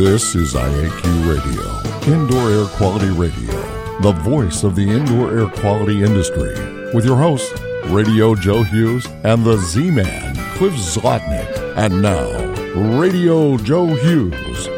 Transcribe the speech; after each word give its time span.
This 0.00 0.34
is 0.34 0.54
IAQ 0.54 1.28
Radio, 1.28 2.10
Indoor 2.10 2.50
Air 2.50 2.64
Quality 2.68 3.10
Radio, 3.10 3.52
the 4.00 4.12
voice 4.12 4.64
of 4.64 4.74
the 4.74 4.88
indoor 4.88 5.38
air 5.38 5.46
quality 5.46 6.02
industry, 6.02 6.54
with 6.94 7.04
your 7.04 7.18
hosts, 7.18 7.52
Radio 7.88 8.34
Joe 8.34 8.62
Hughes 8.62 9.06
and 9.24 9.44
the 9.44 9.58
Z 9.58 9.90
Man, 9.90 10.34
Cliff 10.56 10.72
Zlotnick. 10.72 11.76
And 11.76 12.00
now, 12.00 12.30
Radio 12.98 13.58
Joe 13.58 13.88
Hughes. 13.88 14.68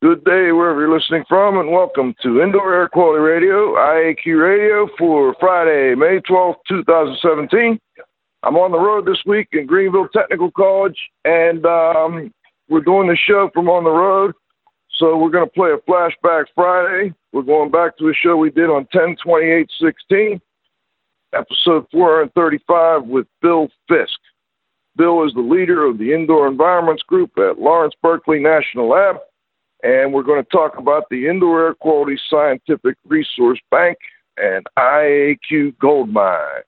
Good 0.00 0.22
day, 0.22 0.52
wherever 0.52 0.82
you're 0.82 0.96
listening 0.96 1.24
from, 1.28 1.58
and 1.58 1.72
welcome 1.72 2.14
to 2.22 2.40
Indoor 2.40 2.72
Air 2.72 2.88
Quality 2.88 3.18
Radio, 3.18 3.74
IAQ 3.74 4.40
Radio, 4.40 4.88
for 4.96 5.34
Friday, 5.40 5.96
May 5.96 6.20
12th, 6.20 6.58
2017. 6.68 7.80
I'm 8.44 8.54
on 8.54 8.70
the 8.70 8.78
road 8.78 9.06
this 9.06 9.18
week 9.26 9.48
in 9.50 9.66
Greenville 9.66 10.06
Technical 10.14 10.52
College, 10.52 10.96
and 11.24 11.66
um, 11.66 12.32
we're 12.68 12.80
doing 12.80 13.08
the 13.08 13.16
show 13.16 13.50
from 13.52 13.68
on 13.68 13.84
the 13.84 13.90
road. 13.90 14.34
So 14.98 15.16
we're 15.16 15.30
going 15.30 15.46
to 15.46 15.52
play 15.52 15.70
a 15.70 15.90
flashback 15.90 16.46
Friday. 16.54 17.14
We're 17.32 17.42
going 17.42 17.70
back 17.70 17.96
to 17.98 18.08
a 18.08 18.14
show 18.14 18.36
we 18.36 18.50
did 18.50 18.70
on 18.70 18.86
10 18.92 19.16
28 19.22 19.70
16, 19.80 20.40
episode 21.34 21.86
435 21.92 23.04
with 23.04 23.26
Bill 23.40 23.68
Fisk. 23.88 24.18
Bill 24.96 25.24
is 25.24 25.32
the 25.34 25.40
leader 25.40 25.86
of 25.86 25.98
the 25.98 26.12
Indoor 26.12 26.48
Environments 26.48 27.04
Group 27.04 27.30
at 27.38 27.60
Lawrence 27.60 27.94
Berkeley 28.02 28.40
National 28.40 28.88
Lab, 28.88 29.16
and 29.84 30.12
we're 30.12 30.24
going 30.24 30.42
to 30.42 30.50
talk 30.50 30.78
about 30.78 31.04
the 31.08 31.28
Indoor 31.28 31.66
Air 31.66 31.74
Quality 31.74 32.18
Scientific 32.28 32.96
Resource 33.06 33.60
Bank 33.70 33.96
and 34.36 34.66
IAQ 34.76 35.78
Gold 35.78 36.12
Mine. 36.12 36.62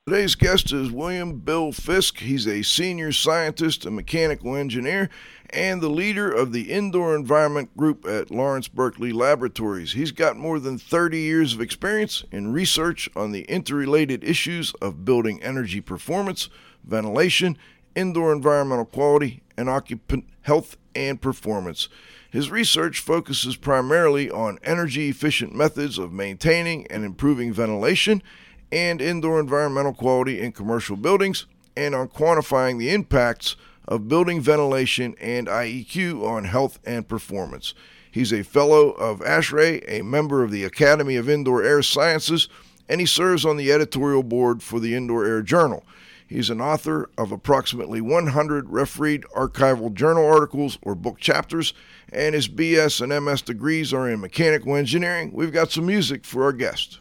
Today's 0.10 0.34
guest 0.34 0.74
is 0.74 0.92
William 0.92 1.38
Bill 1.38 1.72
Fisk. 1.72 2.18
He's 2.18 2.48
a 2.48 2.64
senior 2.64 3.12
scientist 3.12 3.86
and 3.86 3.96
mechanical 3.96 4.56
engineer 4.56 5.08
and 5.52 5.82
the 5.82 5.88
leader 5.88 6.32
of 6.32 6.52
the 6.52 6.72
Indoor 6.72 7.16
Environment 7.16 7.78
Group 7.78 8.08
at 8.08 8.32
Lawrence 8.32 8.68
Berkeley 8.68 9.12
Laboratories. 9.12 9.94
He's 9.94 10.12
got 10.12 10.36
more 10.36 10.60
than 10.60 10.80
30 10.80 11.20
years 11.20 11.54
of 11.54 11.62
experience 11.62 12.24
in 12.32 12.52
research 12.52 13.08
on 13.16 13.34
the 13.34 13.44
interrelated 13.44 14.24
issues 14.24 14.74
of 14.82 15.06
building 15.06 15.44
energy 15.44 15.80
performance, 15.80 16.50
ventilation, 16.84 17.56
indoor 17.96 18.34
environmental 18.34 18.86
quality, 18.86 19.44
and 19.56 19.70
occupant 19.70 20.26
health 20.42 20.76
and 20.96 21.22
performance. 21.22 21.88
His 22.32 22.50
research 22.50 23.00
focuses 23.00 23.56
primarily 23.56 24.32
on 24.32 24.58
energy 24.64 25.10
efficient 25.10 25.54
methods 25.54 26.00
of 26.00 26.12
maintaining 26.12 26.88
and 26.88 27.06
improving 27.06 27.54
ventilation 27.54 28.24
and 28.72 29.02
indoor 29.02 29.39
environmental 29.39 29.94
quality 29.94 30.39
in 30.42 30.52
commercial 30.52 30.95
buildings, 30.95 31.45
and 31.75 31.96
on 31.96 32.07
quantifying 32.07 32.78
the 32.78 32.91
impacts 32.91 33.56
of 33.88 34.07
building 34.07 34.40
ventilation 34.41 35.16
and 35.19 35.47
IEQ 35.47 36.24
on 36.24 36.46
health 36.46 36.80
and 36.85 37.07
performance. 37.07 37.74
He's 38.12 38.34
a 38.34 38.44
fellow 38.44 38.91
of 38.91 39.19
ASHRAE, 39.22 39.84
a 39.88 40.02
member 40.03 40.44
of 40.44 40.52
the 40.52 40.63
Academy 40.63 41.16
of 41.16 41.30
Indoor 41.30 41.63
Air 41.63 41.81
Sciences, 41.81 42.50
and 42.88 43.00
he 43.00 43.06
serves 43.06 43.46
on 43.46 43.57
the 43.57 43.72
editorial 43.72 44.24
board 44.24 44.63
for 44.63 44.80
the 44.80 44.96
Indoor 44.96 45.25
Air 45.25 45.41
Journal. 45.41 45.84
He's 46.28 46.51
an 46.51 46.62
author 46.62 47.09
of 47.18 47.31
approximately 47.31 48.01
100 48.01 48.69
refereed 48.69 49.24
archival 49.36 49.91
journal 49.91 50.28
articles 50.28 50.78
or 50.84 50.94
book 50.94 51.19
chapters, 51.19 51.74
and 52.12 52.36
his 52.36 52.47
BS 52.47 53.01
and 53.01 53.25
MS 53.25 53.41
degrees 53.41 53.94
are 53.94 54.07
in 54.07 54.22
mechanical 54.22 54.75
engineering. 54.75 55.31
We've 55.34 55.51
got 55.51 55.72
some 55.72 55.88
music 55.88 56.25
for 56.25 56.44
our 56.44 56.53
guest. 56.53 57.00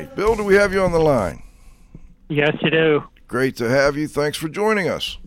Right. 0.00 0.16
Bill, 0.16 0.36
do 0.36 0.44
we 0.44 0.54
have 0.54 0.72
you 0.72 0.82
on 0.82 0.92
the 0.92 1.00
line? 1.00 1.42
Yes, 2.28 2.56
you 2.62 2.70
do. 2.70 3.02
Great 3.28 3.56
to 3.56 3.68
have 3.68 3.96
you. 3.96 4.08
Thanks 4.08 4.38
for 4.38 4.48
joining 4.48 4.88
us. 4.88 5.18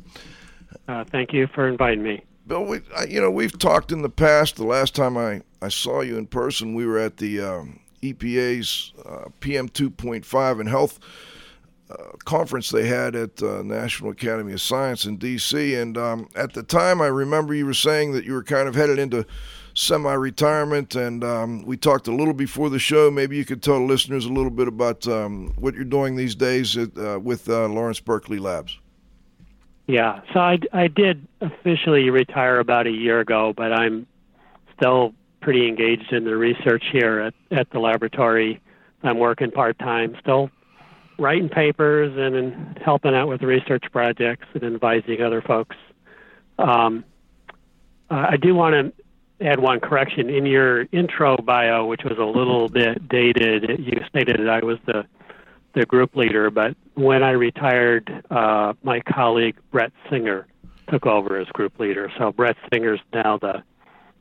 Uh, 0.88 1.04
thank 1.06 1.34
you 1.34 1.48
for 1.54 1.68
inviting 1.68 2.04
me. 2.04 2.24
Bill, 2.48 2.66
we, 2.66 2.82
I, 2.96 3.06
you 3.06 3.22
know, 3.22 3.32
we've 3.32 3.58
talked 3.58 3.92
in 3.92 4.02
the 4.02 4.10
past. 4.10 4.58
The 4.58 4.66
last 4.66 4.96
time 4.96 5.18
I, 5.18 5.42
I 5.62 5.70
saw 5.70 6.02
you 6.02 6.18
in 6.18 6.28
person, 6.28 6.76
we 6.76 6.86
were 6.86 7.00
at 7.00 7.18
the 7.18 7.40
um, 7.40 7.80
EPA's 8.02 8.94
uh, 9.06 9.30
PM 9.40 9.70
2.5 9.70 10.60
and 10.60 10.68
Health 10.68 11.00
uh, 11.90 11.96
conference 12.26 12.70
they 12.70 12.88
had 12.88 13.16
at 13.16 13.42
uh, 13.42 13.62
National 13.62 14.12
Academy 14.12 14.54
of 14.54 14.62
Science 14.62 15.06
in 15.06 15.18
D.C. 15.18 15.76
And 15.76 15.98
um, 15.98 16.28
at 16.36 16.54
the 16.54 16.64
time, 16.64 17.02
I 17.02 17.08
remember 17.08 17.54
you 17.54 17.66
were 17.66 17.74
saying 17.74 18.14
that 18.14 18.26
you 18.26 18.34
were 18.34 18.44
kind 18.44 18.68
of 18.68 18.76
headed 18.76 19.00
into 19.00 19.26
semi-retirement, 19.74 20.96
and 20.96 21.24
um, 21.24 21.64
we 21.66 21.78
talked 21.78 22.08
a 22.08 22.12
little 22.12 22.34
before 22.34 22.70
the 22.70 22.80
show. 22.80 23.10
Maybe 23.10 23.38
you 23.38 23.46
could 23.46 23.64
tell 23.64 23.84
listeners 23.86 24.26
a 24.26 24.30
little 24.30 24.52
bit 24.52 24.68
about 24.68 25.08
um, 25.08 25.54
what 25.58 25.74
you're 25.74 25.84
doing 25.84 26.16
these 26.16 26.36
days 26.36 26.78
at, 26.78 26.98
uh, 26.98 27.20
with 27.20 27.50
uh, 27.50 27.68
Lawrence 27.68 28.00
Berkeley 28.00 28.40
Labs. 28.40 28.80
Yeah, 29.88 30.22
so 30.34 30.40
I, 30.40 30.60
I 30.72 30.88
did 30.88 31.28
officially 31.42 32.10
retire 32.10 32.60
about 32.60 32.88
a 32.88 32.92
year 32.92 33.20
ago, 33.20 33.54
but 33.56 33.74
I'm 33.74 34.08
still 34.78 35.14
pretty 35.42 35.68
engaged 35.68 36.14
in 36.14 36.24
the 36.24 36.38
research 36.38 36.84
here 36.92 37.20
at, 37.20 37.34
at 37.52 37.70
the 37.72 37.80
laboratory. 37.80 38.62
I'm 39.04 39.20
working 39.20 39.52
part 39.52 39.78
time, 39.80 40.16
still 40.22 40.50
writing 41.20 41.50
papers 41.50 42.14
and, 42.18 42.36
and 42.36 42.80
helping 42.84 43.14
out 43.14 43.28
with 43.28 43.42
research 43.42 43.84
projects 43.92 44.48
and 44.54 44.64
advising 44.64 45.22
other 45.22 45.42
folks. 45.42 45.76
Um, 46.58 47.04
I 48.10 48.38
do 48.38 48.56
want 48.56 48.74
to 48.74 49.03
add 49.44 49.60
one 49.60 49.80
correction. 49.80 50.30
In 50.30 50.46
your 50.46 50.84
intro 50.92 51.38
bio, 51.38 51.86
which 51.86 52.04
was 52.04 52.18
a 52.18 52.26
little 52.26 52.70
bit 52.70 53.08
dated, 53.10 53.80
you 53.80 54.00
stated 54.10 54.40
that 54.40 54.50
I 54.50 54.66
was 54.66 54.78
the 54.86 55.06
the 55.76 55.86
group 55.88 56.16
leader, 56.16 56.52
but 56.52 56.76
when 56.94 57.24
I 57.24 57.32
retired, 57.32 58.24
uh, 58.30 58.74
my 58.84 59.00
colleague 59.02 59.58
Brett 59.72 59.92
Singer 60.08 60.46
took 60.88 61.08
over 61.08 61.40
as 61.40 61.48
group 61.48 61.80
leader. 61.80 62.12
So 62.18 62.32
Brett 62.32 62.56
Singer's 62.72 63.00
now 63.12 63.40
the 63.40 63.64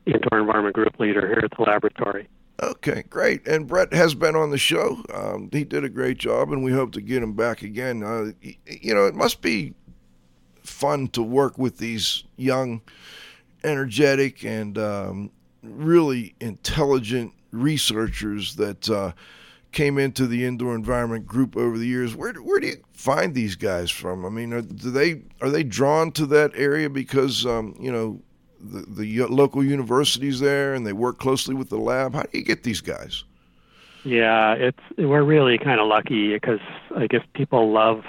indoor 0.07 0.39
environment 0.39 0.73
group 0.73 0.99
leader 0.99 1.27
here 1.27 1.41
at 1.43 1.55
the 1.55 1.61
laboratory. 1.63 2.27
Okay, 2.61 3.03
great. 3.09 3.47
And 3.47 3.67
Brett 3.67 3.93
has 3.93 4.15
been 4.15 4.35
on 4.35 4.51
the 4.51 4.57
show. 4.57 5.03
Um, 5.13 5.49
he 5.51 5.63
did 5.63 5.83
a 5.83 5.89
great 5.89 6.17
job, 6.17 6.51
and 6.51 6.63
we 6.63 6.71
hope 6.71 6.91
to 6.93 7.01
get 7.01 7.21
him 7.21 7.33
back 7.33 7.61
again. 7.61 8.03
Uh, 8.03 8.31
you 8.65 8.93
know, 8.93 9.05
it 9.05 9.15
must 9.15 9.41
be 9.41 9.73
fun 10.61 11.07
to 11.09 11.21
work 11.21 11.57
with 11.57 11.77
these 11.77 12.23
young, 12.37 12.81
energetic, 13.63 14.43
and 14.45 14.77
um, 14.77 15.31
really 15.61 16.35
intelligent 16.39 17.33
researchers 17.51 18.55
that 18.55 18.89
uh, 18.89 19.11
came 19.71 19.97
into 19.97 20.27
the 20.27 20.45
indoor 20.45 20.75
environment 20.75 21.25
group 21.25 21.57
over 21.57 21.77
the 21.77 21.87
years. 21.87 22.15
Where 22.15 22.33
where 22.33 22.59
do 22.59 22.67
you 22.67 22.77
find 22.91 23.33
these 23.33 23.55
guys 23.55 23.91
from? 23.91 24.25
I 24.25 24.29
mean, 24.29 24.53
are, 24.53 24.61
do 24.61 24.91
they 24.91 25.23
are 25.41 25.49
they 25.49 25.63
drawn 25.63 26.11
to 26.13 26.25
that 26.27 26.51
area 26.55 26.89
because 26.89 27.45
um, 27.45 27.75
you 27.79 27.91
know 27.91 28.21
the, 28.59 28.85
the 28.87 29.25
local 29.27 29.63
universities 29.63 30.39
there 30.39 30.73
and 30.73 30.87
they 30.87 30.93
work 30.93 31.19
closely 31.19 31.55
with 31.55 31.69
the 31.69 31.77
lab? 31.77 32.13
How 32.13 32.23
do 32.23 32.37
you 32.37 32.43
get 32.43 32.63
these 32.63 32.81
guys? 32.81 33.23
Yeah, 34.05 34.53
it's 34.53 34.79
we're 34.97 35.23
really 35.23 35.57
kind 35.57 35.79
of 35.79 35.87
lucky 35.87 36.33
because 36.33 36.59
I 36.95 37.07
guess 37.07 37.23
people 37.33 37.71
love 37.71 38.03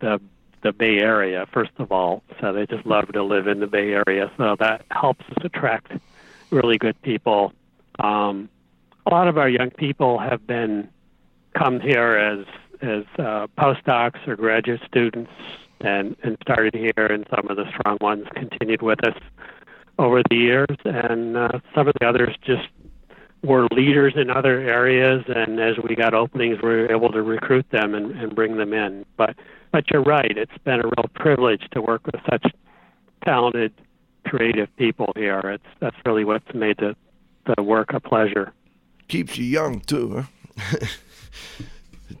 the 0.00 0.20
the 0.62 0.72
Bay 0.72 0.98
Area 0.98 1.46
first 1.52 1.72
of 1.78 1.92
all, 1.92 2.22
so 2.40 2.52
they 2.52 2.66
just 2.66 2.86
love 2.86 3.12
to 3.12 3.22
live 3.22 3.46
in 3.46 3.60
the 3.60 3.66
Bay 3.66 3.92
Area. 3.92 4.30
So 4.36 4.56
that 4.58 4.84
helps 4.90 5.24
us 5.30 5.44
attract 5.44 5.92
really 6.50 6.78
good 6.78 7.00
people. 7.02 7.52
Um, 7.98 8.48
a 9.06 9.10
lot 9.10 9.28
of 9.28 9.38
our 9.38 9.48
young 9.48 9.70
people 9.70 10.18
have 10.18 10.46
been 10.46 10.88
come 11.54 11.80
here 11.80 12.16
as 12.16 12.46
as 12.80 13.04
uh, 13.18 13.46
postdocs 13.58 14.26
or 14.26 14.36
graduate 14.36 14.80
students, 14.86 15.30
and 15.80 16.16
and 16.22 16.36
started 16.42 16.74
here, 16.74 17.06
and 17.06 17.26
some 17.34 17.48
of 17.48 17.56
the 17.56 17.68
strong 17.70 17.98
ones 18.00 18.26
continued 18.34 18.82
with 18.82 19.04
us 19.04 19.18
over 19.98 20.22
the 20.30 20.36
years, 20.36 20.76
and 20.84 21.36
uh, 21.36 21.60
some 21.74 21.88
of 21.88 21.94
the 22.00 22.06
others 22.06 22.34
just 22.42 22.68
were 23.42 23.66
leaders 23.72 24.14
in 24.16 24.30
other 24.30 24.60
areas, 24.60 25.24
and 25.28 25.60
as 25.60 25.76
we 25.78 25.94
got 25.94 26.14
openings, 26.14 26.58
we 26.62 26.68
were 26.68 26.92
able 26.92 27.10
to 27.12 27.22
recruit 27.22 27.66
them 27.70 27.94
and, 27.94 28.12
and 28.12 28.34
bring 28.34 28.56
them 28.56 28.72
in. 28.72 29.04
But 29.16 29.36
but 29.72 29.90
you're 29.90 30.02
right; 30.02 30.36
it's 30.36 30.56
been 30.64 30.80
a 30.80 30.84
real 30.84 31.08
privilege 31.14 31.62
to 31.72 31.80
work 31.80 32.06
with 32.06 32.20
such 32.30 32.46
talented, 33.24 33.72
creative 34.26 34.74
people 34.76 35.12
here. 35.16 35.40
It's 35.44 35.64
that's 35.80 35.96
really 36.06 36.24
what's 36.24 36.52
made 36.54 36.78
the 36.78 36.96
the 37.56 37.62
work 37.62 37.92
a 37.92 38.00
pleasure. 38.00 38.52
Keeps 39.08 39.36
you 39.36 39.44
young 39.44 39.80
too, 39.80 40.24
huh? 40.58 40.86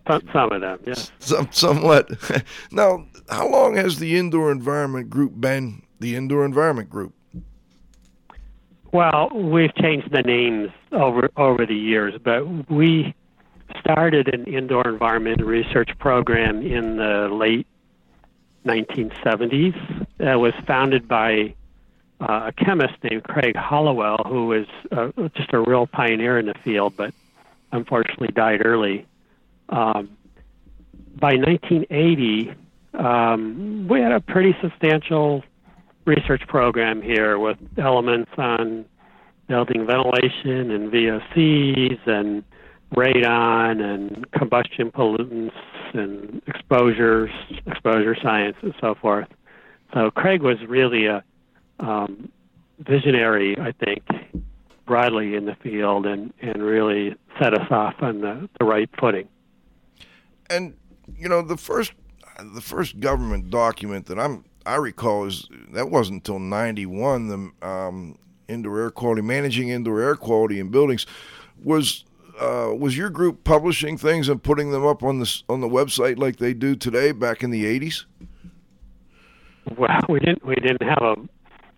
Some, 0.06 0.22
some 0.32 0.52
of 0.52 0.60
them, 0.60 0.80
yes. 0.86 1.12
Some, 1.18 1.48
somewhat. 1.52 2.10
now, 2.70 3.06
how 3.28 3.48
long 3.48 3.76
has 3.76 3.98
the 3.98 4.16
Indoor 4.16 4.50
Environment 4.50 5.10
Group 5.10 5.40
been 5.40 5.82
the 6.00 6.16
Indoor 6.16 6.44
Environment 6.44 6.90
Group? 6.90 7.14
Well, 8.92 9.30
we've 9.32 9.74
changed 9.76 10.12
the 10.12 10.20
names 10.20 10.70
over 10.92 11.30
over 11.38 11.64
the 11.64 11.74
years, 11.74 12.14
but 12.22 12.70
we 12.70 13.14
started 13.80 14.34
an 14.34 14.44
indoor 14.44 14.86
environment 14.86 15.42
research 15.42 15.90
program 15.98 16.60
in 16.60 16.98
the 16.98 17.28
late 17.32 17.66
1970s. 18.66 20.06
It 20.18 20.38
was 20.38 20.52
founded 20.66 21.08
by 21.08 21.54
uh, 22.20 22.50
a 22.50 22.52
chemist 22.52 22.94
named 23.02 23.24
Craig 23.24 23.56
Hollowell, 23.56 24.24
who 24.26 24.48
was 24.48 24.66
uh, 24.90 25.10
just 25.34 25.54
a 25.54 25.60
real 25.60 25.86
pioneer 25.86 26.38
in 26.38 26.44
the 26.44 26.54
field, 26.62 26.94
but 26.94 27.14
unfortunately 27.72 28.28
died 28.28 28.60
early. 28.62 29.06
Um, 29.70 30.10
by 31.16 31.36
1980, 31.36 32.52
um, 32.92 33.88
we 33.88 34.00
had 34.00 34.12
a 34.12 34.20
pretty 34.20 34.54
substantial 34.60 35.42
research 36.04 36.42
program 36.48 37.02
here 37.02 37.38
with 37.38 37.58
elements 37.78 38.30
on 38.36 38.84
building 39.48 39.86
ventilation 39.86 40.70
and 40.70 40.92
VOCs 40.92 42.06
and 42.06 42.44
radon 42.94 43.80
and 43.80 44.30
combustion 44.32 44.90
pollutants 44.90 45.52
and 45.94 46.42
exposures, 46.46 47.30
exposure 47.66 48.16
science, 48.22 48.56
and 48.62 48.74
so 48.80 48.94
forth. 48.94 49.28
So 49.94 50.10
Craig 50.10 50.42
was 50.42 50.56
really 50.66 51.06
a 51.06 51.22
um, 51.80 52.30
visionary, 52.78 53.56
I 53.58 53.72
think, 53.72 54.02
broadly 54.86 55.34
in 55.34 55.46
the 55.46 55.54
field, 55.62 56.06
and, 56.06 56.32
and 56.40 56.62
really 56.62 57.14
set 57.40 57.54
us 57.54 57.66
off 57.70 57.94
on 58.00 58.20
the, 58.20 58.48
the 58.58 58.64
right 58.64 58.88
footing. 58.98 59.28
And 60.48 60.74
you 61.16 61.28
know, 61.28 61.42
the 61.42 61.56
first 61.56 61.92
the 62.54 62.60
first 62.60 63.00
government 63.00 63.50
document 63.50 64.06
that 64.06 64.18
I'm 64.18 64.44
I 64.66 64.76
recall 64.76 65.26
is 65.26 65.48
that 65.72 65.90
wasn't 65.90 66.16
until 66.28 66.38
'91. 66.38 67.28
The 67.60 67.66
um, 67.66 68.18
indoor 68.48 68.80
air 68.80 68.90
quality, 68.90 69.22
managing 69.22 69.68
indoor 69.68 70.00
air 70.00 70.16
quality 70.16 70.60
in 70.60 70.70
buildings, 70.70 71.06
was 71.62 72.04
uh, 72.40 72.72
was 72.76 72.96
your 72.96 73.10
group 73.10 73.44
publishing 73.44 73.96
things 73.96 74.28
and 74.28 74.42
putting 74.42 74.70
them 74.70 74.86
up 74.86 75.02
on 75.02 75.18
the 75.18 75.42
on 75.48 75.60
the 75.60 75.68
website 75.68 76.18
like 76.18 76.36
they 76.36 76.54
do 76.54 76.74
today 76.76 77.12
back 77.12 77.42
in 77.42 77.50
the 77.50 77.64
'80s? 77.64 78.04
Well, 79.76 80.00
we 80.08 80.18
didn't 80.20 80.44
we 80.44 80.54
didn't 80.56 80.82
have 80.82 81.02
a 81.02 81.16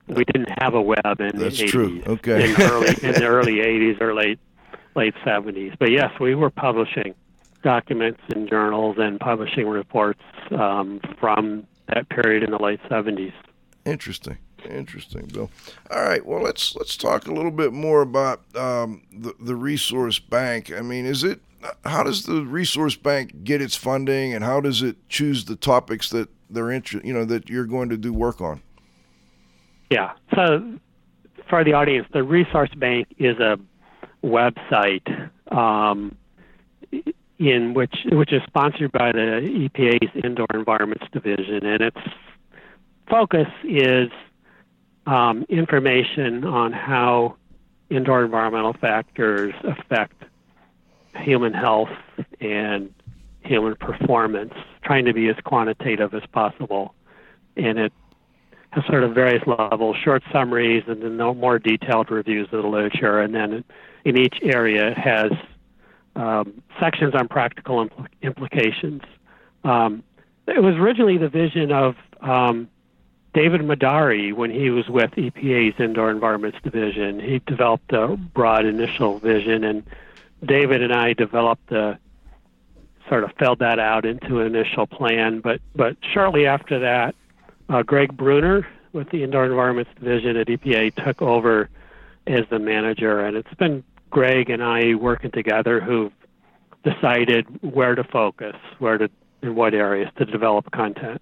we 0.09 0.25
didn't 0.25 0.51
have 0.63 0.75
a 0.75 0.83
web 0.83 1.21
in 1.21 1.39
That's 1.39 1.59
the 1.59 1.65
80s. 1.67 1.69
true. 1.69 2.03
Okay. 2.07 2.51
in 2.51 2.61
early 2.63 2.89
in 3.03 3.13
the 3.13 3.27
early 3.27 3.55
80s 3.57 4.01
or 4.01 4.15
late 4.15 4.39
late 4.95 5.15
70s. 5.25 5.77
But 5.79 5.91
yes, 5.91 6.11
we 6.21 6.35
were 6.35 6.51
publishing 6.51 7.15
documents 7.63 8.21
in 8.35 8.47
journals 8.47 8.97
and 8.99 9.19
publishing 9.19 9.67
reports 9.67 10.21
um, 10.51 11.01
from 11.19 11.67
that 11.89 12.09
period 12.09 12.43
in 12.43 12.51
the 12.51 12.63
late 12.63 12.81
70s. 12.91 13.33
Interesting, 13.85 14.39
interesting, 14.69 15.27
Bill. 15.27 15.51
All 15.91 16.03
right, 16.03 16.25
well 16.25 16.43
let's 16.43 16.75
let's 16.75 16.97
talk 16.97 17.27
a 17.27 17.33
little 17.33 17.51
bit 17.51 17.73
more 17.73 18.01
about 18.01 18.41
um, 18.57 19.03
the 19.13 19.35
the 19.39 19.55
resource 19.55 20.19
bank. 20.19 20.73
I 20.73 20.81
mean, 20.81 21.05
is 21.05 21.23
it 21.23 21.41
how 21.85 22.03
does 22.03 22.25
the 22.25 22.43
resource 22.45 22.97
bank 22.97 23.45
get 23.45 23.61
its 23.61 23.77
funding, 23.77 24.33
and 24.33 24.43
how 24.43 24.61
does 24.61 24.83
it 24.83 24.97
choose 25.09 25.45
the 25.45 25.57
topics 25.57 26.11
that 26.11 26.29
they're 26.49 26.71
inter- 26.71 27.01
you 27.05 27.13
know 27.13 27.25
that 27.27 27.49
you're 27.49 27.67
going 27.67 27.91
to 27.91 27.99
do 27.99 28.13
work 28.13 28.41
on? 28.41 28.63
Yeah. 29.91 30.13
So 30.35 30.79
for 31.49 31.63
the 31.65 31.73
audience, 31.75 32.07
the 32.13 32.23
Resource 32.23 32.73
Bank 32.77 33.09
is 33.19 33.39
a 33.39 33.59
website 34.25 35.31
um, 35.53 36.17
in 37.39 37.75
which 37.75 37.95
which 38.13 38.33
is 38.33 38.43
sponsored 38.47 38.93
by 38.93 39.13
the 39.13 39.41
EPA's 39.43 40.25
Indoor 40.25 40.47
Environments 40.55 41.05
Division, 41.13 41.67
and 41.67 41.81
its 41.83 41.99
focus 43.09 43.49
is 43.65 44.09
um, 45.07 45.45
information 45.49 46.45
on 46.45 46.73
how 46.73 47.37
indoor 47.91 48.25
environmental 48.25 48.73
factors 48.73 49.55
affect 49.65 50.25
human 51.17 51.53
health 51.53 51.91
and 52.41 52.93
human 53.45 53.77
performance, 53.77 54.55
trying 54.83 55.05
to 55.05 55.13
be 55.13 55.29
as 55.29 55.37
quantitative 55.45 56.15
as 56.15 56.23
possible. 56.33 56.95
And 57.57 57.79
it 57.79 57.93
has 58.71 58.85
sort 58.87 59.05
of 59.05 59.15
various 59.15 59.43
levels, 59.47 59.97
short 60.03 60.23
summaries, 60.33 60.85
and 60.87 61.03
then 61.03 61.17
more 61.17 61.59
detailed 61.59 62.11
reviews 62.11 62.49
of 62.53 62.63
the 62.63 62.69
literature. 62.69 63.21
And 63.21 63.35
then 63.35 63.65
in 64.05 64.19
each 64.19 64.39
area 64.43 64.95
has 64.97 65.31
um, 66.17 66.63
sections 66.81 67.15
on 67.15 67.29
practical 67.29 67.87
impl- 67.87 68.07
implications. 68.23 69.03
Um, 69.65 70.03
it 70.47 70.63
was 70.63 70.75
originally 70.75 71.19
the 71.19 71.29
vision 71.29 71.73
of 71.73 71.97
um, 72.21 72.69
David 73.33 73.63
Mudarri 73.63 74.33
when 74.33 74.51
he 74.51 74.71
was 74.71 74.89
with 74.89 75.11
EPA's 75.13 75.81
Indoor 75.81 76.11
Environments 76.11 76.59
Division. 76.63 77.19
He 77.21 77.41
developed 77.47 77.93
a 77.93 78.17
broad 78.17 78.65
initial 78.65 79.19
vision, 79.19 79.65
and 79.65 79.83
David 80.45 80.83
and 80.83 80.93
I 80.93 81.15
developed 81.15 81.69
the 81.69 81.99
sort 83.09 83.25
of 83.25 83.33
filled 83.39 83.59
that 83.59 83.79
out 83.79 84.05
into 84.05 84.41
an 84.41 84.55
initial 84.55 84.87
plan. 84.87 85.41
But 85.41 85.61
but 85.75 85.97
shortly 86.13 86.47
after 86.47 86.79
that, 86.81 87.15
uh, 87.69 87.83
Greg 87.83 88.17
Brunner 88.17 88.67
with 88.93 89.11
the 89.11 89.25
Indoor 89.25 89.47
Environments 89.47 89.91
Division 89.99 90.37
at 90.37 90.47
EPA 90.47 90.95
took 91.05 91.21
over 91.21 91.69
as 92.27 92.45
the 92.51 92.59
manager, 92.59 93.21
and 93.21 93.37
it's 93.37 93.53
been 93.55 93.83
Greg 94.15 94.49
and 94.49 94.63
I 94.63 94.95
working 94.95 95.33
together 95.33 95.81
who've 95.81 96.13
decided 96.85 97.47
where 97.63 97.97
to 97.97 98.05
focus, 98.05 98.55
where 98.79 98.97
to 98.97 99.11
in 99.43 99.57
what 99.57 99.75
areas 99.75 100.09
to 100.17 100.25
develop 100.25 100.71
content. 100.71 101.21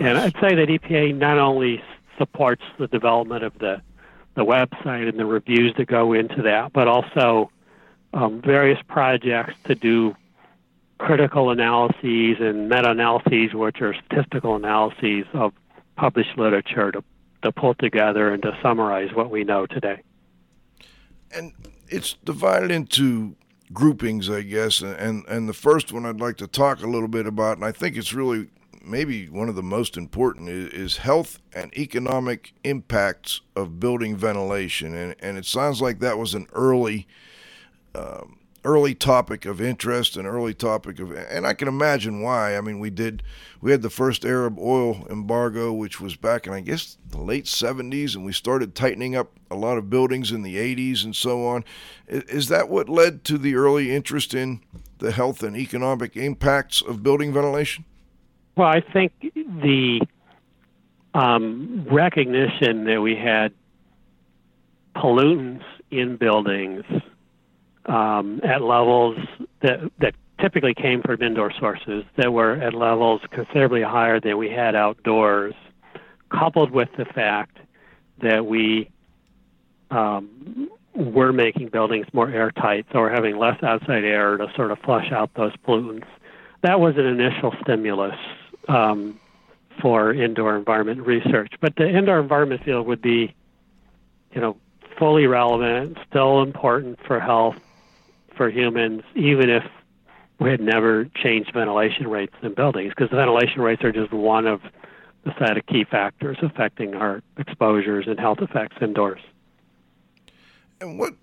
And 0.00 0.18
I'd 0.18 0.34
say 0.40 0.56
that 0.56 0.68
EPA 0.68 1.16
not 1.16 1.38
only 1.38 1.80
supports 2.18 2.62
the 2.80 2.88
development 2.88 3.44
of 3.44 3.56
the 3.60 3.80
the 4.34 4.44
website 4.44 5.08
and 5.08 5.20
the 5.20 5.24
reviews 5.24 5.72
that 5.78 5.86
go 5.86 6.12
into 6.12 6.42
that, 6.42 6.72
but 6.72 6.88
also 6.88 7.52
um, 8.12 8.42
various 8.42 8.80
projects 8.88 9.54
to 9.66 9.76
do 9.76 10.16
critical 10.98 11.50
analyses 11.50 12.38
and 12.40 12.68
meta-analyses, 12.68 13.54
which 13.54 13.80
are 13.80 13.94
statistical 13.94 14.56
analyses 14.56 15.26
of 15.32 15.52
published 15.94 16.36
literature 16.36 16.90
to, 16.90 17.04
to 17.42 17.52
pull 17.52 17.74
together 17.74 18.32
and 18.32 18.42
to 18.42 18.58
summarize 18.60 19.14
what 19.14 19.30
we 19.30 19.44
know 19.44 19.66
today. 19.66 20.02
And 21.30 21.52
it's 21.88 22.14
divided 22.24 22.70
into 22.70 23.36
groupings, 23.72 24.30
I 24.30 24.42
guess. 24.42 24.80
And 24.80 25.24
and 25.26 25.48
the 25.48 25.54
first 25.54 25.92
one 25.92 26.06
I'd 26.06 26.20
like 26.20 26.36
to 26.38 26.46
talk 26.46 26.82
a 26.82 26.86
little 26.86 27.08
bit 27.08 27.26
about, 27.26 27.56
and 27.56 27.64
I 27.64 27.72
think 27.72 27.96
it's 27.96 28.12
really 28.12 28.48
maybe 28.82 29.28
one 29.28 29.48
of 29.48 29.54
the 29.54 29.62
most 29.62 29.96
important 29.96 30.48
is, 30.48 30.68
is 30.68 30.96
health 30.98 31.40
and 31.54 31.76
economic 31.76 32.52
impacts 32.64 33.40
of 33.56 33.80
building 33.80 34.16
ventilation. 34.16 34.94
And 34.94 35.14
and 35.20 35.38
it 35.38 35.46
sounds 35.46 35.80
like 35.80 36.00
that 36.00 36.18
was 36.18 36.34
an 36.34 36.46
early. 36.52 37.06
Um, 37.94 38.38
early 38.64 38.94
topic 38.94 39.44
of 39.44 39.60
interest 39.60 40.16
and 40.16 40.26
early 40.26 40.54
topic 40.54 40.98
of 40.98 41.12
and 41.12 41.46
I 41.46 41.54
can 41.54 41.68
imagine 41.68 42.22
why. 42.22 42.56
I 42.56 42.60
mean, 42.60 42.80
we 42.80 42.90
did 42.90 43.22
we 43.60 43.70
had 43.70 43.82
the 43.82 43.90
first 43.90 44.24
Arab 44.24 44.58
oil 44.58 45.06
embargo 45.10 45.72
which 45.72 46.00
was 46.00 46.16
back 46.16 46.46
in 46.46 46.52
I 46.52 46.60
guess 46.60 46.96
the 47.08 47.20
late 47.20 47.44
70s 47.44 48.14
and 48.14 48.24
we 48.24 48.32
started 48.32 48.74
tightening 48.74 49.14
up 49.14 49.38
a 49.50 49.54
lot 49.54 49.76
of 49.76 49.90
buildings 49.90 50.32
in 50.32 50.42
the 50.42 50.56
80s 50.56 51.04
and 51.04 51.14
so 51.14 51.46
on. 51.46 51.64
Is 52.08 52.48
that 52.48 52.68
what 52.68 52.88
led 52.88 53.24
to 53.24 53.38
the 53.38 53.54
early 53.54 53.94
interest 53.94 54.34
in 54.34 54.60
the 54.98 55.12
health 55.12 55.42
and 55.42 55.56
economic 55.56 56.16
impacts 56.16 56.80
of 56.80 57.02
building 57.02 57.32
ventilation? 57.32 57.84
Well, 58.56 58.68
I 58.68 58.80
think 58.80 59.12
the 59.20 60.00
um, 61.12 61.86
recognition 61.90 62.84
that 62.84 63.00
we 63.00 63.16
had 63.16 63.52
pollutants 64.96 65.64
in 65.90 66.16
buildings 66.16 66.84
um, 67.86 68.40
at 68.42 68.62
levels 68.62 69.18
that 69.62 69.80
that 69.98 70.14
typically 70.40 70.74
came 70.74 71.00
from 71.02 71.22
indoor 71.22 71.52
sources 71.52 72.04
that 72.16 72.32
were 72.32 72.52
at 72.52 72.74
levels 72.74 73.20
considerably 73.30 73.82
higher 73.82 74.20
than 74.20 74.36
we 74.36 74.50
had 74.50 74.74
outdoors, 74.74 75.54
coupled 76.30 76.70
with 76.70 76.88
the 76.96 77.04
fact 77.04 77.58
that 78.20 78.44
we 78.46 78.90
um, 79.90 80.68
were 80.94 81.32
making 81.32 81.68
buildings 81.68 82.06
more 82.12 82.28
airtight, 82.30 82.86
so 82.92 83.00
we're 83.00 83.10
having 83.10 83.36
less 83.36 83.62
outside 83.62 84.04
air 84.04 84.36
to 84.36 84.50
sort 84.56 84.70
of 84.70 84.78
flush 84.80 85.10
out 85.12 85.30
those 85.34 85.54
pollutants. 85.66 86.06
that 86.62 86.80
was 86.80 86.96
an 86.96 87.06
initial 87.06 87.54
stimulus 87.62 88.16
um, 88.68 89.18
for 89.80 90.12
indoor 90.12 90.56
environment 90.56 91.00
research. 91.00 91.52
But 91.60 91.76
the 91.76 91.88
indoor 91.88 92.20
environment 92.20 92.64
field 92.64 92.86
would 92.86 93.02
be, 93.02 93.34
you 94.32 94.40
know, 94.40 94.56
fully 94.98 95.26
relevant, 95.26 95.98
still 96.08 96.42
important 96.42 96.98
for 97.06 97.18
health 97.20 97.56
for 98.36 98.50
humans, 98.50 99.02
even 99.14 99.50
if 99.50 99.64
we 100.40 100.50
had 100.50 100.60
never 100.60 101.06
changed 101.22 101.52
ventilation 101.54 102.08
rates 102.08 102.34
in 102.42 102.54
buildings, 102.54 102.92
because 102.96 103.10
ventilation 103.10 103.60
rates 103.60 103.82
are 103.84 103.92
just 103.92 104.12
one 104.12 104.46
of 104.46 104.60
the 105.24 105.32
set 105.38 105.56
of 105.56 105.64
key 105.66 105.84
factors 105.90 106.36
affecting 106.42 106.94
our 106.94 107.22
exposures 107.38 108.06
and 108.06 108.18
health 108.18 108.38
effects 108.40 108.76
indoors. 108.80 109.20
And 110.80 110.98
what, 110.98 111.14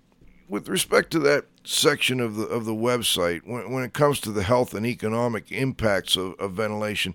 with 0.48 0.68
respect 0.68 1.10
to 1.12 1.18
that 1.20 1.46
section 1.64 2.18
of 2.20 2.34
the 2.36 2.46
of 2.46 2.64
the 2.64 2.74
website, 2.74 3.46
when, 3.46 3.70
when 3.70 3.84
it 3.84 3.92
comes 3.92 4.18
to 4.20 4.32
the 4.32 4.42
health 4.42 4.74
and 4.74 4.84
economic 4.84 5.52
impacts 5.52 6.16
of, 6.16 6.34
of 6.40 6.52
ventilation, 6.52 7.14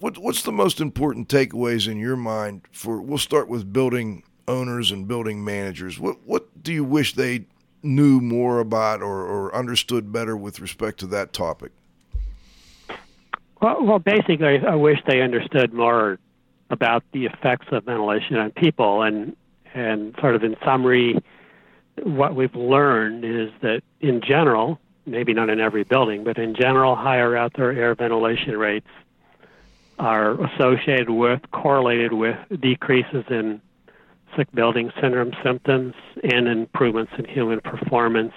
what, 0.00 0.18
what's 0.18 0.42
the 0.42 0.52
most 0.52 0.80
important 0.80 1.28
takeaways 1.28 1.88
in 1.88 1.98
your 1.98 2.16
mind 2.16 2.62
for? 2.72 3.00
We'll 3.00 3.18
start 3.18 3.48
with 3.48 3.72
building 3.72 4.24
owners 4.48 4.90
and 4.90 5.06
building 5.06 5.44
managers. 5.44 6.00
What 6.00 6.16
what 6.24 6.62
do 6.62 6.72
you 6.72 6.84
wish 6.84 7.14
they 7.14 7.46
knew 7.82 8.20
more 8.20 8.60
about 8.60 9.02
or, 9.02 9.22
or 9.22 9.54
understood 9.54 10.12
better 10.12 10.36
with 10.36 10.60
respect 10.60 10.98
to 11.00 11.06
that 11.08 11.32
topic? 11.32 11.72
Well, 13.60 13.84
well, 13.84 13.98
basically, 13.98 14.58
I 14.58 14.74
wish 14.74 14.98
they 15.06 15.20
understood 15.20 15.72
more 15.72 16.18
about 16.70 17.02
the 17.12 17.26
effects 17.26 17.66
of 17.72 17.84
ventilation 17.84 18.36
on 18.36 18.50
people, 18.52 19.02
and 19.02 19.36
and 19.74 20.14
sort 20.20 20.34
of 20.34 20.44
in 20.44 20.56
summary, 20.64 21.22
what 22.02 22.34
we've 22.34 22.54
learned 22.54 23.24
is 23.24 23.50
that 23.60 23.82
in 24.00 24.20
general, 24.20 24.78
maybe 25.06 25.34
not 25.34 25.50
in 25.50 25.60
every 25.60 25.84
building, 25.84 26.24
but 26.24 26.38
in 26.38 26.54
general, 26.54 26.96
higher 26.96 27.36
outdoor 27.36 27.72
air 27.72 27.94
ventilation 27.94 28.56
rates 28.56 28.88
are 29.98 30.42
associated 30.46 31.10
with, 31.10 31.40
correlated 31.50 32.12
with 32.12 32.36
decreases 32.60 33.24
in 33.28 33.60
sick 34.36 34.50
building 34.52 34.90
syndrome 35.00 35.32
symptoms 35.42 35.94
and 36.22 36.48
improvements 36.48 37.12
in 37.18 37.24
human 37.24 37.60
performance. 37.60 38.32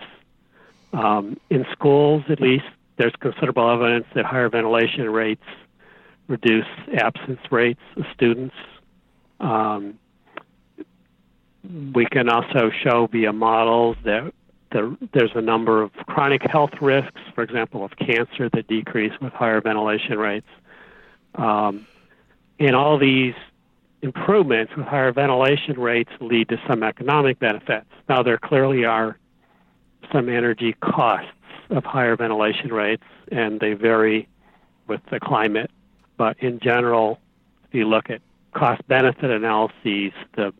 Um, 0.93 1.39
in 1.49 1.65
schools, 1.71 2.23
at 2.29 2.41
least, 2.41 2.65
there's 2.97 3.13
considerable 3.19 3.69
evidence 3.69 4.05
that 4.15 4.25
higher 4.25 4.49
ventilation 4.49 5.09
rates 5.09 5.43
reduce 6.27 6.67
absence 6.97 7.39
rates 7.49 7.81
of 7.97 8.03
students. 8.13 8.55
Um, 9.39 9.97
we 11.93 12.05
can 12.05 12.29
also 12.29 12.71
show 12.83 13.07
via 13.07 13.33
models 13.33 13.97
that 14.03 14.33
there, 14.71 14.95
there's 15.13 15.31
a 15.35 15.41
number 15.41 15.81
of 15.81 15.91
chronic 16.07 16.41
health 16.43 16.71
risks, 16.81 17.19
for 17.35 17.43
example, 17.43 17.83
of 17.83 17.91
cancer 17.97 18.49
that 18.53 18.67
decrease 18.67 19.11
with 19.21 19.33
higher 19.33 19.61
ventilation 19.61 20.17
rates. 20.17 20.47
Um, 21.35 21.85
and 22.59 22.75
all 22.75 22.97
these 22.97 23.33
improvements 24.01 24.73
with 24.75 24.85
higher 24.85 25.11
ventilation 25.11 25.79
rates 25.79 26.11
lead 26.19 26.49
to 26.49 26.57
some 26.67 26.83
economic 26.83 27.39
benefits. 27.39 27.85
Now, 28.09 28.23
there 28.23 28.37
clearly 28.37 28.85
are 28.85 29.17
some 30.11 30.29
energy 30.29 30.75
costs 30.81 31.29
of 31.69 31.83
higher 31.83 32.15
ventilation 32.15 32.73
rates, 32.73 33.03
and 33.31 33.59
they 33.59 33.73
vary 33.73 34.27
with 34.87 35.01
the 35.11 35.19
climate. 35.19 35.71
But 36.17 36.37
in 36.39 36.59
general, 36.59 37.19
if 37.67 37.73
you 37.73 37.85
look 37.85 38.09
at 38.09 38.21
cost 38.53 38.85
benefit 38.87 39.29
analyses, 39.29 40.11
the 40.35 40.53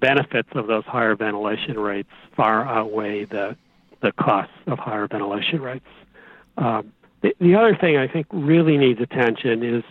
benefits 0.00 0.48
of 0.54 0.66
those 0.66 0.84
higher 0.84 1.16
ventilation 1.16 1.78
rates 1.78 2.10
far 2.36 2.66
outweigh 2.66 3.24
the, 3.24 3.56
the 4.00 4.12
costs 4.12 4.54
of 4.66 4.78
higher 4.78 5.06
ventilation 5.06 5.60
rates. 5.60 5.86
Um, 6.58 6.92
the, 7.22 7.34
the 7.40 7.54
other 7.54 7.76
thing 7.76 7.96
I 7.96 8.08
think 8.08 8.26
really 8.32 8.76
needs 8.76 9.00
attention 9.00 9.62
is 9.62 9.84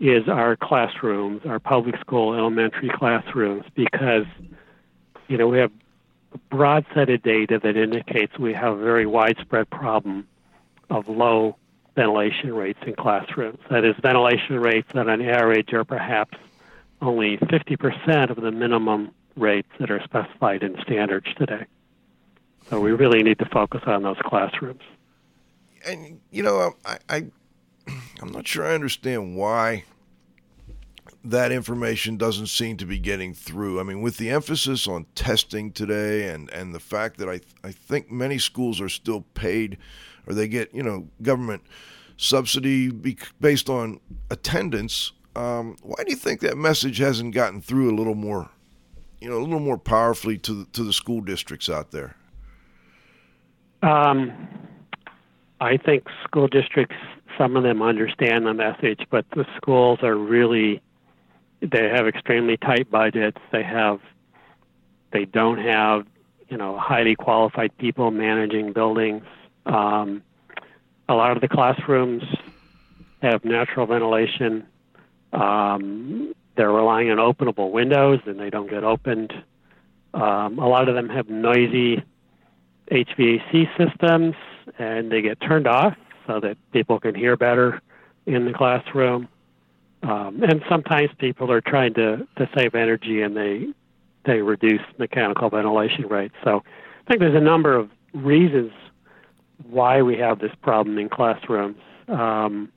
is 0.00 0.28
our 0.28 0.56
classrooms, 0.56 1.42
our 1.46 1.60
public 1.60 1.98
school 2.00 2.34
elementary 2.34 2.90
classrooms, 2.94 3.64
because 3.74 4.26
you 5.28 5.36
know 5.36 5.48
we 5.48 5.58
have 5.58 5.72
a 6.34 6.38
broad 6.54 6.84
set 6.94 7.08
of 7.10 7.22
data 7.22 7.60
that 7.62 7.76
indicates 7.76 8.38
we 8.38 8.52
have 8.52 8.78
a 8.78 8.82
very 8.82 9.06
widespread 9.06 9.68
problem 9.70 10.26
of 10.90 11.08
low 11.08 11.56
ventilation 11.94 12.54
rates 12.54 12.78
in 12.86 12.94
classrooms. 12.94 13.58
That 13.70 13.84
is, 13.84 13.94
ventilation 14.02 14.58
rates 14.58 14.88
that 14.94 15.08
on 15.08 15.20
average 15.22 15.72
are 15.72 15.84
perhaps 15.84 16.36
only 17.00 17.36
50% 17.38 18.30
of 18.30 18.36
the 18.36 18.50
minimum 18.50 19.12
rates 19.36 19.68
that 19.80 19.90
are 19.90 20.02
specified 20.04 20.62
in 20.62 20.76
standards 20.82 21.26
today. 21.36 21.66
So 22.70 22.80
we 22.80 22.92
really 22.92 23.22
need 23.22 23.38
to 23.40 23.46
focus 23.46 23.82
on 23.86 24.02
those 24.02 24.18
classrooms. 24.24 24.82
And 25.84 26.20
you 26.30 26.42
know, 26.42 26.74
I, 26.84 26.98
I 27.08 27.26
I'm 28.22 28.30
not 28.30 28.46
sure 28.46 28.64
I 28.64 28.74
understand 28.74 29.36
why 29.36 29.82
that 31.24 31.50
information 31.50 32.16
doesn't 32.16 32.46
seem 32.46 32.76
to 32.76 32.86
be 32.86 32.98
getting 32.98 33.34
through. 33.34 33.80
I 33.80 33.82
mean, 33.82 34.00
with 34.00 34.16
the 34.16 34.30
emphasis 34.30 34.86
on 34.86 35.06
testing 35.16 35.72
today 35.72 36.28
and, 36.28 36.48
and 36.50 36.72
the 36.72 36.80
fact 36.80 37.18
that 37.18 37.28
I, 37.28 37.40
I 37.64 37.72
think 37.72 38.10
many 38.10 38.38
schools 38.38 38.80
are 38.80 38.88
still 38.88 39.22
paid 39.34 39.76
or 40.26 40.34
they 40.34 40.46
get, 40.46 40.72
you 40.72 40.84
know, 40.84 41.08
government 41.20 41.62
subsidy 42.16 42.90
based 43.40 43.68
on 43.68 43.98
attendance, 44.30 45.12
um, 45.34 45.76
why 45.82 46.04
do 46.04 46.10
you 46.10 46.16
think 46.16 46.40
that 46.40 46.56
message 46.56 46.98
hasn't 46.98 47.34
gotten 47.34 47.60
through 47.60 47.90
a 47.90 47.96
little 47.96 48.14
more, 48.14 48.50
you 49.20 49.28
know, 49.28 49.38
a 49.38 49.42
little 49.42 49.60
more 49.60 49.78
powerfully 49.78 50.38
to 50.38 50.54
the, 50.54 50.64
to 50.66 50.84
the 50.84 50.92
school 50.92 51.20
districts 51.20 51.68
out 51.68 51.90
there? 51.90 52.16
Um, 53.82 54.48
I 55.60 55.76
think 55.76 56.04
school 56.24 56.48
districts, 56.48 56.96
some 57.38 57.56
of 57.56 57.62
them 57.62 57.82
understand 57.82 58.46
the 58.46 58.54
message, 58.54 59.00
but 59.10 59.24
the 59.34 59.46
schools 59.56 60.00
are 60.02 60.16
really 60.16 60.80
they 61.60 61.88
have 61.88 62.06
extremely 62.08 62.56
tight 62.56 62.90
budgets. 62.90 63.38
They 63.52 63.62
have 63.62 64.00
they 65.12 65.24
don't 65.24 65.58
have 65.58 66.06
you 66.48 66.56
know 66.56 66.78
highly 66.78 67.14
qualified 67.14 67.76
people 67.78 68.10
managing 68.10 68.72
buildings. 68.72 69.24
Um, 69.66 70.22
a 71.08 71.14
lot 71.14 71.32
of 71.32 71.40
the 71.40 71.48
classrooms 71.48 72.22
have 73.22 73.44
natural 73.44 73.86
ventilation. 73.86 74.66
Um, 75.32 76.34
they're 76.56 76.72
relying 76.72 77.10
on 77.10 77.18
openable 77.18 77.70
windows, 77.70 78.20
and 78.26 78.38
they 78.38 78.50
don't 78.50 78.68
get 78.68 78.84
opened. 78.84 79.32
Um, 80.14 80.58
a 80.58 80.68
lot 80.68 80.88
of 80.88 80.94
them 80.94 81.08
have 81.08 81.30
noisy 81.30 82.04
HVAC 82.90 83.68
systems, 83.78 84.34
and 84.78 85.10
they 85.10 85.22
get 85.22 85.40
turned 85.40 85.66
off 85.66 85.96
so 86.32 86.40
that 86.40 86.56
people 86.72 86.98
can 86.98 87.14
hear 87.14 87.36
better 87.36 87.80
in 88.26 88.44
the 88.46 88.52
classroom. 88.52 89.28
Um, 90.02 90.42
and 90.42 90.62
sometimes 90.68 91.10
people 91.18 91.50
are 91.52 91.60
trying 91.60 91.94
to, 91.94 92.26
to 92.36 92.48
save 92.56 92.74
energy 92.74 93.22
and 93.22 93.36
they 93.36 93.68
they 94.24 94.40
reduce 94.40 94.82
mechanical 94.98 95.50
ventilation 95.50 96.06
rates. 96.06 96.34
So 96.44 96.62
I 97.06 97.08
think 97.08 97.20
there's 97.20 97.34
a 97.34 97.40
number 97.40 97.74
of 97.74 97.90
reasons 98.14 98.70
why 99.68 100.00
we 100.00 100.16
have 100.18 100.38
this 100.38 100.52
problem 100.62 100.96
in 100.96 101.08
classrooms. 101.08 101.78
Um, 102.06 102.70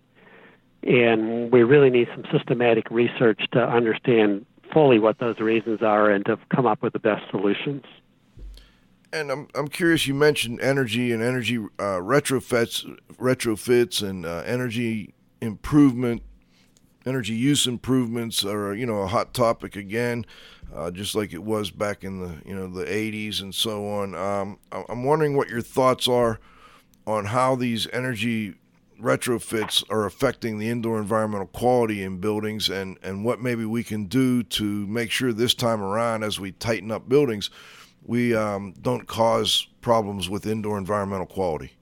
and 0.81 1.51
we 1.51 1.61
really 1.61 1.91
need 1.91 2.07
some 2.15 2.23
systematic 2.31 2.89
research 2.89 3.41
to 3.51 3.59
understand 3.59 4.47
fully 4.73 4.97
what 4.97 5.19
those 5.19 5.39
reasons 5.39 5.83
are 5.83 6.09
and 6.09 6.25
to 6.25 6.39
come 6.53 6.65
up 6.65 6.81
with 6.81 6.93
the 6.93 6.99
best 6.99 7.29
solutions. 7.29 7.83
And 9.15 9.31
I'm 9.31 9.47
I'm 9.55 9.69
curious. 9.69 10.07
You 10.07 10.13
mentioned 10.13 10.59
energy 10.59 11.13
and 11.13 11.23
energy 11.23 11.57
uh, 11.57 12.01
retrofits, 12.01 12.83
retrofits, 13.13 14.07
and 14.07 14.25
uh, 14.25 14.43
energy 14.45 15.13
improvement 15.39 16.21
energy 17.05 17.33
use 17.33 17.67
improvements 17.67 18.43
are 18.43 18.73
you 18.73 18.85
know 18.85 18.97
a 18.97 19.07
hot 19.07 19.33
topic 19.33 19.75
again, 19.75 20.25
uh, 20.73 20.91
just 20.91 21.15
like 21.15 21.33
it 21.33 21.43
was 21.43 21.71
back 21.71 22.03
in 22.03 22.19
the 22.19 22.35
you 22.45 22.53
know 22.55 22.67
the 22.67 22.83
80s 22.83 23.41
and 23.41 23.53
so 23.53 23.87
on. 23.87 24.15
Um, 24.15 24.59
I'm 24.71 25.03
wondering 25.03 25.37
what 25.37 25.49
your 25.49 25.61
thoughts 25.61 26.07
are 26.07 26.39
on 27.07 27.25
how 27.25 27.55
these 27.55 27.87
energy 27.93 28.55
retrofits 29.01 29.83
are 29.89 30.05
affecting 30.05 30.57
the 30.57 30.69
indoor 30.69 30.97
environmental 30.97 31.47
quality 31.47 32.01
in 32.01 32.17
buildings 32.17 32.69
and, 32.69 32.97
and 33.03 33.25
what 33.25 33.41
maybe 33.41 33.65
we 33.65 33.83
can 33.83 34.05
do 34.05 34.41
to 34.41 34.87
make 34.87 35.11
sure 35.11 35.33
this 35.33 35.53
time 35.53 35.81
around 35.81 36.23
as 36.23 36.39
we 36.39 36.53
tighten 36.53 36.91
up 36.91 37.07
buildings 37.09 37.49
we 38.05 38.35
um, 38.35 38.73
don't 38.81 39.07
cause 39.07 39.67
problems 39.81 40.29
with 40.29 40.45
indoor 40.45 40.77
environmental 40.77 41.25
quality 41.25 41.73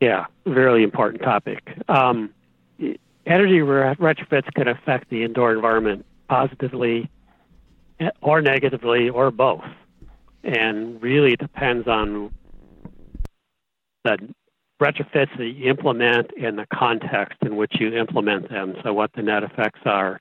yeah 0.00 0.26
very 0.46 0.82
important 0.82 1.22
topic 1.22 1.76
um, 1.88 2.32
energy 3.26 3.58
retrofits 3.58 4.52
can 4.54 4.68
affect 4.68 5.08
the 5.10 5.22
indoor 5.22 5.52
environment 5.52 6.04
positively 6.28 7.10
or 8.20 8.40
negatively 8.40 9.08
or 9.08 9.30
both. 9.30 9.64
And 10.44 11.00
really 11.00 11.36
depends 11.36 11.86
on 11.86 12.32
the 14.04 14.16
retrofits 14.82 15.36
that 15.38 15.44
you 15.44 15.70
implement 15.70 16.30
and 16.40 16.58
the 16.58 16.66
context 16.74 17.38
in 17.42 17.56
which 17.56 17.72
you 17.78 17.96
implement 17.96 18.50
them, 18.50 18.74
so 18.82 18.92
what 18.92 19.12
the 19.14 19.22
net 19.22 19.44
effects 19.44 19.80
are. 19.84 20.20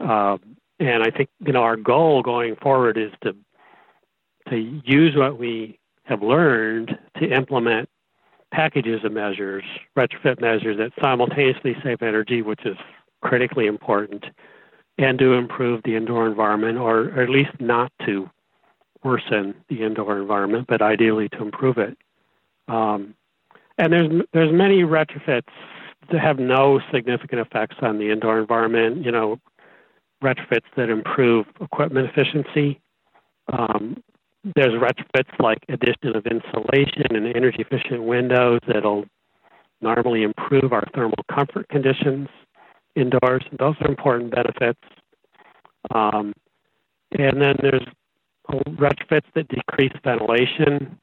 Uh, 0.00 0.38
and 0.80 1.02
I 1.02 1.10
think 1.10 1.28
you 1.44 1.52
know 1.52 1.62
our 1.62 1.76
goal 1.76 2.22
going 2.22 2.56
forward 2.56 2.96
is 2.96 3.12
to 3.22 3.36
to 4.48 4.56
use 4.84 5.16
what 5.16 5.38
we 5.38 5.78
have 6.04 6.22
learned 6.22 6.98
to 7.18 7.30
implement 7.30 7.88
packages 8.52 9.04
of 9.04 9.12
measures, 9.12 9.64
retrofit 9.96 10.40
measures 10.40 10.76
that 10.78 10.92
simultaneously 11.02 11.76
save 11.82 12.02
energy, 12.02 12.42
which 12.42 12.64
is 12.64 12.76
critically 13.22 13.66
important, 13.66 14.24
and 14.98 15.18
to 15.18 15.32
improve 15.32 15.80
the 15.84 15.96
indoor 15.96 16.26
environment, 16.26 16.78
or, 16.78 17.08
or 17.08 17.22
at 17.22 17.30
least 17.30 17.50
not 17.58 17.90
to 18.06 18.30
worsen 19.02 19.54
the 19.68 19.82
indoor 19.82 20.18
environment, 20.20 20.66
but 20.68 20.80
ideally 20.80 21.28
to 21.30 21.42
improve 21.42 21.78
it. 21.78 21.96
Um, 22.68 23.14
and 23.76 23.92
there's 23.92 24.22
there's 24.32 24.52
many 24.52 24.82
retrofits 24.82 25.42
that 26.10 26.20
have 26.20 26.38
no 26.38 26.80
significant 26.92 27.40
effects 27.40 27.76
on 27.82 27.98
the 27.98 28.10
indoor 28.10 28.38
environment. 28.38 29.04
You 29.04 29.10
know, 29.10 29.40
retrofits 30.22 30.64
that 30.76 30.90
improve 30.90 31.46
equipment 31.60 32.08
efficiency. 32.08 32.80
Um, 33.52 34.02
there's 34.56 34.74
retrofits 34.74 35.40
like 35.40 35.58
addition 35.68 36.16
of 36.16 36.26
insulation 36.26 37.16
and 37.16 37.34
energy 37.34 37.64
efficient 37.68 38.04
windows 38.04 38.60
that'll 38.66 39.04
normally 39.80 40.22
improve 40.22 40.72
our 40.72 40.84
thermal 40.94 41.24
comfort 41.32 41.68
conditions 41.68 42.28
indoors. 42.94 43.42
Those 43.58 43.74
are 43.80 43.88
important 43.88 44.34
benefits. 44.34 44.80
Um, 45.94 46.32
and 47.18 47.40
then 47.40 47.56
there's 47.60 47.86
retrofits 48.50 49.26
that 49.34 49.48
decrease 49.48 49.92
ventilation, 50.02 50.98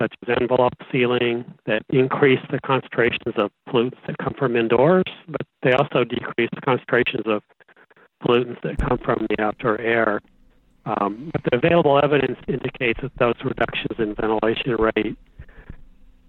such 0.00 0.14
as 0.26 0.36
envelope 0.40 0.72
sealing, 0.90 1.44
that 1.66 1.82
increase 1.90 2.40
the 2.50 2.60
concentrations 2.60 3.34
of 3.36 3.50
pollutants 3.68 3.98
that 4.06 4.16
come 4.18 4.34
from 4.38 4.56
indoors, 4.56 5.04
but 5.28 5.42
they 5.62 5.72
also 5.72 6.04
decrease 6.04 6.50
the 6.54 6.60
concentrations 6.60 7.24
of 7.26 7.42
pollutants 8.22 8.60
that 8.62 8.78
come 8.78 8.98
from 8.98 9.26
the 9.30 9.42
outdoor 9.42 9.80
air. 9.80 10.20
Um, 10.84 11.30
but 11.32 11.42
the 11.44 11.56
available 11.56 12.00
evidence 12.02 12.38
indicates 12.48 13.00
that 13.02 13.12
those 13.18 13.36
reductions 13.44 13.98
in 13.98 14.14
ventilation 14.14 14.76
rate 14.76 15.16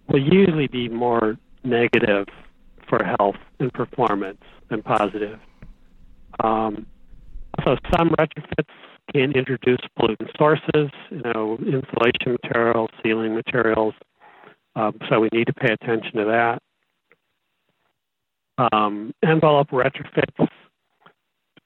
will 0.09 0.21
usually 0.21 0.67
be 0.67 0.89
more 0.89 1.37
negative 1.63 2.27
for 2.87 3.03
health 3.03 3.37
and 3.59 3.73
performance 3.73 4.41
than 4.69 4.83
positive. 4.83 5.39
Um, 6.43 6.85
so 7.63 7.77
some 7.95 8.09
retrofits 8.09 8.69
can 9.13 9.31
introduce 9.33 9.79
pollutant 9.99 10.35
sources, 10.37 10.91
you 11.09 11.21
know, 11.33 11.57
insulation 11.59 12.37
materials, 12.43 12.89
sealing 13.03 13.33
materials. 13.33 13.93
Um, 14.75 14.97
so 15.09 15.19
we 15.19 15.29
need 15.31 15.47
to 15.47 15.53
pay 15.53 15.73
attention 15.73 16.13
to 16.17 16.25
that. 16.25 16.61
Um, 18.71 19.13
envelope 19.23 19.69
retrofits, 19.69 20.47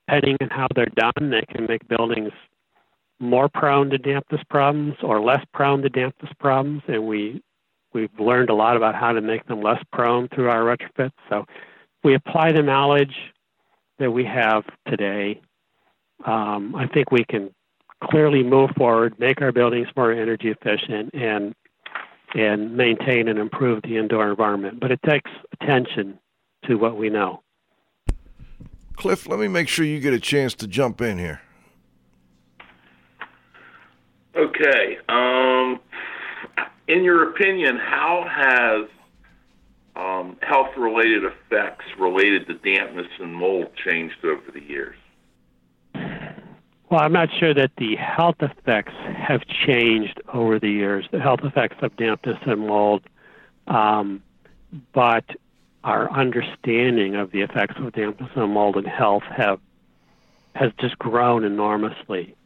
depending 0.08 0.38
on 0.41 0.50
how 0.50 0.67
they're 0.74 0.86
done, 0.96 1.29
they 1.32 1.44
can 1.53 1.65
make 1.67 1.88
buildings 1.88 2.32
more 3.20 3.50
prone 3.50 3.90
to 3.90 3.98
dampness 3.98 4.42
problems 4.50 4.96
or 5.02 5.22
less 5.22 5.44
prone 5.54 5.82
to 5.82 5.90
dampness 5.90 6.32
problems, 6.40 6.84
and 6.88 7.06
we 7.06 7.42
we've 7.94 8.20
learned 8.20 8.50
a 8.50 8.54
lot 8.54 8.78
about 8.78 8.96
how 8.96 9.12
to 9.12 9.22
make 9.22 9.46
them 9.48 9.62
less 9.62 9.82
prone 9.92 10.28
through 10.30 10.50
our 10.50 10.62
retrofits. 10.62 11.12
So 11.30 11.46
we 12.04 12.14
apply 12.14 12.52
the 12.52 12.62
knowledge 12.62 13.16
that 14.00 14.12
we 14.12 14.24
have 14.26 14.64
today. 14.88 15.42
Um, 16.26 16.76
I 16.76 16.88
think 16.88 17.12
we 17.12 17.26
can 17.26 17.50
clearly 18.04 18.44
move 18.44 18.70
forward, 18.78 19.18
make 19.20 19.42
our 19.42 19.52
buildings 19.52 19.88
more 19.96 20.12
energy 20.12 20.50
efficient, 20.50 21.14
and 21.14 21.56
and 22.36 22.76
maintain 22.76 23.30
and 23.30 23.40
improve 23.40 23.82
the 23.84 23.98
indoor 23.98 24.30
environment. 24.30 24.80
But 24.80 24.92
it 24.92 25.00
takes 25.04 25.32
attention 25.60 26.20
to 26.66 26.76
what 26.76 26.98
we 26.98 27.10
know. 27.10 27.42
Cliff, 28.96 29.28
let 29.28 29.40
me 29.40 29.48
make 29.48 29.70
sure 29.70 29.86
you 29.86 30.00
get 30.00 30.14
a 30.14 30.20
chance 30.20 30.54
to 30.56 30.68
jump 30.68 31.02
in 31.02 31.18
here. 31.18 31.42
Okay. 34.38 35.00
Um, 35.10 35.79
in 36.88 37.03
your 37.03 37.32
opinion, 37.32 37.77
how 37.77 38.25
has 38.29 38.88
um, 39.96 40.38
health-related 40.41 41.23
effects 41.23 41.86
related 42.00 42.45
to 42.47 42.54
dampness 42.54 43.08
and 43.19 43.34
mold 43.34 43.69
changed 43.84 44.23
over 44.23 44.52
the 44.54 44.62
years? 44.62 44.95
Well, 46.89 47.02
I'm 47.02 47.12
not 47.12 47.30
sure 47.38 47.54
that 47.54 47.71
the 47.78 47.95
health 47.95 48.38
effects 48.39 48.93
have 49.17 49.41
changed 49.65 50.21
over 50.32 50.60
the 50.60 50.69
years, 50.69 51.06
the 51.12 51.19
health 51.19 51.41
effects 51.43 51.78
of 51.82 51.97
dampness 51.97 52.38
and 52.45 52.62
mold, 52.62 53.04
um, 53.65 54.23
but 54.93 55.26
our 55.84 56.10
understanding 56.12 57.15
of 57.15 57.32
the 57.32 57.41
effects 57.41 57.76
of 57.78 57.91
dampness 57.91 58.30
and 58.36 58.54
mold 58.54 58.78
and 58.78 58.88
health 58.88 59.23
have 59.23 59.60
has 60.56 60.71
just 60.80 60.97
grown 60.97 61.43
enormously 61.43 62.37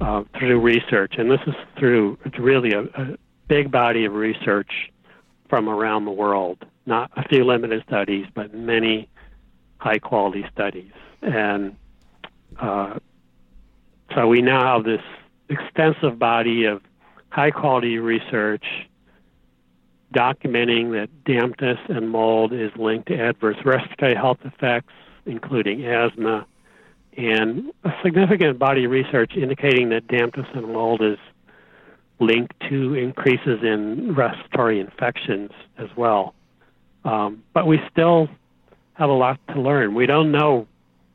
uh, 0.00 0.24
through 0.38 0.60
research, 0.60 1.14
and 1.18 1.30
this 1.30 1.40
is 1.46 1.54
through 1.78 2.18
really 2.38 2.72
a, 2.72 2.82
a 2.82 3.16
big 3.48 3.70
body 3.70 4.04
of 4.04 4.12
research 4.12 4.90
from 5.48 5.68
around 5.68 6.04
the 6.04 6.10
world. 6.10 6.64
Not 6.84 7.10
a 7.16 7.26
few 7.28 7.44
limited 7.44 7.82
studies, 7.86 8.26
but 8.34 8.54
many 8.54 9.08
high 9.78 9.98
quality 9.98 10.44
studies, 10.52 10.92
and 11.22 11.76
uh, 12.58 12.98
so 14.14 14.26
we 14.26 14.40
now 14.40 14.76
have 14.76 14.84
this 14.84 15.02
extensive 15.48 16.18
body 16.18 16.64
of 16.64 16.82
high 17.30 17.50
quality 17.50 17.98
research 17.98 18.64
documenting 20.14 20.92
that 20.92 21.08
dampness 21.24 21.78
and 21.88 22.08
mold 22.10 22.52
is 22.52 22.70
linked 22.76 23.08
to 23.08 23.14
adverse 23.14 23.56
respiratory 23.64 24.14
health 24.14 24.38
effects, 24.44 24.92
including 25.26 25.84
asthma, 25.84 26.46
and 27.16 27.72
a 27.84 27.90
significant 28.02 28.58
body 28.58 28.84
of 28.84 28.90
research 28.90 29.32
indicating 29.36 29.88
that 29.90 30.06
dampness 30.06 30.46
and 30.54 30.66
mold 30.72 31.02
is 31.02 31.18
linked 32.18 32.54
to 32.68 32.94
increases 32.94 33.62
in 33.62 34.14
respiratory 34.14 34.80
infections 34.80 35.50
as 35.78 35.88
well. 35.96 36.34
Um, 37.04 37.42
but 37.52 37.66
we 37.66 37.80
still 37.90 38.28
have 38.94 39.10
a 39.10 39.14
lot 39.14 39.38
to 39.48 39.60
learn. 39.60 39.94
We 39.94 40.06
don't 40.06 40.32
know 40.32 40.66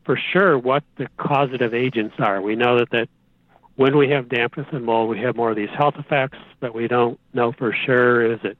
for 0.06 0.20
sure 0.32 0.58
what 0.58 0.84
the 0.98 1.08
causative 1.18 1.74
agents 1.74 2.16
are. 2.20 2.42
We 2.42 2.56
know 2.56 2.80
that, 2.80 2.90
that 2.92 3.10
when 3.76 3.98
we 3.98 4.10
have 4.10 4.30
dampness 4.30 4.68
and 4.72 4.86
mold, 4.86 5.10
we 5.10 5.20
have 5.22 5.36
more 5.36 5.50
of 5.52 5.56
these 5.56 5.70
health 5.76 5.96
effects, 5.98 6.38
but 6.60 6.74
we 6.74 6.88
don't 6.88 7.20
know 7.34 7.52
for 7.52 7.74
sure 7.86 8.34
is 8.34 8.40
it 8.44 8.58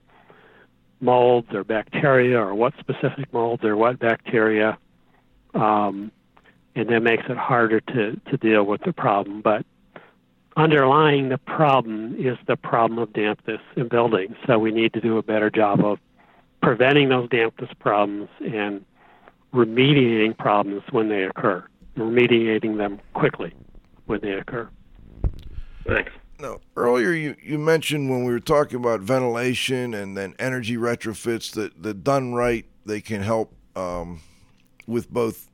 molds 1.00 1.48
or 1.54 1.64
bacteria 1.64 2.40
or 2.40 2.54
what 2.54 2.74
specific 2.80 3.32
molds 3.34 3.64
or 3.64 3.76
what 3.76 4.00
bacteria. 4.00 4.78
Um, 5.54 6.12
and 6.76 6.90
that 6.90 7.02
makes 7.02 7.24
it 7.30 7.38
harder 7.38 7.82
to, 7.82 8.20
to 8.30 8.38
deal 8.38 8.64
with 8.64 8.82
the 8.84 8.94
problem. 8.94 9.42
But 9.42 9.66
underlying 10.58 11.30
the 11.30 11.38
problem 11.38 12.16
is 12.18 12.38
the 12.48 12.56
problem 12.56 13.00
of 13.00 13.14
dampness 13.14 13.62
in 13.76 13.88
buildings. 13.88 14.36
So 14.48 14.60
we 14.60 14.72
need 14.72 14.94
to 14.94 15.02
do 15.02 15.18
a 15.18 15.24
better 15.24 15.50
job 15.50 15.84
of 15.84 16.00
preventing 16.62 17.10
those 17.10 17.30
dampness 17.30 17.70
problems 17.80 18.30
and 18.40 18.86
remediating 19.54 20.38
problems 20.38 20.84
when 20.92 21.10
they 21.10 21.24
occur, 21.24 21.66
remediating 21.98 22.78
them 22.78 23.00
quickly 23.14 23.54
when 24.06 24.22
they 24.22 24.32
occur. 24.32 24.70
Thanks. 25.86 26.12
Now, 26.40 26.60
earlier 26.76 27.12
you, 27.12 27.36
you 27.42 27.60
mentioned 27.60 28.10
when 28.10 28.24
we 28.24 28.32
were 28.32 28.40
talking 28.40 28.80
about 28.80 29.02
ventilation 29.02 29.94
and 29.94 30.18
then 30.18 30.36
energy 30.40 30.76
retrofits 30.76 31.52
that, 31.54 31.84
that 31.84 32.04
done 32.04 32.34
right, 32.34 32.66
they 32.86 33.02
can 33.02 33.22
help 33.22 33.54
um, 33.76 34.22
with 34.88 35.12
both 35.12 35.51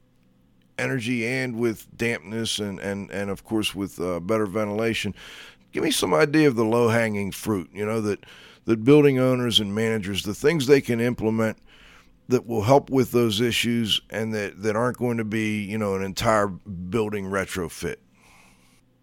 energy 0.77 1.27
and 1.27 1.55
with 1.55 1.87
dampness 1.95 2.59
and, 2.59 2.79
and, 2.79 3.09
and 3.11 3.29
of 3.29 3.43
course 3.43 3.75
with 3.75 3.99
uh, 3.99 4.19
better 4.19 4.45
ventilation. 4.45 5.13
Give 5.71 5.83
me 5.83 5.91
some 5.91 6.13
idea 6.13 6.47
of 6.47 6.55
the 6.55 6.65
low 6.65 6.89
hanging 6.89 7.31
fruit, 7.31 7.69
you 7.73 7.85
know, 7.85 8.01
that, 8.01 8.25
that 8.65 8.83
building 8.83 9.19
owners 9.19 9.59
and 9.59 9.73
managers, 9.73 10.23
the 10.23 10.33
things 10.33 10.67
they 10.67 10.81
can 10.81 10.99
implement 10.99 11.57
that 12.29 12.45
will 12.45 12.63
help 12.63 12.89
with 12.89 13.11
those 13.11 13.39
issues 13.39 14.01
and 14.09 14.33
that, 14.33 14.61
that 14.61 14.75
aren't 14.75 14.97
going 14.97 15.17
to 15.17 15.23
be, 15.23 15.63
you 15.63 15.77
know, 15.77 15.95
an 15.95 16.03
entire 16.03 16.47
building 16.47 17.25
retrofit. 17.25 17.97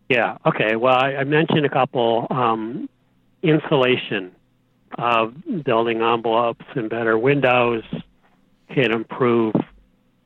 Yeah. 0.08 0.36
Okay. 0.44 0.76
Well, 0.76 0.94
I, 0.94 1.16
I 1.16 1.24
mentioned 1.24 1.64
a 1.64 1.70
couple. 1.70 2.26
Um, 2.30 2.88
insulation 3.44 4.34
of 4.98 5.34
building 5.64 6.00
envelopes 6.00 6.64
and 6.74 6.88
better 6.88 7.18
windows 7.18 7.84
can 8.72 8.90
improve 8.90 9.54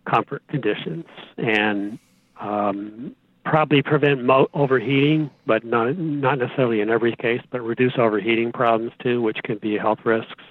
comfort 0.09 0.43
conditions 0.49 1.05
and 1.37 1.99
um, 2.41 3.15
probably 3.45 3.83
prevent 3.83 4.25
mo- 4.25 4.49
overheating, 4.55 5.31
but 5.47 5.65
not 5.65 5.97
not 5.99 6.39
necessarily 6.39 6.81
in 6.81 6.91
every 6.91 7.15
case, 7.17 7.41
but 7.51 7.61
reduce 7.63 7.95
overheating 7.99 8.53
problems 8.53 8.93
too, 9.03 9.21
which 9.23 9.39
can 9.45 9.59
be 9.59 9.77
health 9.77 10.01
risks. 10.05 10.45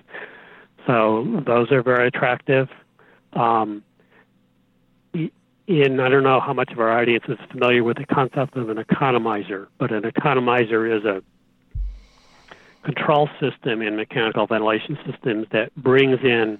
So 0.86 1.44
those 1.46 1.72
are 1.72 1.84
very 1.84 2.08
attractive. 2.08 2.70
Um, 3.34 3.84
in 5.68 6.00
I 6.00 6.10
don't 6.10 6.24
know 6.24 6.40
how 6.40 6.54
much 6.54 6.72
of 6.72 6.80
our 6.80 6.98
audience 6.98 7.26
is 7.28 7.38
familiar 7.52 7.84
with 7.84 7.98
the 7.98 8.06
concept 8.06 8.56
of 8.56 8.70
an 8.70 8.78
economizer, 8.78 9.68
but 9.78 9.92
an 9.92 10.04
economizer 10.04 10.98
is 10.98 11.04
a 11.06 11.22
control 12.84 13.30
system 13.42 13.82
in 13.82 13.98
mechanical 13.98 14.48
ventilation 14.48 14.98
systems 15.10 15.46
that 15.52 15.76
brings 15.76 16.20
in 16.24 16.58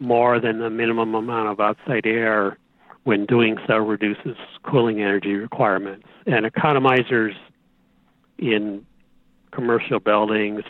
more 0.00 0.40
than 0.40 0.60
the 0.60 0.70
minimum 0.70 1.14
amount 1.14 1.48
of 1.48 1.60
outside 1.60 2.06
air 2.06 2.58
when 3.04 3.26
doing 3.26 3.56
so 3.66 3.76
reduces 3.76 4.36
cooling 4.62 5.00
energy 5.00 5.34
requirements. 5.34 6.06
And 6.26 6.44
economizers 6.44 7.34
in 8.38 8.84
commercial 9.50 9.98
buildings 9.98 10.62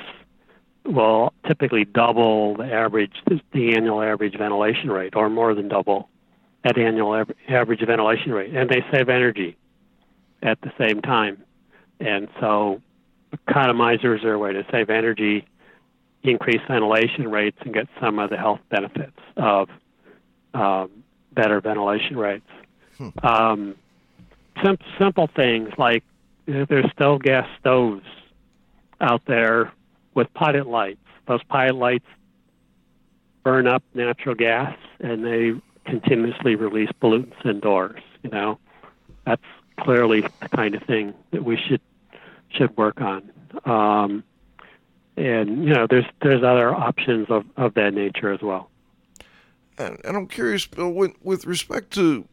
will 0.84 1.32
typically 1.46 1.84
double 1.84 2.56
the 2.56 2.72
average, 2.72 3.12
the 3.26 3.74
annual 3.74 4.02
average 4.02 4.36
ventilation 4.38 4.90
rate, 4.90 5.14
or 5.14 5.28
more 5.28 5.54
than 5.54 5.68
double 5.68 6.08
that 6.64 6.78
annual 6.78 7.24
average 7.48 7.80
ventilation 7.86 8.32
rate, 8.32 8.54
and 8.54 8.68
they 8.68 8.82
save 8.92 9.08
energy 9.08 9.56
at 10.42 10.60
the 10.60 10.72
same 10.78 11.00
time. 11.00 11.42
And 12.00 12.28
so, 12.40 12.80
economizers 13.48 14.24
are 14.24 14.34
a 14.34 14.38
way 14.38 14.52
to 14.52 14.64
save 14.70 14.90
energy, 14.90 15.46
increase 16.22 16.60
ventilation 16.68 17.30
rates, 17.30 17.58
and 17.60 17.72
get 17.72 17.88
some 18.00 18.18
of 18.18 18.30
the 18.30 18.36
health 18.36 18.60
benefits 18.70 19.18
of 19.36 19.68
um, 20.54 20.90
better 21.32 21.60
ventilation 21.60 22.16
rates. 22.16 22.46
Um, 23.22 23.76
sim- 24.64 24.78
simple 24.98 25.28
things 25.34 25.70
like 25.78 26.02
there's 26.46 26.90
still 26.92 27.18
gas 27.18 27.46
stoves 27.60 28.06
out 29.00 29.22
there 29.26 29.72
with 30.14 30.32
pilot 30.34 30.66
lights. 30.66 30.98
Those 31.26 31.42
pilot 31.44 31.76
lights 31.76 32.06
burn 33.44 33.66
up 33.66 33.82
natural 33.94 34.34
gas 34.34 34.76
and 35.00 35.24
they 35.24 35.52
continuously 35.84 36.54
release 36.54 36.90
pollutants 37.00 37.44
indoors. 37.44 38.02
You 38.22 38.30
know, 38.30 38.58
that's 39.24 39.42
clearly 39.80 40.22
the 40.22 40.48
kind 40.48 40.74
of 40.74 40.82
thing 40.82 41.14
that 41.30 41.44
we 41.44 41.56
should 41.56 41.80
should 42.50 42.76
work 42.76 43.00
on. 43.00 43.30
Um, 43.64 44.24
and 45.18 45.64
you 45.64 45.74
know, 45.74 45.86
there's 45.88 46.04
there's 46.22 46.42
other 46.42 46.74
options 46.74 47.28
of, 47.30 47.44
of 47.56 47.74
that 47.74 47.94
nature 47.94 48.32
as 48.32 48.40
well. 48.40 48.70
And, 49.76 49.98
and 50.04 50.16
I'm 50.16 50.26
curious, 50.26 50.66
Bill, 50.66 50.90
with, 50.90 51.12
with 51.22 51.46
respect 51.46 51.92
to 51.92 52.26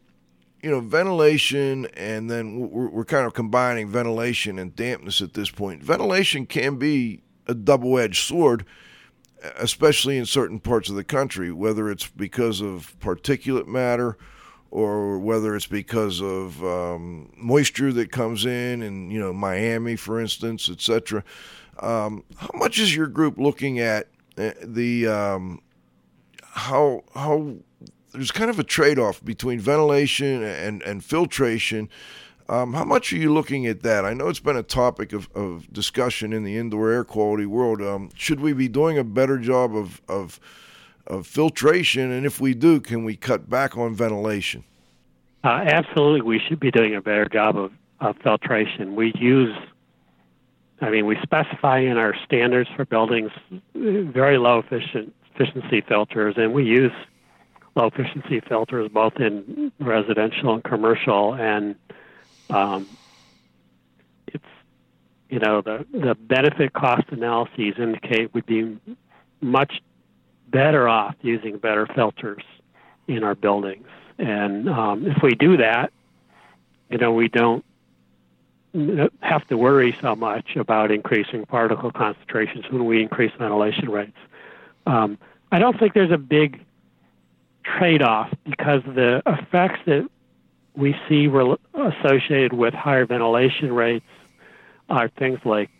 you 0.62 0.70
know 0.70 0.80
ventilation, 0.80 1.86
and 1.96 2.30
then 2.30 2.70
we're, 2.70 2.88
we're 2.88 3.04
kind 3.04 3.26
of 3.26 3.34
combining 3.34 3.88
ventilation 3.88 4.58
and 4.58 4.74
dampness 4.74 5.20
at 5.20 5.34
this 5.34 5.50
point. 5.50 5.82
Ventilation 5.82 6.46
can 6.46 6.76
be 6.76 7.22
a 7.46 7.54
double-edged 7.54 8.24
sword, 8.26 8.64
especially 9.56 10.18
in 10.18 10.26
certain 10.26 10.58
parts 10.58 10.88
of 10.88 10.96
the 10.96 11.04
country, 11.04 11.52
whether 11.52 11.90
it's 11.90 12.08
because 12.08 12.60
of 12.60 12.96
particulate 13.00 13.66
matter 13.66 14.16
or 14.70 15.18
whether 15.18 15.54
it's 15.54 15.66
because 15.66 16.20
of 16.20 16.62
um, 16.64 17.32
moisture 17.36 17.92
that 17.92 18.10
comes 18.10 18.44
in, 18.44 18.82
and 18.82 19.12
you 19.12 19.18
know 19.18 19.32
Miami, 19.32 19.96
for 19.96 20.20
instance, 20.20 20.68
etc. 20.68 21.22
Um, 21.80 22.24
how 22.36 22.50
much 22.54 22.78
is 22.78 22.94
your 22.94 23.06
group 23.06 23.38
looking 23.38 23.78
at 23.78 24.08
uh, 24.38 24.52
the 24.62 25.06
um, 25.06 25.60
how 26.42 27.04
how 27.14 27.54
there's 28.12 28.30
kind 28.30 28.50
of 28.50 28.58
a 28.58 28.64
trade-off 28.64 29.24
between 29.24 29.60
ventilation 29.60 30.42
and 30.42 30.82
and 30.82 31.04
filtration. 31.04 31.88
Um, 32.48 32.74
how 32.74 32.84
much 32.84 33.12
are 33.12 33.16
you 33.16 33.34
looking 33.34 33.66
at 33.66 33.82
that? 33.82 34.04
I 34.04 34.14
know 34.14 34.28
it's 34.28 34.38
been 34.38 34.56
a 34.56 34.62
topic 34.62 35.12
of, 35.12 35.28
of 35.34 35.72
discussion 35.72 36.32
in 36.32 36.44
the 36.44 36.56
indoor 36.56 36.92
air 36.92 37.02
quality 37.02 37.44
world. 37.44 37.82
Um, 37.82 38.10
should 38.14 38.38
we 38.38 38.52
be 38.52 38.68
doing 38.68 38.96
a 38.98 39.04
better 39.04 39.36
job 39.36 39.74
of, 39.74 40.00
of 40.08 40.38
of 41.06 41.26
filtration, 41.26 42.10
and 42.10 42.26
if 42.26 42.40
we 42.40 42.54
do, 42.54 42.80
can 42.80 43.04
we 43.04 43.16
cut 43.16 43.48
back 43.48 43.76
on 43.76 43.94
ventilation? 43.94 44.64
Uh, 45.44 45.62
absolutely, 45.64 46.20
we 46.22 46.40
should 46.40 46.58
be 46.58 46.70
doing 46.70 46.94
a 46.96 47.00
better 47.00 47.26
job 47.26 47.56
of, 47.56 47.72
of 48.00 48.16
filtration. 48.22 48.96
We 48.96 49.12
use, 49.16 49.56
I 50.80 50.90
mean, 50.90 51.06
we 51.06 51.16
specify 51.22 51.78
in 51.78 51.96
our 51.96 52.14
standards 52.24 52.68
for 52.76 52.84
buildings 52.84 53.30
very 53.74 54.38
low 54.38 54.58
efficiency 54.58 55.82
filters, 55.88 56.34
and 56.36 56.52
we 56.52 56.64
use 56.64 56.92
low 57.74 57.86
efficiency 57.86 58.40
filters 58.40 58.90
both 58.92 59.16
in 59.16 59.72
residential 59.78 60.54
and 60.54 60.64
commercial. 60.64 61.34
And 61.34 61.76
um, 62.50 62.86
it's, 64.26 64.44
you 65.30 65.38
know, 65.38 65.62
the, 65.62 65.86
the 65.92 66.14
benefit 66.14 66.72
cost 66.72 67.04
analyses 67.10 67.74
indicate 67.78 68.34
we'd 68.34 68.46
be 68.46 68.78
much 69.40 69.80
better 70.48 70.88
off 70.88 71.14
using 71.22 71.58
better 71.58 71.86
filters 71.94 72.42
in 73.08 73.24
our 73.24 73.34
buildings. 73.34 73.88
And 74.18 74.68
um, 74.68 75.06
if 75.06 75.22
we 75.22 75.34
do 75.34 75.58
that, 75.58 75.92
you 76.90 76.98
know, 76.98 77.12
we 77.12 77.28
don't 77.28 77.64
have 79.20 79.46
to 79.48 79.56
worry 79.56 79.96
so 80.00 80.14
much 80.14 80.56
about 80.56 80.90
increasing 80.90 81.46
particle 81.46 81.90
concentrations 81.90 82.64
when 82.70 82.84
we 82.84 83.02
increase 83.02 83.32
ventilation 83.38 83.90
rates. 83.90 84.16
Um, 84.86 85.18
I 85.50 85.58
don't 85.58 85.78
think 85.78 85.94
there's 85.94 86.12
a 86.12 86.18
big 86.18 86.64
trade-off 87.64 88.32
because 88.44 88.82
the 88.84 89.22
effects 89.26 89.80
that 89.86 90.08
we 90.74 90.94
see 91.08 91.26
rel- 91.26 91.58
associated 91.74 92.52
with 92.52 92.74
higher 92.74 93.06
ventilation 93.06 93.72
rates 93.72 94.06
are 94.88 95.08
things 95.08 95.40
like 95.44 95.70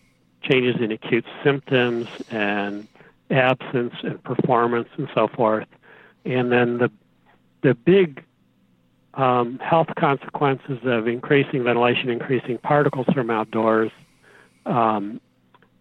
changes 0.43 0.81
in 0.81 0.91
acute 0.91 1.25
symptoms 1.45 2.09
and 2.31 2.89
absence 3.31 3.95
and 4.03 4.23
performance 4.23 4.89
and 4.97 5.09
so 5.15 5.29
forth. 5.29 5.69
And 6.25 6.51
then 6.51 6.79
the 6.79 6.91
the 7.63 7.75
big 7.75 8.23
um, 9.17 9.59
health 9.59 9.89
consequences 9.99 10.79
of 10.85 11.09
increasing 11.09 11.65
ventilation, 11.65 12.11
increasing 12.11 12.59
particles 12.59 13.07
from 13.15 13.31
outdoors, 13.31 13.91
um, 14.67 15.21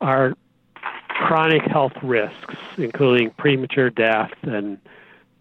are 0.02 0.34
chronic 1.10 1.64
health 1.64 1.94
risks, 2.02 2.56
including 2.78 3.32
premature 3.32 3.90
death 3.90 4.32
and 4.44 4.80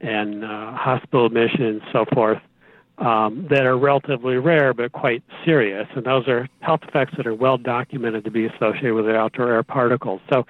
and 0.00 0.44
uh, 0.44 0.72
hospital 0.72 1.24
admissions, 1.24 1.80
so 1.90 2.04
forth, 2.12 2.40
um, 2.98 3.46
that 3.48 3.64
are 3.64 3.78
relatively 3.78 4.36
rare 4.36 4.74
but 4.74 4.92
quite 4.92 5.22
serious. 5.44 5.88
And 5.94 6.04
those 6.04 6.28
are 6.28 6.46
health 6.60 6.80
effects 6.86 7.16
that 7.16 7.26
are 7.26 7.34
well 7.34 7.56
documented 7.56 8.24
to 8.24 8.30
be 8.30 8.44
associated 8.44 8.92
with 8.92 9.08
outdoor 9.08 9.52
air 9.52 9.62
particles. 9.62 10.20
So 10.28 10.46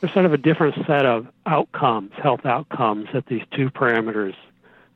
there's 0.00 0.12
sort 0.12 0.26
of 0.26 0.32
a 0.32 0.38
different 0.38 0.76
set 0.86 1.04
of 1.04 1.26
outcomes, 1.46 2.12
health 2.22 2.46
outcomes 2.46 3.08
that 3.12 3.26
these 3.26 3.42
two 3.56 3.70
parameters 3.70 4.34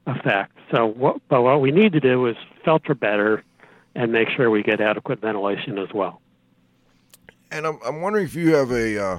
affect. 0.06 0.52
So, 0.70 0.86
what, 0.86 1.20
but 1.28 1.42
what 1.42 1.60
we 1.60 1.70
need 1.70 1.92
to 1.92 2.00
do 2.00 2.26
is 2.26 2.36
filter 2.64 2.94
better 2.94 3.44
and 3.94 4.12
make 4.12 4.28
sure 4.30 4.50
we 4.50 4.62
get 4.62 4.80
adequate 4.80 5.20
ventilation 5.20 5.78
as 5.78 5.88
well. 5.92 6.20
And 7.50 7.66
I'm, 7.66 7.78
I'm 7.84 8.00
wondering 8.00 8.24
if 8.24 8.34
you 8.34 8.54
have 8.54 8.70
a, 8.70 9.02
uh, 9.02 9.18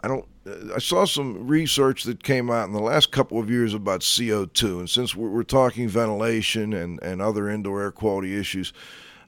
I 0.00 0.08
don't, 0.08 0.24
I 0.74 0.78
saw 0.78 1.04
some 1.04 1.46
research 1.46 2.04
that 2.04 2.22
came 2.22 2.50
out 2.50 2.66
in 2.66 2.72
the 2.72 2.80
last 2.80 3.12
couple 3.12 3.38
of 3.38 3.50
years 3.50 3.74
about 3.74 4.00
CO2. 4.00 4.78
And 4.78 4.88
since 4.88 5.14
we're, 5.14 5.28
we're 5.28 5.42
talking 5.42 5.88
ventilation 5.88 6.72
and, 6.72 7.02
and 7.02 7.20
other 7.20 7.50
indoor 7.50 7.82
air 7.82 7.90
quality 7.90 8.38
issues, 8.38 8.72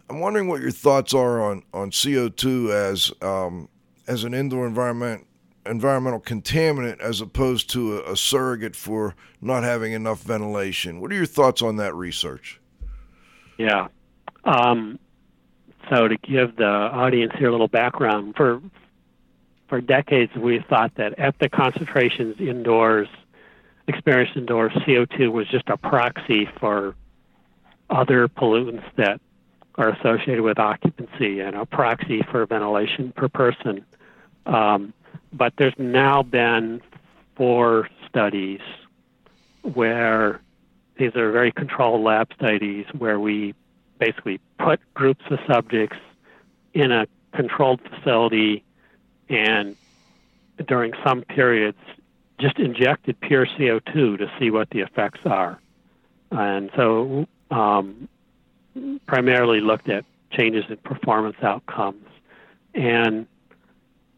I'm 0.09 0.21
wondering 0.21 0.49
what 0.49 0.63
your 0.63 0.71
thoughts 0.71 1.13
are 1.13 1.43
on, 1.43 1.63
on 1.75 1.91
CO2 1.91 2.71
as, 2.71 3.13
um, 3.21 3.69
as 4.07 4.25
an 4.25 4.33
indoor 4.33 4.67
environment 4.67 5.27
environmental 5.67 6.21
contaminant 6.21 7.01
as 7.01 7.21
opposed 7.21 7.71
to 7.71 7.99
a, 7.99 8.13
a, 8.13 8.17
surrogate 8.17 8.75
for 8.75 9.15
not 9.41 9.63
having 9.63 9.93
enough 9.93 10.23
ventilation. 10.23 11.01
What 11.01 11.13
are 11.13 11.15
your 11.15 11.27
thoughts 11.27 11.63
on 11.63 11.77
that 11.77 11.95
research? 11.95 12.61
Yeah. 13.59 13.89
Um, 14.45 14.99
so 15.91 16.09
to 16.09 16.17
give 16.17 16.57
the 16.57 16.65
audience 16.65 17.33
here 17.39 17.49
a 17.49 17.53
little 17.53 17.69
background, 17.69 18.35
for 18.37 18.63
for 19.69 19.81
decades 19.81 20.35
we 20.35 20.65
thought 20.69 20.95
that 20.97 21.19
at 21.19 21.39
the 21.39 21.49
concentrations 21.49 22.37
indoors, 22.41 23.09
experienced 23.87 24.37
indoors, 24.37 24.73
CO2 24.73 25.31
was 25.31 25.47
just 25.49 25.69
a 25.69 25.77
proxy 25.77 26.49
for 26.59 26.95
other 27.89 28.29
pollutants 28.29 28.85
that 28.97 29.21
are 29.77 29.91
associated 29.91 30.43
with 30.43 30.59
occupancy 30.59 31.41
and 31.41 31.55
a 31.55 31.65
proxy 31.65 32.23
for 32.31 32.45
ventilation 32.47 33.13
per 33.13 33.29
person. 33.29 33.85
Um, 34.47 34.93
but 35.33 35.53
there's 35.57 35.79
now 35.79 36.23
been 36.23 36.81
four 37.37 37.89
studies 38.09 38.61
where 39.63 40.41
these 40.97 41.15
are 41.17 41.31
very 41.31 41.53
controlled 41.53 42.03
lab 42.03 42.29
studies 42.35 42.87
where 42.97 43.19
we 43.19 43.55
basically 43.99 44.41
put 44.59 44.81
groups 44.95 45.25
of 45.31 45.39
subjects 45.47 45.97
in 46.75 46.93
a 46.93 47.07
controlled 47.33 47.81
facility 47.83 48.65
and 49.29 49.77
during 50.67 50.93
some 51.05 51.23
periods 51.23 51.79
just 52.39 52.59
injected 52.59 53.21
pure 53.21 53.47
CO2 53.47 54.19
to 54.19 54.31
see 54.39 54.51
what 54.51 54.71
the 54.71 54.81
effects 54.81 55.21
are. 55.25 55.61
And 56.31 56.71
so 56.75 57.27
um, 57.51 58.09
primarily 59.07 59.61
looked 59.61 59.89
at 59.89 60.05
changes 60.31 60.65
in 60.69 60.77
performance 60.79 61.37
outcomes. 61.43 62.07
And 62.75 63.27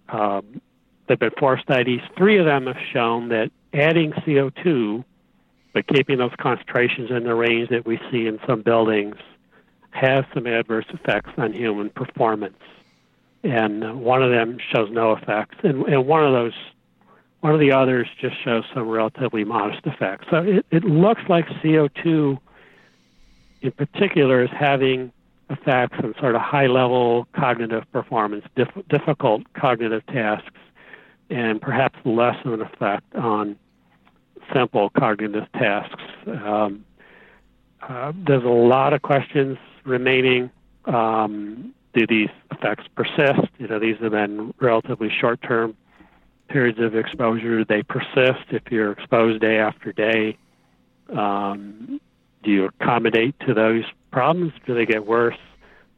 um, 0.09 0.61
there 1.07 1.15
have 1.15 1.21
been 1.21 1.38
four 1.38 1.59
studies. 1.59 2.01
Three 2.17 2.38
of 2.38 2.47
them 2.47 2.67
have 2.67 2.77
shown 2.93 3.29
that 3.29 3.51
adding 3.75 4.12
CO2, 4.12 5.05
but 5.73 5.87
keeping 5.87 6.19
those 6.19 6.33
concentrations 6.38 7.11
in 7.11 7.25
the 7.25 7.35
range 7.35 7.71
that 7.71 7.87
we 7.87 7.99
see 8.11 8.27
in 8.27 8.38
some 8.47 8.62
buildings, 8.62 9.17
has 9.91 10.25
some 10.33 10.47
adverse 10.47 10.87
effects 10.91 11.31
on 11.37 11.53
human 11.53 11.91
performance. 11.91 12.57
And 13.45 13.85
uh, 13.85 13.93
one 13.93 14.23
of 14.23 14.31
them 14.31 14.59
shows 14.73 14.88
no 14.91 15.12
effects, 15.12 15.57
and, 15.65 15.85
and 15.87 16.07
one 16.07 16.25
of 16.25 16.33
those, 16.33 16.55
one 17.41 17.53
of 17.53 17.61
the 17.61 17.73
others 17.73 18.09
just 18.21 18.37
shows 18.43 18.65
some 18.73 18.88
relatively 18.88 19.45
modest 19.45 19.85
effects. 19.85 20.27
So 20.31 20.37
it, 20.38 20.67
it 20.71 20.85
looks 20.85 21.23
like 21.29 21.47
CO2, 21.47 22.38
in 23.62 23.73
particular, 23.73 24.45
is 24.45 24.51
having 24.57 25.12
effects 25.51 25.99
on 26.03 26.15
sort 26.21 26.37
of 26.37 26.41
high-level 26.41 27.27
cognitive 27.35 27.85
performance, 27.93 28.45
diff- 28.55 28.88
difficult 28.88 29.43
cognitive 29.55 30.07
tasks 30.07 30.55
and 31.33 31.61
perhaps 31.61 31.99
less 32.05 32.37
of 32.45 32.53
an 32.53 32.61
effect 32.61 33.14
on 33.14 33.57
simple 34.53 34.90
cognitive 34.90 35.51
tasks. 35.53 36.03
Um, 36.27 36.85
uh, 37.81 38.12
there's 38.27 38.45
a 38.45 38.49
lot 38.49 38.92
of 38.92 39.03
questions 39.03 39.57
remaining. 39.85 40.51
Um, 40.85 41.75
do 41.95 42.07
these 42.07 42.29
effects 42.51 42.85
persist? 42.95 43.49
You 43.59 43.68
know, 43.68 43.79
these 43.79 43.97
have 44.01 44.12
been 44.12 44.53
relatively 44.61 45.11
short-term 45.11 45.77
periods 46.49 46.79
of 46.81 46.95
exposure. 46.95 47.64
They 47.64 47.83
persist 47.83 48.45
if 48.51 48.62
you're 48.71 48.92
exposed 48.92 49.40
day 49.40 49.59
after 49.59 49.92
day. 49.92 50.37
Um, 51.14 52.01
do 52.42 52.51
you 52.51 52.66
accommodate 52.66 53.35
to 53.47 53.55
those 53.55 53.85
problems? 54.11 54.53
Do 54.66 54.75
they 54.75 54.87
get 54.87 55.07
worse? 55.07 55.38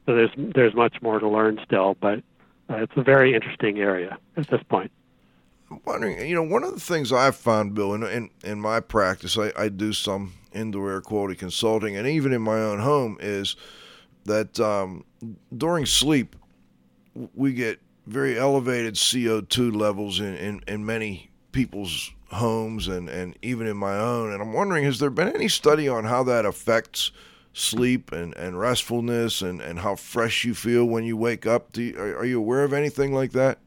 So 0.07 0.15
there's 0.15 0.31
there's 0.37 0.75
much 0.75 1.01
more 1.01 1.19
to 1.19 1.29
learn 1.29 1.59
still, 1.65 1.97
but 2.01 2.19
uh, 2.69 2.77
it's 2.77 2.93
a 2.97 3.03
very 3.03 3.35
interesting 3.35 3.79
area 3.79 4.19
at 4.37 4.49
this 4.49 4.63
point. 4.69 4.93
I'm 5.75 5.81
wondering, 5.85 6.29
you 6.29 6.35
know, 6.35 6.43
one 6.43 6.63
of 6.63 6.73
the 6.73 6.81
things 6.81 7.13
I've 7.13 7.37
found, 7.37 7.75
Bill, 7.75 7.95
in 7.95 8.03
in, 8.05 8.31
in 8.45 8.61
my 8.61 8.81
practice, 8.81 9.37
I, 9.37 9.53
I 9.57 9.69
do 9.69 9.93
some 9.93 10.35
indoor 10.53 10.93
air 10.93 11.01
quality 11.01 11.35
consulting, 11.35 11.97
and 11.97 12.07
even 12.07 12.33
in 12.33 12.43
my 12.43 12.59
own 12.61 12.79
home, 12.79 13.17
is 13.21 13.57
that 14.25 14.61
um, 14.61 15.05
during 15.57 15.85
sleep 15.85 16.37
we 17.35 17.53
get 17.53 17.81
very 18.07 18.39
elevated 18.39 18.95
CO2 18.95 19.75
levels 19.75 20.21
in, 20.21 20.35
in, 20.35 20.61
in 20.69 20.85
many 20.85 21.31
people's 21.53 22.11
homes 22.33 22.89
and, 22.89 23.09
and 23.09 23.37
even 23.43 23.67
in 23.67 23.77
my 23.77 23.97
own. 23.97 24.33
And 24.33 24.43
I'm 24.43 24.53
wondering, 24.53 24.85
has 24.85 24.99
there 24.99 25.11
been 25.11 25.29
any 25.29 25.49
study 25.49 25.89
on 25.89 26.05
how 26.05 26.23
that 26.25 26.45
affects 26.45 27.13
sleep 27.53 28.13
and, 28.13 28.37
and 28.37 28.59
restfulness 28.59 29.43
and, 29.43 29.61
and 29.61 29.79
how 29.79 29.95
fresh 29.97 30.45
you 30.45 30.55
feel 30.55 30.85
when 30.85 31.05
you 31.05 31.17
wake 31.17 31.47
up? 31.47 31.77
You, 31.77 31.97
are, 31.97 32.19
are 32.19 32.25
you 32.25 32.39
aware 32.39 32.65
of 32.65 32.73
anything 32.73 33.13
like 33.15 33.33
that? 33.33 33.59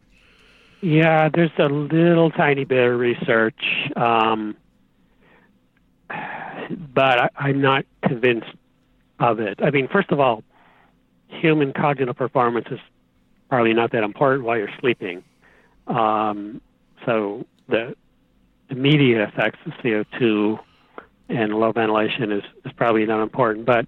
Yeah, 0.82 1.30
there's 1.34 1.52
a 1.58 1.68
little 1.68 2.30
tiny 2.30 2.64
bit 2.64 2.92
of 2.92 3.00
research, 3.00 3.60
um, 3.96 4.56
but 6.94 7.20
I, 7.20 7.30
I'm 7.36 7.62
not 7.62 7.86
convinced 8.04 8.48
of 9.20 9.40
it. 9.40 9.60
I 9.62 9.72
mean, 9.72 9.88
first 9.88 10.12
of 10.12 10.20
all, 10.20 10.44
human 11.28 11.74
cognitive 11.74 12.16
performance 12.16 12.68
is 12.70 12.80
probably 13.50 13.74
not 13.74 13.92
that 13.92 14.04
important 14.04 14.44
while 14.44 14.58
you're 14.58 14.70
sleeping. 14.80 15.24
Um, 15.88 16.62
so 17.06 17.46
the 17.68 17.96
immediate 18.70 19.22
effects 19.30 19.60
of 19.66 19.74
CO2 19.84 20.60
and 21.30 21.54
low 21.54 21.72
ventilation 21.72 22.32
is, 22.32 22.44
is 22.66 22.72
probably 22.74 23.06
not 23.06 23.24
important. 23.24 23.66
But 23.66 23.88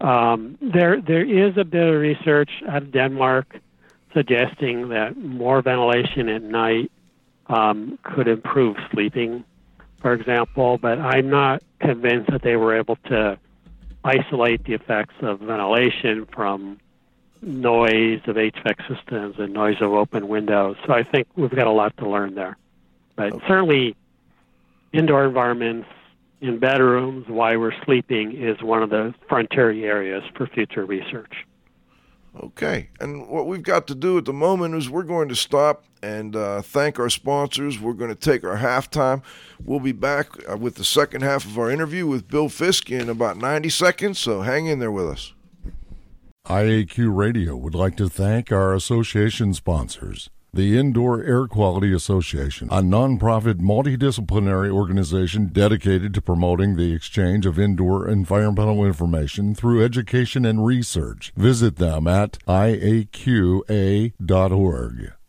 um, 0.00 0.56
there 0.60 1.00
there 1.00 1.24
is 1.24 1.56
a 1.58 1.64
bit 1.64 1.86
of 1.86 2.00
research 2.00 2.50
out 2.68 2.82
of 2.82 2.92
Denmark 2.92 3.58
suggesting 4.14 4.88
that 4.90 5.16
more 5.16 5.62
ventilation 5.62 6.28
at 6.28 6.42
night 6.42 6.90
um, 7.46 7.98
could 8.02 8.28
improve 8.28 8.76
sleeping, 8.92 9.44
for 10.00 10.12
example. 10.12 10.78
But 10.78 10.98
I'm 10.98 11.30
not 11.30 11.62
convinced 11.80 12.30
that 12.30 12.42
they 12.42 12.56
were 12.56 12.76
able 12.76 12.96
to 13.06 13.38
isolate 14.04 14.64
the 14.64 14.74
effects 14.74 15.14
of 15.22 15.40
ventilation 15.40 16.26
from 16.32 16.78
noise 17.42 18.20
of 18.26 18.36
HVAC 18.36 18.76
systems 18.88 19.36
and 19.38 19.52
noise 19.52 19.76
of 19.80 19.92
open 19.92 20.28
windows. 20.28 20.76
So 20.86 20.92
I 20.92 21.02
think 21.02 21.26
we've 21.36 21.50
got 21.50 21.66
a 21.66 21.72
lot 21.72 21.96
to 21.98 22.08
learn 22.08 22.34
there. 22.34 22.56
But 23.16 23.32
certainly, 23.46 23.96
indoor 24.92 25.24
environments 25.24 25.88
in 26.40 26.58
bedrooms 26.58 27.26
while 27.28 27.58
we're 27.58 27.72
sleeping 27.84 28.32
is 28.36 28.62
one 28.62 28.82
of 28.82 28.90
the 28.90 29.14
frontier 29.28 29.70
areas 29.70 30.22
for 30.34 30.46
future 30.46 30.84
research. 30.84 31.32
Okay, 32.38 32.90
and 33.00 33.28
what 33.28 33.46
we've 33.46 33.62
got 33.62 33.88
to 33.88 33.94
do 33.94 34.16
at 34.16 34.24
the 34.24 34.32
moment 34.32 34.76
is 34.76 34.88
we're 34.88 35.02
going 35.02 35.28
to 35.28 35.36
stop 35.36 35.84
and 36.00 36.36
uh, 36.36 36.62
thank 36.62 36.98
our 37.00 37.10
sponsors. 37.10 37.80
We're 37.80 37.92
going 37.92 38.14
to 38.14 38.20
take 38.20 38.44
our 38.44 38.58
halftime. 38.58 39.22
We'll 39.64 39.80
be 39.80 39.92
back 39.92 40.28
uh, 40.48 40.56
with 40.56 40.76
the 40.76 40.84
second 40.84 41.22
half 41.22 41.44
of 41.44 41.58
our 41.58 41.70
interview 41.70 42.06
with 42.06 42.28
Bill 42.28 42.48
Fisk 42.48 42.90
in 42.90 43.08
about 43.08 43.36
90 43.36 43.68
seconds, 43.70 44.18
so 44.20 44.42
hang 44.42 44.66
in 44.66 44.78
there 44.78 44.92
with 44.92 45.08
us. 45.08 45.32
IAQ 46.46 47.14
Radio 47.14 47.56
would 47.56 47.74
like 47.74 47.96
to 47.96 48.08
thank 48.08 48.52
our 48.52 48.74
association 48.74 49.52
sponsors. 49.52 50.30
The 50.52 50.76
Indoor 50.76 51.22
Air 51.22 51.46
Quality 51.46 51.92
Association, 51.92 52.66
a 52.72 52.82
nonprofit 52.82 53.60
multidisciplinary 53.60 54.68
organization 54.68 55.50
dedicated 55.52 56.12
to 56.14 56.20
promoting 56.20 56.74
the 56.74 56.92
exchange 56.92 57.46
of 57.46 57.56
indoor 57.56 58.08
environmental 58.08 58.84
information 58.84 59.54
through 59.54 59.84
education 59.84 60.44
and 60.44 60.66
research. 60.66 61.32
Visit 61.36 61.76
them 61.76 62.08
at 62.08 62.40
iaqa.org. 62.48 62.72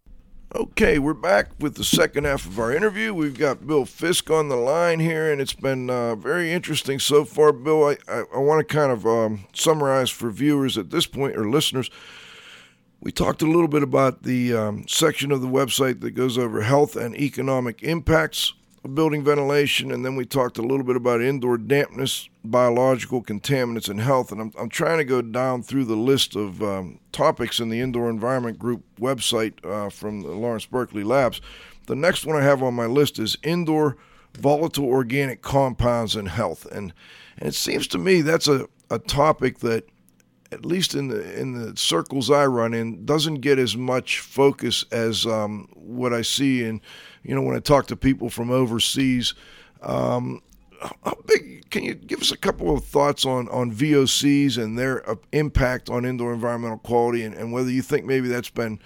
Okay, 0.55 0.99
we're 0.99 1.13
back 1.13 1.49
with 1.59 1.75
the 1.75 1.83
second 1.83 2.23
half 2.23 2.45
of 2.45 2.57
our 2.59 2.73
interview. 2.73 3.13
We've 3.13 3.37
got 3.37 3.67
Bill 3.67 3.83
Fisk 3.83 4.31
on 4.31 4.47
the 4.47 4.55
line 4.55 5.01
here, 5.01 5.29
and 5.29 5.41
it's 5.41 5.51
been 5.51 5.89
uh, 5.89 6.15
very 6.15 6.53
interesting 6.53 6.97
so 6.97 7.25
far. 7.25 7.51
Bill, 7.51 7.83
I, 7.83 7.97
I, 8.07 8.23
I 8.35 8.37
want 8.37 8.65
to 8.65 8.73
kind 8.73 8.89
of 8.89 9.05
um, 9.05 9.47
summarize 9.53 10.09
for 10.09 10.29
viewers 10.31 10.77
at 10.77 10.91
this 10.91 11.07
point 11.07 11.35
or 11.35 11.49
listeners. 11.49 11.91
We 13.01 13.11
talked 13.11 13.41
a 13.41 13.45
little 13.45 13.67
bit 13.67 13.83
about 13.83 14.23
the 14.23 14.55
um, 14.55 14.87
section 14.87 15.33
of 15.33 15.41
the 15.41 15.49
website 15.49 15.99
that 15.99 16.11
goes 16.11 16.37
over 16.37 16.61
health 16.61 16.95
and 16.95 17.17
economic 17.17 17.83
impacts 17.83 18.53
building 18.87 19.23
ventilation, 19.23 19.91
and 19.91 20.05
then 20.05 20.15
we 20.15 20.25
talked 20.25 20.57
a 20.57 20.61
little 20.61 20.83
bit 20.83 20.95
about 20.95 21.21
indoor 21.21 21.57
dampness, 21.57 22.29
biological 22.43 23.23
contaminants, 23.23 23.89
and 23.89 23.99
health. 23.99 24.31
And 24.31 24.41
I'm, 24.41 24.51
I'm 24.57 24.69
trying 24.69 24.97
to 24.97 25.05
go 25.05 25.21
down 25.21 25.63
through 25.63 25.85
the 25.85 25.95
list 25.95 26.35
of 26.35 26.61
um, 26.61 26.99
topics 27.11 27.59
in 27.59 27.69
the 27.69 27.81
Indoor 27.81 28.09
Environment 28.09 28.59
Group 28.59 28.83
website 28.99 29.53
uh, 29.65 29.89
from 29.89 30.21
the 30.21 30.31
Lawrence 30.31 30.65
Berkeley 30.65 31.03
Labs. 31.03 31.41
The 31.87 31.95
next 31.95 32.25
one 32.25 32.35
I 32.35 32.43
have 32.43 32.63
on 32.63 32.73
my 32.73 32.85
list 32.85 33.19
is 33.19 33.37
indoor 33.43 33.97
volatile 34.33 34.85
organic 34.85 35.41
compounds 35.41 36.15
and 36.15 36.27
health, 36.27 36.65
and 36.65 36.93
and 37.37 37.49
it 37.49 37.55
seems 37.55 37.87
to 37.87 37.97
me 37.97 38.21
that's 38.21 38.47
a, 38.47 38.67
a 38.89 38.97
topic 38.99 39.59
that 39.59 39.89
at 40.51 40.65
least 40.65 40.95
in 40.95 41.09
the 41.09 41.39
in 41.39 41.53
the 41.53 41.75
circles 41.77 42.31
I 42.31 42.45
run 42.45 42.73
in, 42.73 43.05
doesn't 43.05 43.35
get 43.35 43.59
as 43.59 43.75
much 43.75 44.19
focus 44.19 44.85
as 44.91 45.25
um, 45.25 45.67
what 45.73 46.13
I 46.13 46.21
see 46.21 46.63
in, 46.63 46.81
you 47.25 47.35
know, 47.35 47.41
when 47.41 47.55
I 47.55 47.59
talk 47.59 47.87
to 47.87 47.95
people 47.95 48.29
from 48.29 48.51
overseas. 48.51 49.33
Um, 49.81 50.41
big? 51.27 51.69
Can 51.69 51.83
you 51.83 51.95
give 51.95 52.21
us 52.21 52.31
a 52.31 52.37
couple 52.37 52.75
of 52.75 52.85
thoughts 52.85 53.25
on 53.25 53.47
on 53.49 53.71
VOCs 53.71 54.61
and 54.61 54.77
their 54.77 55.07
uh, 55.09 55.15
impact 55.31 55.89
on 55.89 56.05
indoor 56.05 56.33
environmental 56.33 56.77
quality, 56.77 57.23
and, 57.23 57.35
and 57.35 57.51
whether 57.51 57.69
you 57.69 57.81
think 57.81 58.05
maybe 58.05 58.27
that's 58.27 58.49
been 58.49 58.79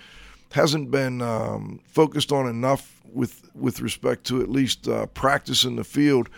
hasn't 0.52 0.90
been 0.90 1.22
um, 1.22 1.80
focused 1.86 2.32
on 2.32 2.48
enough 2.48 3.02
with 3.14 3.50
with 3.54 3.82
respect 3.82 4.24
to 4.26 4.42
at 4.42 4.50
least 4.50 4.88
uh, 4.88 5.06
practice 5.08 5.64
in 5.64 5.76
the 5.76 5.84
field 5.84 6.30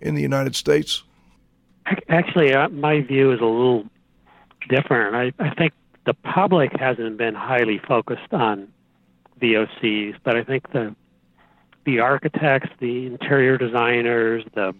in 0.00 0.14
the 0.14 0.22
United 0.22 0.54
States? 0.54 1.02
Actually, 2.08 2.52
uh, 2.52 2.68
my 2.68 3.00
view 3.00 3.32
is 3.32 3.40
a 3.40 3.44
little 3.44 3.84
different. 4.68 5.14
I, 5.14 5.32
I 5.42 5.54
think 5.54 5.72
the 6.04 6.14
public 6.14 6.72
hasn't 6.78 7.16
been 7.16 7.34
highly 7.34 7.80
focused 7.86 8.32
on 8.32 8.68
VOCs, 9.40 10.16
but 10.24 10.36
I 10.36 10.42
think 10.42 10.72
the 10.72 10.94
the 11.86 12.00
architects, 12.00 12.68
the 12.80 13.06
interior 13.06 13.56
designers, 13.56 14.44
the 14.54 14.74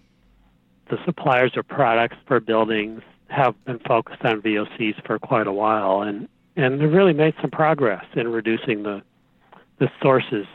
the 0.89 0.99
suppliers 1.05 1.57
of 1.57 1.67
products 1.67 2.17
for 2.27 2.39
buildings 2.39 3.03
have 3.29 3.57
been 3.65 3.79
focused 3.81 4.25
on 4.25 4.41
VOCs 4.41 5.05
for 5.05 5.19
quite 5.19 5.47
a 5.47 5.53
while, 5.53 6.03
and 6.03 6.29
and 6.57 6.81
they've 6.81 6.93
really 6.93 7.15
made 7.15 7.35
some 7.41 7.51
progress 7.51 8.05
in 8.15 8.29
reducing 8.29 8.83
the 8.83 9.03
the 9.79 9.91
sources 10.03 10.47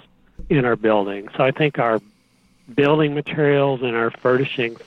in 0.50 0.66
our 0.66 0.76
building. 0.76 1.30
So 1.38 1.44
I 1.44 1.52
think 1.52 1.80
our 1.80 2.00
building 2.76 3.14
materials 3.14 3.82
and 3.82 3.96
our 3.96 4.12
furnishings 4.12 4.80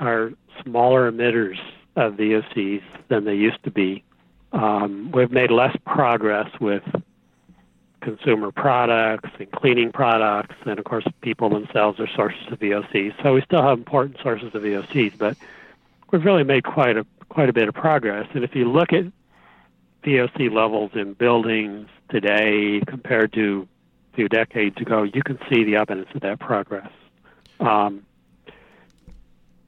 are 0.00 0.32
smaller 0.62 1.10
emitters 1.10 1.58
of 1.96 2.14
VOCs 2.14 2.82
than 3.08 3.24
they 3.24 3.34
used 3.34 3.62
to 3.64 3.70
be. 3.70 4.04
Um, 4.52 5.10
we've 5.12 5.30
made 5.30 5.50
less 5.50 5.76
progress 5.84 6.48
with 6.60 6.82
consumer 8.02 8.52
products 8.52 9.30
and 9.38 9.50
cleaning 9.52 9.92
products, 9.92 10.56
and 10.66 10.78
of 10.78 10.84
course, 10.84 11.04
people 11.22 11.48
themselves 11.48 11.98
are 12.00 12.08
sources 12.08 12.40
of 12.50 12.58
VOCs. 12.58 13.14
So 13.22 13.34
we 13.34 13.42
still 13.42 13.62
have 13.62 13.78
important 13.78 14.18
sources 14.22 14.54
of 14.54 14.62
VOCs, 14.62 15.16
but 15.16 15.36
we've 16.10 16.24
really 16.24 16.44
made 16.44 16.64
quite 16.64 16.96
a 16.96 17.06
quite 17.30 17.48
a 17.48 17.52
bit 17.52 17.68
of 17.68 17.74
progress. 17.74 18.28
And 18.34 18.44
if 18.44 18.54
you 18.54 18.70
look 18.70 18.92
at 18.92 19.06
VOC 20.04 20.52
levels 20.52 20.90
in 20.94 21.14
buildings 21.14 21.88
today 22.10 22.82
compared 22.86 23.32
to 23.32 23.66
a 24.12 24.16
few 24.16 24.28
decades 24.28 24.76
ago, 24.78 25.04
you 25.04 25.22
can 25.22 25.38
see 25.48 25.64
the 25.64 25.76
evidence 25.76 26.08
of 26.14 26.20
that 26.20 26.38
progress. 26.38 26.90
Um, 27.60 28.04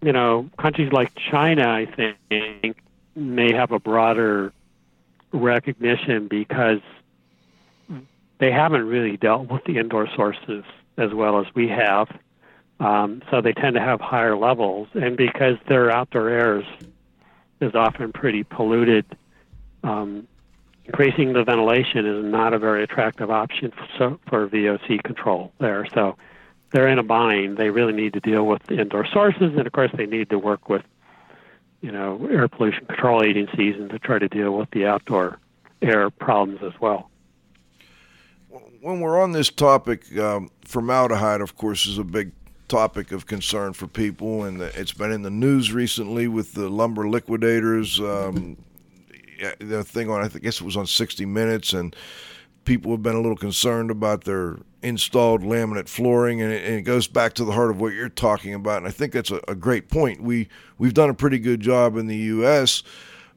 you 0.03 0.13
know, 0.13 0.51
countries 0.59 0.93
like 0.93 1.15
China, 1.15 1.67
I 1.67 1.87
think, 1.87 2.77
may 3.15 3.55
have 3.55 3.73
a 3.73 3.79
broader 3.79 4.53
recognition 5.33 6.29
because 6.29 6.81
they 8.45 8.53
haven't 8.53 8.87
really 8.87 9.17
dealt 9.17 9.51
with 9.51 9.65
the 9.65 9.79
indoor 9.79 10.07
sources 10.15 10.65
as 10.99 11.15
well 11.15 11.41
as 11.41 11.47
we 11.55 11.67
have. 11.67 12.09
Um, 12.79 13.23
so 13.31 13.41
they 13.41 13.55
tend 13.55 13.75
to 13.77 13.81
have 13.81 14.03
higher 14.03 14.37
levels, 14.37 14.89
and 14.93 15.17
because 15.17 15.57
their 15.67 15.91
outdoor 15.91 16.29
air 16.29 16.61
is, 16.61 16.67
is 17.63 17.75
often 17.75 18.13
pretty 18.13 18.45
polluted, 18.45 19.07
um, 19.83 20.29
increasing 20.85 21.33
the 21.33 21.43
ventilation 21.43 22.05
is 22.05 22.23
not 22.23 22.53
a 22.53 22.59
very 22.59 22.85
attractive 22.85 23.31
option 23.31 23.71
for, 23.71 23.89
so, 23.97 24.21
for 24.29 24.47
VOC 24.47 25.03
control 25.03 25.51
there. 25.59 25.87
So 25.95 26.17
they're 26.71 26.89
in 26.89 26.99
a 26.99 27.03
bind. 27.03 27.57
They 27.57 27.71
really 27.71 27.95
need 27.95 28.13
to 28.13 28.21
deal 28.21 28.45
with 28.45 28.63
the 28.65 28.79
indoor 28.79 29.07
sources, 29.07 29.55
and 29.57 29.67
of 29.67 29.73
course 29.73 29.91
they 29.97 30.05
need 30.05 30.29
to 30.29 30.39
work 30.39 30.69
with, 30.69 30.83
you 31.81 31.93
know, 31.93 32.29
air 32.31 32.49
pollution 32.49 32.85
control 32.85 33.23
agencies 33.25 33.77
and 33.79 33.89
to 33.89 33.99
try 33.99 34.19
to 34.19 34.29
deal 34.29 34.53
with 34.53 34.71
the 34.73 34.85
outdoor 34.85 35.39
air 35.81 36.11
problems 36.11 36.61
as 36.63 36.79
well. 36.79 37.09
When 38.85 39.01
we're 39.01 39.19
on 39.19 39.33
this 39.33 39.49
topic, 39.49 40.15
um, 40.19 40.51
formaldehyde, 40.63 41.41
of 41.41 41.57
course, 41.57 41.87
is 41.87 41.97
a 41.97 42.05
big 42.05 42.33
topic 42.69 43.13
of 43.13 43.25
concern 43.25 43.73
for 43.73 43.87
people, 43.87 44.45
and 44.45 44.61
it's 44.61 44.93
been 44.93 45.11
in 45.11 45.23
the 45.23 45.31
news 45.31 45.73
recently 45.73 46.29
with 46.29 46.53
the 46.53 46.69
lumber 46.69 47.09
liquidators. 47.09 47.99
Um, 47.99 48.59
the 49.59 49.85
thing 49.85 50.11
on, 50.11 50.23
I 50.23 50.29
guess 50.29 50.57
it 50.57 50.65
was 50.65 50.77
on 50.77 50.87
60 50.87 51.25
Minutes, 51.25 51.73
and 51.73 51.97
people 52.67 52.91
have 52.91 53.03
been 53.03 53.15
a 53.17 53.23
little 53.23 53.39
concerned 53.39 53.91
about 53.91 54.25
their 54.25 54.59
installed 54.83 55.41
laminate 55.41 55.89
flooring, 55.89 56.43
and 56.43 56.53
it, 56.53 56.67
and 56.67 56.75
it 56.75 56.83
goes 56.83 57.07
back 57.07 57.33
to 57.37 57.45
the 57.47 57.53
heart 57.53 57.71
of 57.71 57.81
what 57.81 57.95
you're 57.95 58.11
talking 58.11 58.53
about. 58.53 58.77
And 58.77 58.87
I 58.87 58.91
think 58.91 59.15
that's 59.15 59.31
a, 59.31 59.41
a 59.49 59.55
great 59.55 59.89
point. 59.89 60.23
We 60.23 60.51
we've 60.77 60.93
done 60.93 61.09
a 61.09 61.15
pretty 61.15 61.39
good 61.39 61.61
job 61.61 61.97
in 61.97 62.07
the 62.07 62.17
U.S., 62.17 62.83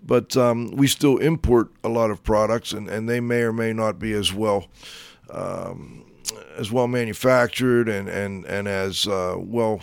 but 0.03 0.35
um, 0.35 0.71
we 0.71 0.87
still 0.87 1.19
import 1.19 1.69
a 1.85 1.89
lot 1.89 2.11
of 2.11 2.21
products, 2.21 2.73
and, 2.73 2.89
and 2.89 3.07
they 3.07 3.21
may 3.21 3.43
or 3.43 3.53
may 3.53 3.71
not 3.71 3.97
be 3.97 4.11
as 4.11 4.33
well. 4.33 4.67
Um, 5.29 6.03
as 6.57 6.71
well 6.71 6.87
manufactured 6.87 7.87
and 7.87 8.09
and 8.09 8.45
and 8.45 8.67
as 8.67 9.07
uh, 9.07 9.35
well 9.37 9.81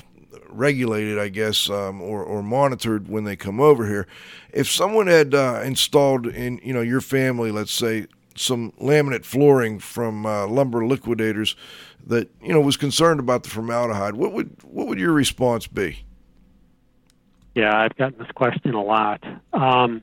regulated, 0.49 1.19
I 1.19 1.29
guess, 1.29 1.69
um, 1.71 2.01
or 2.01 2.23
or 2.23 2.43
monitored 2.43 3.09
when 3.09 3.25
they 3.25 3.37
come 3.37 3.61
over 3.61 3.87
here. 3.87 4.07
If 4.53 4.71
someone 4.71 5.07
had 5.07 5.35
uh, 5.35 5.63
installed 5.65 6.27
in 6.27 6.61
you 6.63 6.73
know 6.73 6.81
your 6.81 7.01
family, 7.01 7.51
let's 7.51 7.73
say, 7.73 8.07
some 8.37 8.73
laminate 8.73 9.25
flooring 9.25 9.79
from 9.79 10.27
uh, 10.27 10.47
lumber 10.47 10.87
liquidators 10.87 11.57
that 12.07 12.31
you 12.43 12.53
know 12.53 12.61
was 12.61 12.77
concerned 12.77 13.21
about 13.21 13.43
the 13.43 13.51
formaldehyde, 13.51 14.15
what 14.15 14.33
would 14.33 14.51
what 14.63 14.87
would 14.87 14.99
your 14.99 15.13
response 15.13 15.67
be? 15.67 16.05
Yeah, 17.55 17.77
I've 17.77 17.97
gotten 17.97 18.19
this 18.19 18.31
question 18.33 18.75
a 18.75 18.83
lot. 18.83 19.23
Um, 19.53 20.03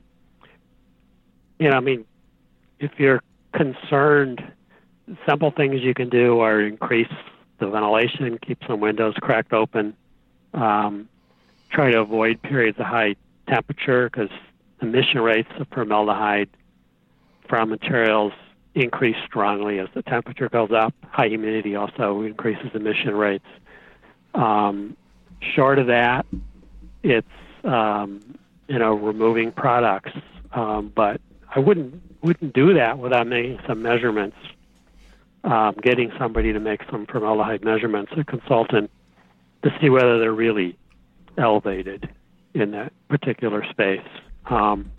you 1.58 1.68
know, 1.68 1.76
I 1.76 1.80
mean, 1.80 2.06
if 2.80 2.92
you're 2.98 3.22
concerned 3.54 4.42
simple 5.28 5.50
things 5.50 5.82
you 5.82 5.94
can 5.94 6.08
do 6.08 6.40
are 6.40 6.60
increase 6.60 7.12
the 7.58 7.68
ventilation, 7.68 8.38
keep 8.38 8.58
some 8.66 8.80
windows 8.80 9.14
cracked 9.20 9.52
open, 9.52 9.94
um, 10.54 11.08
try 11.70 11.90
to 11.90 12.00
avoid 12.00 12.42
periods 12.42 12.78
of 12.78 12.86
high 12.86 13.14
temperature 13.48 14.08
because 14.10 14.30
emission 14.80 15.20
rates 15.20 15.48
of 15.58 15.66
formaldehyde 15.68 16.50
from 17.48 17.70
materials 17.70 18.32
increase 18.74 19.16
strongly 19.26 19.78
as 19.78 19.88
the 19.94 20.02
temperature 20.02 20.48
goes 20.48 20.70
up. 20.72 20.94
High 21.10 21.28
humidity 21.28 21.76
also 21.76 22.22
increases 22.22 22.70
emission 22.74 23.14
rates. 23.14 23.46
Um, 24.34 24.96
short 25.54 25.78
of 25.78 25.88
that, 25.88 26.26
it's 27.02 27.26
um, 27.64 28.20
you 28.68 28.78
know 28.78 28.94
removing 28.94 29.52
products, 29.52 30.12
um, 30.52 30.90
but 30.94 31.20
I 31.54 31.58
wouldn't 31.58 32.00
wouldn't 32.22 32.54
do 32.54 32.74
that 32.74 32.98
without 32.98 33.26
making 33.26 33.60
some 33.66 33.82
measurements 33.82 34.36
um, 35.44 35.74
getting 35.82 36.12
somebody 36.18 36.52
to 36.52 36.60
make 36.60 36.80
some 36.90 37.06
formaldehyde 37.06 37.64
measurements, 37.64 38.12
a 38.16 38.24
consultant, 38.24 38.90
to 39.62 39.70
see 39.80 39.90
whether 39.90 40.18
they're 40.18 40.32
really 40.32 40.76
elevated 41.38 42.08
in 42.54 42.70
that 42.72 42.92
particular 43.08 43.64
space. 43.70 44.06
Um, 44.46 44.90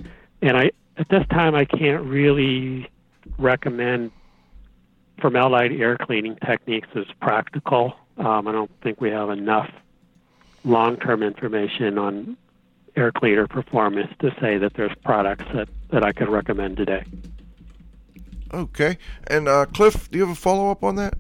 and 0.42 0.58
I, 0.58 0.72
at 0.98 1.10
this 1.10 1.26
time, 1.30 1.56
I 1.56 1.66
can't 1.66 2.04
really 2.04 2.90
recommend 3.38 4.12
formaldehyde 5.22 5.72
air 5.74 5.98
cleaning 5.98 6.36
techniques 6.46 6.90
as 6.96 7.06
practical. 7.22 7.94
Um, 8.18 8.48
I 8.48 8.52
don't 8.52 8.72
think 8.82 9.00
we 9.00 9.10
have 9.12 9.30
enough 9.30 9.70
long-term 10.64 11.24
information 11.24 11.98
on 11.98 12.38
air 12.96 13.12
cleaner 13.12 13.48
performance 13.48 14.12
to 14.20 14.32
say 14.40 14.58
that 14.58 14.74
there's 14.76 14.96
products 15.04 15.46
that, 15.54 15.68
that 15.90 16.04
I 16.04 16.12
could 16.12 16.30
recommend 16.30 16.78
today. 16.78 17.04
Okay. 18.54 18.98
And 19.28 19.48
uh, 19.48 19.66
Cliff, 19.66 20.10
do 20.12 20.20
you 20.20 20.26
have 20.26 20.38
a 20.38 20.40
follow 20.40 20.70
up 20.70 20.84
on 20.84 20.96
that? 20.98 21.16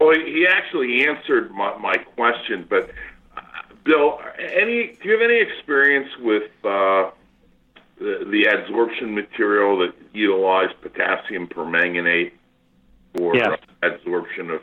Well, 0.00 0.14
he 0.14 0.46
actually 0.46 1.06
answered 1.06 1.50
my, 1.52 1.76
my 1.78 1.96
question, 1.96 2.66
but 2.68 2.90
uh, 3.36 3.40
Bill, 3.84 4.20
any 4.38 4.96
do 5.02 5.08
you 5.08 5.12
have 5.12 5.22
any 5.22 5.40
experience 5.40 6.10
with 6.20 6.50
uh, 6.64 7.10
the, 7.98 8.26
the 8.30 8.44
adsorption 8.44 9.14
material 9.14 9.78
that 9.78 9.94
utilized 10.12 10.74
potassium 10.82 11.46
permanganate 11.48 12.32
for 13.16 13.34
Yes. 13.34 13.58
adsorption 13.82 14.54
of 14.54 14.60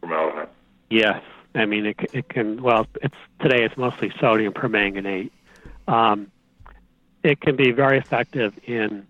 formaldehyde? 0.00 0.48
Yes, 0.88 1.22
I 1.54 1.66
mean 1.66 1.84
it, 1.84 1.96
it 2.14 2.30
can. 2.30 2.62
Well, 2.62 2.86
it's 3.02 3.14
today 3.40 3.64
it's 3.64 3.76
mostly 3.76 4.10
sodium 4.18 4.54
permanganate. 4.54 5.32
Um, 5.86 6.30
it 7.22 7.42
can 7.42 7.56
be 7.56 7.72
very 7.72 7.98
effective 7.98 8.58
in 8.64 9.06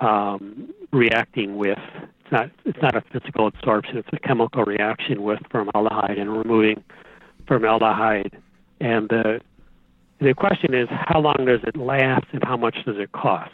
um, 0.00 0.72
reacting 0.92 1.56
with. 1.56 1.78
It's 2.20 2.32
not. 2.32 2.50
It's 2.64 2.78
not 2.82 2.96
a 2.96 3.02
physical 3.12 3.46
absorption. 3.46 3.98
It's 3.98 4.08
a 4.12 4.18
chemical 4.18 4.64
reaction 4.64 5.22
with 5.22 5.40
formaldehyde 5.50 6.18
and 6.18 6.36
removing 6.36 6.82
formaldehyde. 7.46 8.36
And 8.80 9.08
the 9.08 9.40
the 10.20 10.34
question 10.34 10.74
is, 10.74 10.88
how 10.90 11.20
long 11.20 11.46
does 11.46 11.60
it 11.64 11.76
last, 11.76 12.26
and 12.32 12.42
how 12.44 12.56
much 12.56 12.76
does 12.84 12.96
it 12.98 13.12
cost? 13.12 13.50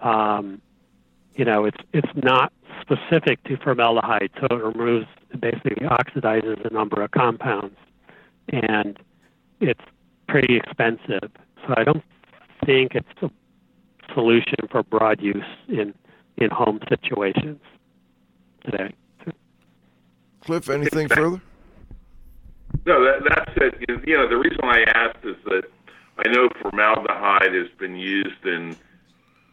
Um, 0.00 0.60
you 1.34 1.44
know, 1.44 1.64
it's 1.64 1.78
it's 1.92 2.10
not 2.14 2.52
specific 2.80 3.42
to 3.44 3.56
formaldehyde, 3.56 4.30
so 4.40 4.46
it 4.50 4.62
removes 4.62 5.06
basically 5.38 5.86
oxidizes 5.86 6.64
a 6.68 6.72
number 6.72 7.02
of 7.02 7.10
compounds, 7.12 7.76
and 8.48 8.98
it's 9.60 9.80
pretty 10.28 10.56
expensive. 10.56 11.30
So 11.66 11.74
I 11.76 11.84
don't 11.84 12.04
think 12.66 12.94
it's 12.94 13.08
a 13.22 13.30
solution 14.14 14.56
for 14.70 14.82
broad 14.82 15.20
use 15.20 15.44
in 15.68 15.94
in 16.38 16.50
home 16.50 16.80
situations 16.88 17.60
today. 18.64 18.92
Cliff, 20.40 20.68
anything 20.70 21.08
further? 21.08 21.40
No, 22.86 23.04
that, 23.04 23.22
that's 23.28 23.52
it. 23.56 23.84
You- 23.88 24.00
You 24.06 24.16
know, 24.16 24.28
the 24.28 24.36
reason 24.36 24.60
I 24.64 24.82
asked 24.94 25.24
is 25.24 25.36
that 25.44 25.64
I 26.24 26.28
know 26.32 26.48
formaldehyde 26.60 27.54
has 27.54 27.68
been 27.78 27.96
used 27.96 28.44
in, 28.44 28.74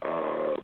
uh, 0.01 0.55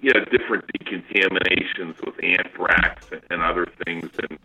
you 0.00 0.12
know, 0.14 0.24
different 0.30 0.64
decontaminations 0.72 1.96
with 2.04 2.14
anthrax 2.22 3.06
and 3.30 3.42
other 3.42 3.66
things 3.84 4.10
in 4.30 4.38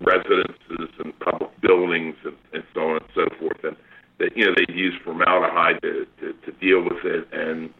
residences 0.00 0.90
and 0.98 1.18
public 1.20 1.58
buildings 1.60 2.16
and, 2.24 2.36
and 2.52 2.64
so 2.74 2.80
on 2.90 2.96
and 2.96 3.04
so 3.14 3.26
forth. 3.38 3.64
And 3.64 3.76
that, 4.18 4.36
you 4.36 4.44
know, 4.44 4.54
they 4.54 4.72
use 4.72 4.94
formaldehyde 5.02 5.80
to, 5.82 6.06
to, 6.20 6.32
to 6.44 6.52
deal 6.60 6.82
with 6.82 7.04
it. 7.04 7.26
And 7.32 7.72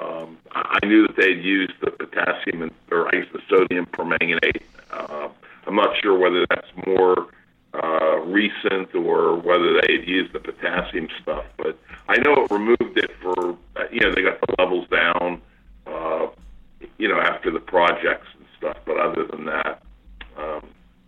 um, 0.00 0.38
I 0.52 0.84
knew 0.84 1.06
that 1.06 1.16
they'd 1.16 1.42
used 1.42 1.74
the 1.80 1.90
potassium 1.90 2.62
and, 2.62 2.72
or 2.90 3.08
I 3.08 3.20
the 3.32 3.40
sodium 3.48 3.86
permanganate. 3.86 4.62
Uh, 4.90 5.28
I'm 5.66 5.76
not 5.76 5.96
sure 6.00 6.18
whether 6.18 6.46
that's 6.48 6.68
more 6.86 7.28
uh, 7.74 8.16
recent 8.20 8.94
or 8.94 9.36
whether 9.36 9.80
they 9.80 9.98
had 9.98 10.08
used 10.08 10.32
the 10.32 10.40
potassium 10.40 11.08
stuff, 11.22 11.44
but 11.56 11.78
I 12.08 12.16
know 12.18 12.44
it 12.44 12.50
removed 12.50 12.98
it 12.98 13.10
for, 13.20 13.56
uh, 13.76 13.84
you 13.92 14.00
know, 14.00 14.12
they 14.14 14.22
got 14.22 14.40
the 14.40 14.54
levels 14.58 14.88
down, 14.88 15.40
uh, 15.86 16.26
you 16.98 17.08
know, 17.08 17.20
after 17.20 17.50
the 17.50 17.60
projects 17.60 18.26
and 18.36 18.46
stuff. 18.56 18.78
But 18.84 18.96
other 18.98 19.24
than 19.26 19.44
that, 19.46 19.82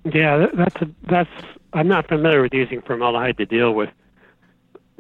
Yeah, 0.05 0.47
that's 0.55 0.77
a, 0.83 0.89
that's. 1.09 1.31
I'm 1.73 1.89
not 1.89 2.09
familiar 2.09 2.43
with 2.43 2.53
using 2.53 2.83
formaldehyde 2.83 3.39
to 3.39 3.47
deal 3.47 3.73
with 3.73 3.91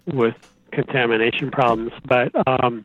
with 0.07 0.36
contamination 0.70 1.51
problems, 1.51 1.93
but 2.05 2.30
um, 2.47 2.84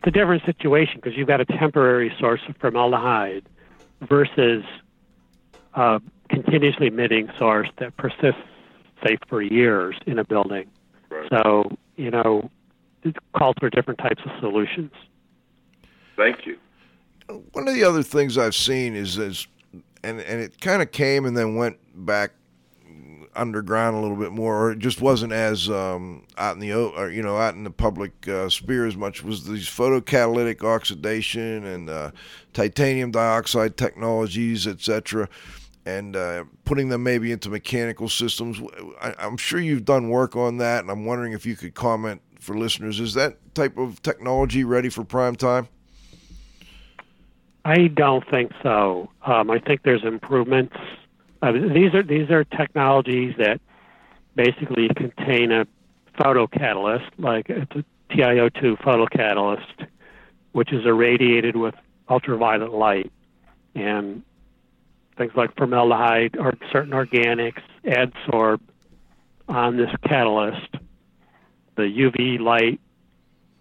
it's 0.00 0.08
a 0.08 0.10
different 0.10 0.44
situation 0.46 0.94
because 0.96 1.16
you've 1.16 1.28
got 1.28 1.40
a 1.40 1.44
temporary 1.44 2.12
source 2.18 2.40
of 2.48 2.56
formaldehyde 2.56 3.46
versus 4.08 4.64
a 5.74 6.00
continuously 6.30 6.86
emitting 6.86 7.28
source 7.38 7.68
that 7.78 7.96
persists, 7.98 8.40
say, 9.06 9.18
for 9.28 9.42
years 9.42 9.96
in 10.06 10.18
a 10.18 10.24
building. 10.24 10.70
Right. 11.10 11.28
So 11.30 11.76
you 11.96 12.10
know, 12.10 12.50
it 13.02 13.16
calls 13.36 13.56
for 13.60 13.68
different 13.68 13.98
types 13.98 14.22
of 14.24 14.30
solutions. 14.40 14.92
Thank 16.16 16.46
you. 16.46 16.56
One 17.52 17.68
of 17.68 17.74
the 17.74 17.84
other 17.84 18.02
things 18.02 18.38
I've 18.38 18.54
seen 18.54 18.96
is, 18.96 19.18
is 19.18 19.46
and 20.02 20.20
and 20.20 20.40
it 20.40 20.60
kind 20.62 20.80
of 20.80 20.92
came 20.92 21.26
and 21.26 21.36
then 21.36 21.56
went 21.56 21.76
back 21.94 22.32
underground 23.36 23.96
a 23.96 24.00
little 24.00 24.16
bit 24.16 24.32
more, 24.32 24.66
or 24.66 24.72
it 24.72 24.78
just 24.78 25.00
wasn't 25.00 25.32
as 25.32 25.68
um, 25.68 26.26
out 26.36 26.54
in 26.54 26.60
the 26.60 26.72
or 26.72 27.10
you 27.10 27.22
know 27.22 27.36
out 27.36 27.54
in 27.54 27.64
the 27.64 27.70
public 27.70 28.28
uh, 28.28 28.48
sphere 28.48 28.86
as 28.86 28.96
much. 28.96 29.22
Was 29.22 29.44
these 29.44 29.68
photocatalytic 29.68 30.62
oxidation 30.62 31.64
and 31.64 31.90
uh, 31.90 32.10
titanium 32.52 33.10
dioxide 33.10 33.76
technologies, 33.76 34.66
etc. 34.66 35.28
And 35.86 36.14
uh, 36.14 36.44
putting 36.64 36.90
them 36.90 37.02
maybe 37.02 37.32
into 37.32 37.48
mechanical 37.48 38.08
systems. 38.08 38.60
I, 39.00 39.14
I'm 39.18 39.36
sure 39.36 39.60
you've 39.60 39.84
done 39.84 40.10
work 40.10 40.36
on 40.36 40.58
that, 40.58 40.82
and 40.82 40.90
I'm 40.90 41.04
wondering 41.04 41.32
if 41.32 41.46
you 41.46 41.56
could 41.56 41.74
comment 41.74 42.20
for 42.38 42.56
listeners. 42.56 43.00
Is 43.00 43.14
that 43.14 43.54
type 43.54 43.78
of 43.78 44.02
technology 44.02 44.64
ready 44.64 44.88
for 44.88 45.04
prime 45.04 45.36
time? 45.36 45.68
I 47.64 47.88
don't 47.88 48.28
think 48.30 48.52
so. 48.62 49.10
Um, 49.24 49.50
I 49.50 49.58
think 49.58 49.82
there's 49.82 50.04
improvements. 50.04 50.76
Uh, 51.42 51.52
these 51.52 51.94
are 51.94 52.02
these 52.02 52.30
are 52.30 52.44
technologies 52.44 53.34
that 53.38 53.60
basically 54.34 54.88
contain 54.94 55.52
a 55.52 55.66
photocatalyst, 56.18 57.10
like 57.18 57.48
it's 57.48 57.72
a 57.74 57.84
TiO2 58.12 58.78
photocatalyst, 58.82 59.86
which 60.52 60.72
is 60.72 60.84
irradiated 60.84 61.56
with 61.56 61.74
ultraviolet 62.08 62.72
light, 62.72 63.10
and 63.74 64.22
things 65.16 65.32
like 65.34 65.56
formaldehyde 65.56 66.36
or 66.38 66.54
certain 66.72 66.92
organics 66.92 67.62
adsorb 67.84 68.60
on 69.48 69.76
this 69.76 69.90
catalyst. 70.04 70.74
The 71.76 71.82
UV 71.82 72.40
light 72.40 72.80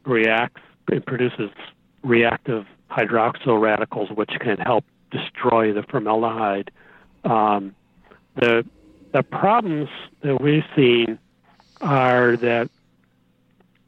reacts 0.05 0.61
and 0.91 1.05
produces 1.05 1.49
reactive 2.03 2.65
hydroxyl 2.89 3.61
radicals, 3.61 4.09
which 4.09 4.31
can 4.39 4.57
help 4.57 4.85
destroy 5.11 5.73
the 5.73 5.83
formaldehyde. 5.83 6.71
Um, 7.23 7.75
the 8.35 8.65
the 9.11 9.23
problems 9.23 9.89
that 10.21 10.39
we've 10.39 10.63
seen 10.75 11.17
are 11.81 12.37
that 12.37 12.69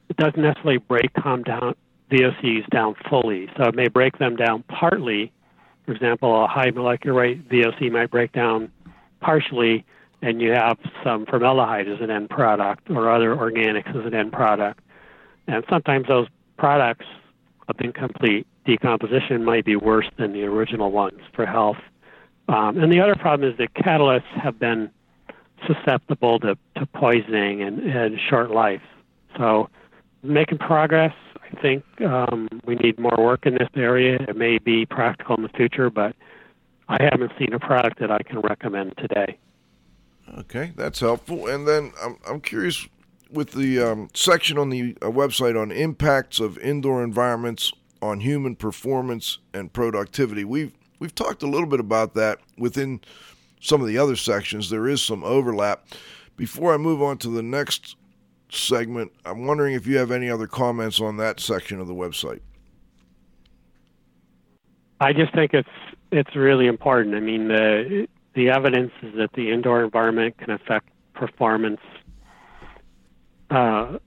it 0.09 0.17
doesn't 0.17 0.41
necessarily 0.41 0.77
break 0.77 1.13
calm 1.13 1.43
down 1.43 1.75
VOCs 2.09 2.67
down 2.69 2.95
fully. 3.09 3.49
So 3.57 3.63
it 3.63 3.75
may 3.75 3.87
break 3.87 4.17
them 4.17 4.35
down 4.35 4.63
partly. 4.63 5.31
For 5.85 5.93
example, 5.93 6.43
a 6.43 6.47
high 6.47 6.71
molecular 6.71 7.15
weight 7.15 7.47
VOC 7.47 7.91
might 7.91 8.11
break 8.11 8.33
down 8.33 8.71
partially, 9.21 9.85
and 10.21 10.41
you 10.41 10.51
have 10.51 10.77
some 11.03 11.25
formaldehyde 11.25 11.87
as 11.87 12.01
an 12.01 12.11
end 12.11 12.29
product 12.29 12.89
or 12.89 13.09
other 13.09 13.35
organics 13.35 13.89
as 13.89 14.05
an 14.05 14.13
end 14.13 14.31
product. 14.33 14.79
And 15.47 15.63
sometimes 15.69 16.07
those 16.07 16.27
products 16.57 17.05
of 17.67 17.75
incomplete 17.79 18.45
decomposition 18.65 19.43
might 19.43 19.65
be 19.65 19.75
worse 19.75 20.09
than 20.17 20.33
the 20.33 20.43
original 20.43 20.91
ones 20.91 21.19
for 21.33 21.45
health. 21.45 21.77
Um, 22.47 22.77
and 22.77 22.91
the 22.91 22.99
other 22.99 23.15
problem 23.15 23.49
is 23.49 23.57
that 23.57 23.73
catalysts 23.73 24.41
have 24.41 24.59
been 24.59 24.89
susceptible 25.67 26.39
to, 26.39 26.57
to 26.75 26.85
poisoning 26.87 27.61
and, 27.61 27.79
and 27.79 28.19
short 28.29 28.51
life. 28.51 28.81
So, 29.37 29.69
making 30.23 30.57
progress. 30.57 31.13
I 31.35 31.61
think 31.61 31.83
um, 32.01 32.47
we 32.65 32.75
need 32.75 32.99
more 32.99 33.15
work 33.17 33.45
in 33.45 33.53
this 33.55 33.69
area. 33.75 34.17
It 34.27 34.37
may 34.37 34.57
be 34.57 34.85
practical 34.85 35.35
in 35.35 35.43
the 35.43 35.49
future, 35.49 35.89
but 35.89 36.15
I 36.87 37.01
haven't 37.03 37.31
seen 37.39 37.53
a 37.53 37.59
product 37.59 37.99
that 37.99 38.11
I 38.11 38.19
can 38.19 38.39
recommend 38.39 38.93
today. 38.97 39.37
Okay, 40.39 40.71
that's 40.75 40.99
helpful. 40.99 41.47
And 41.47 41.67
then 41.67 41.91
I'm, 42.01 42.17
I'm 42.27 42.41
curious 42.41 42.87
with 43.31 43.51
the 43.51 43.81
um, 43.81 44.09
section 44.13 44.57
on 44.57 44.69
the 44.69 44.95
uh, 45.01 45.07
website 45.07 45.59
on 45.59 45.71
impacts 45.71 46.39
of 46.39 46.57
indoor 46.59 47.03
environments 47.03 47.71
on 48.01 48.19
human 48.19 48.55
performance 48.55 49.39
and 49.53 49.71
productivity. 49.71 50.43
We've 50.43 50.73
we've 51.01 51.15
talked 51.15 51.41
a 51.41 51.47
little 51.47 51.67
bit 51.67 51.79
about 51.79 52.13
that 52.13 52.37
within 52.57 53.01
some 53.59 53.81
of 53.81 53.87
the 53.87 53.97
other 53.97 54.15
sections. 54.15 54.69
There 54.69 54.87
is 54.87 55.01
some 55.01 55.23
overlap. 55.23 55.83
Before 56.37 56.73
I 56.73 56.77
move 56.77 57.01
on 57.01 57.17
to 57.17 57.29
the 57.29 57.41
next 57.41 57.97
segment, 58.49 59.11
I'm 59.25 59.47
wondering 59.47 59.73
if 59.73 59.87
you 59.87 59.97
have 59.97 60.11
any 60.11 60.29
other 60.29 60.47
comments 60.47 61.01
on 61.01 61.17
that 61.17 61.39
section 61.39 61.79
of 61.81 61.87
the 61.87 61.95
website. 61.95 62.41
I 65.01 65.11
just 65.11 65.33
think 65.33 65.53
it's 65.53 65.67
it's 66.11 66.35
really 66.35 66.67
important. 66.67 67.15
I 67.15 67.19
mean, 67.19 67.47
the 67.47 68.07
the 68.35 68.49
evidence 68.49 68.91
is 69.01 69.15
that 69.15 69.33
the 69.33 69.51
indoor 69.51 69.83
environment 69.83 70.37
can 70.37 70.51
affect 70.51 70.89
performance, 71.15 71.81
uh, 73.49 73.97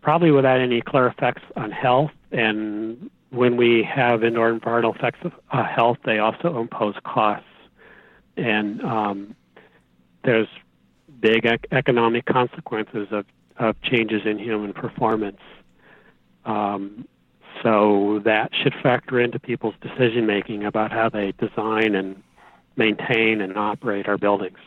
probably 0.00 0.30
without 0.30 0.60
any 0.60 0.80
clear 0.80 1.08
effects 1.08 1.42
on 1.56 1.72
health. 1.72 2.12
And 2.30 3.10
when 3.34 3.56
we 3.56 3.82
have 3.82 4.22
indoor 4.22 4.50
environmental 4.50 4.94
effects 4.94 5.18
of 5.22 5.32
uh, 5.50 5.64
health, 5.64 5.98
they 6.04 6.18
also 6.18 6.60
impose 6.60 6.94
costs. 7.04 7.46
And 8.36 8.82
um, 8.82 9.36
there's 10.24 10.48
big 11.20 11.44
ec- 11.44 11.66
economic 11.72 12.26
consequences 12.26 13.08
of, 13.10 13.26
of 13.58 13.80
changes 13.82 14.22
in 14.24 14.38
human 14.38 14.72
performance. 14.72 15.40
Um, 16.44 17.06
so 17.62 18.20
that 18.24 18.50
should 18.54 18.74
factor 18.82 19.20
into 19.20 19.38
people's 19.38 19.74
decision 19.80 20.26
making 20.26 20.64
about 20.64 20.92
how 20.92 21.08
they 21.08 21.32
design 21.32 21.94
and 21.94 22.22
maintain 22.76 23.40
and 23.40 23.56
operate 23.56 24.08
our 24.08 24.18
buildings. 24.18 24.58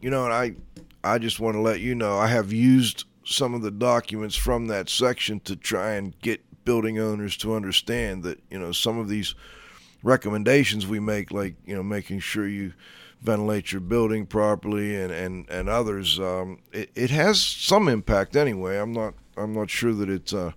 You 0.00 0.10
know, 0.10 0.24
and 0.24 0.32
I 0.32 0.54
I 1.02 1.18
just 1.18 1.40
want 1.40 1.54
to 1.54 1.60
let 1.60 1.80
you 1.80 1.94
know 1.94 2.18
I 2.18 2.28
have 2.28 2.52
used 2.52 3.04
some 3.24 3.54
of 3.54 3.62
the 3.62 3.70
documents 3.70 4.36
from 4.36 4.68
that 4.68 4.88
section 4.88 5.40
to 5.40 5.56
try 5.56 5.94
and 5.94 6.16
get 6.20 6.44
building 6.66 6.98
owners 6.98 7.38
to 7.38 7.54
understand 7.54 8.22
that, 8.24 8.38
you 8.50 8.58
know, 8.58 8.72
some 8.72 8.98
of 8.98 9.08
these 9.08 9.34
recommendations 10.02 10.86
we 10.86 11.00
make 11.00 11.30
like, 11.30 11.54
you 11.64 11.74
know, 11.74 11.82
making 11.82 12.20
sure 12.20 12.46
you 12.46 12.74
ventilate 13.22 13.72
your 13.72 13.80
building 13.80 14.26
properly 14.26 14.94
and 14.94 15.10
and 15.10 15.48
and 15.48 15.70
others 15.70 16.20
um, 16.20 16.58
it, 16.70 16.90
it 16.94 17.10
has 17.10 17.40
some 17.42 17.88
impact 17.88 18.36
anyway. 18.36 18.76
I'm 18.76 18.92
not 18.92 19.14
I'm 19.38 19.54
not 19.54 19.70
sure 19.70 19.94
that 19.94 20.10
it 20.10 20.34
uh, 20.34 20.50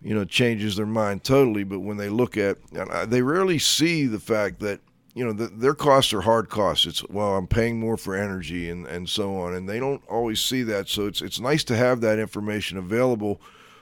you 0.00 0.14
know 0.14 0.24
changes 0.24 0.76
their 0.76 0.86
mind 0.86 1.24
totally, 1.24 1.62
but 1.62 1.80
when 1.80 1.98
they 1.98 2.08
look 2.08 2.38
at 2.38 2.56
I, 2.90 3.04
they 3.04 3.20
rarely 3.20 3.58
see 3.58 4.06
the 4.06 4.18
fact 4.18 4.60
that 4.60 4.80
you 5.14 5.24
know, 5.24 5.32
the, 5.32 5.48
their 5.48 5.74
costs 5.74 6.12
are 6.12 6.20
hard 6.20 6.48
costs. 6.48 6.86
It's 6.86 7.08
well, 7.08 7.36
I'm 7.36 7.46
paying 7.46 7.80
more 7.80 7.96
for 7.96 8.14
energy 8.14 8.70
and, 8.70 8.86
and 8.86 9.08
so 9.08 9.36
on, 9.38 9.54
and 9.54 9.68
they 9.68 9.80
don't 9.80 10.02
always 10.08 10.40
see 10.40 10.62
that. 10.64 10.88
So 10.88 11.06
it's 11.06 11.20
it's 11.20 11.40
nice 11.40 11.64
to 11.64 11.76
have 11.76 12.00
that 12.00 12.18
information 12.18 12.78
available 12.78 13.40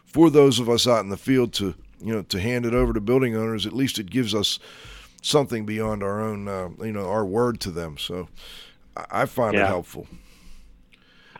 for 0.08 0.30
those 0.30 0.58
of 0.58 0.68
us 0.68 0.86
out 0.86 1.00
in 1.00 1.10
the 1.10 1.16
field 1.16 1.52
to 1.54 1.74
you 2.00 2.12
know 2.14 2.22
to 2.22 2.40
hand 2.40 2.66
it 2.66 2.74
over 2.74 2.92
to 2.92 3.00
building 3.00 3.36
owners. 3.36 3.66
At 3.66 3.72
least 3.72 3.98
it 3.98 4.10
gives 4.10 4.34
us 4.34 4.58
something 5.22 5.66
beyond 5.66 6.02
our 6.02 6.20
own 6.20 6.48
uh, 6.48 6.68
you 6.80 6.92
know 6.92 7.08
our 7.08 7.24
word 7.24 7.60
to 7.60 7.70
them. 7.70 7.98
So 7.98 8.28
I, 8.96 9.22
I 9.22 9.26
find 9.26 9.56
it 9.56 9.66
helpful. 9.66 10.06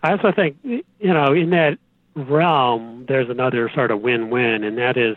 I 0.02 0.12
also 0.12 0.32
think, 0.32 0.56
you 0.62 0.84
know, 1.00 1.32
in 1.32 1.50
that 1.50 1.78
realm, 2.14 3.04
there's 3.08 3.28
another 3.28 3.70
sort 3.74 3.90
of 3.90 4.00
win-win, 4.00 4.64
and 4.64 4.78
that 4.78 4.96
is 4.96 5.16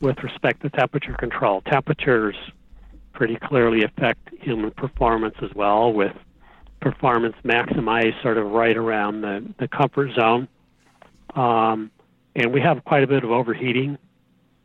with 0.00 0.22
respect 0.22 0.62
to 0.62 0.70
temperature 0.70 1.14
control. 1.14 1.60
Temperatures 1.62 2.36
pretty 3.12 3.36
clearly 3.36 3.84
affect 3.84 4.30
human 4.40 4.70
performance 4.70 5.36
as 5.42 5.50
well, 5.54 5.92
with 5.92 6.16
performance 6.80 7.36
maximized 7.44 8.20
sort 8.22 8.38
of 8.38 8.46
right 8.50 8.76
around 8.76 9.20
the, 9.20 9.44
the 9.58 9.68
comfort 9.68 10.10
zone. 10.18 10.48
Um, 11.34 11.90
and 12.36 12.52
we 12.52 12.60
have 12.60 12.84
quite 12.84 13.02
a 13.02 13.06
bit 13.06 13.24
of 13.24 13.30
overheating 13.30 13.98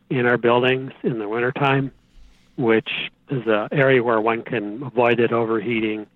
in 0.10 0.26
our 0.26 0.38
buildings 0.38 0.92
in 1.04 1.20
the 1.20 1.28
wintertime, 1.28 1.92
which 2.58 2.90
is 3.30 3.44
an 3.46 3.70
area 3.72 4.04
where 4.04 4.20
one 4.20 4.42
can 4.42 4.82
avoid 4.84 5.20
that 5.20 5.32
overheating. 5.32 6.08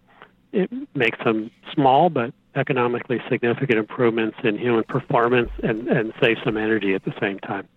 It 0.52 0.72
makes 0.96 1.18
some 1.24 1.52
small 1.74 2.10
but 2.10 2.34
economically 2.56 3.22
significant 3.30 3.80
improvements 3.80 4.38
in 4.44 4.58
human 4.58 4.84
performance 4.84 5.50
and, 5.64 5.88
and 5.88 6.14
save 6.22 6.38
some 6.44 6.58
energy 6.58 6.94
at 6.94 7.04
the 7.04 7.14
same 7.20 7.40
time. 7.40 7.68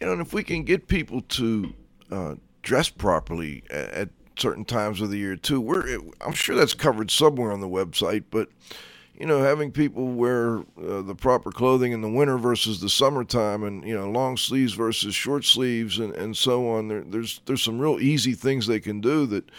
You 0.00 0.06
know, 0.06 0.12
and 0.12 0.20
if 0.20 0.34
we 0.34 0.42
can 0.42 0.64
get 0.64 0.88
people 0.88 1.22
to 1.22 1.74
uh, 2.10 2.34
dress 2.62 2.90
properly 2.90 3.64
at, 3.70 3.90
at 3.90 4.08
certain 4.38 4.64
times 4.66 5.00
of 5.00 5.10
the 5.10 5.16
year 5.16 5.36
too, 5.36 5.60
we're 5.60 5.98
I'm 6.20 6.34
sure 6.34 6.54
that's 6.54 6.74
covered 6.74 7.10
somewhere 7.10 7.52
on 7.52 7.60
the 7.60 7.68
website. 7.68 8.24
But 8.30 8.48
you 9.18 9.26
know, 9.26 9.42
having 9.42 9.72
people 9.72 10.08
wear 10.08 10.58
uh, 10.58 11.00
the 11.00 11.14
proper 11.14 11.50
clothing 11.50 11.92
in 11.92 12.02
the 12.02 12.08
winter 12.08 12.36
versus 12.36 12.80
the 12.80 12.88
summertime, 12.88 13.64
and 13.64 13.86
you 13.86 13.94
know, 13.94 14.10
long 14.10 14.36
sleeves 14.36 14.74
versus 14.74 15.14
short 15.14 15.44
sleeves, 15.44 15.98
and, 15.98 16.14
and 16.14 16.36
so 16.36 16.68
on. 16.68 16.88
There, 16.88 17.02
there's 17.02 17.40
there's 17.46 17.62
some 17.62 17.78
real 17.78 17.98
easy 17.98 18.34
things 18.34 18.66
they 18.66 18.80
can 18.80 19.00
do 19.00 19.26
that 19.26 19.50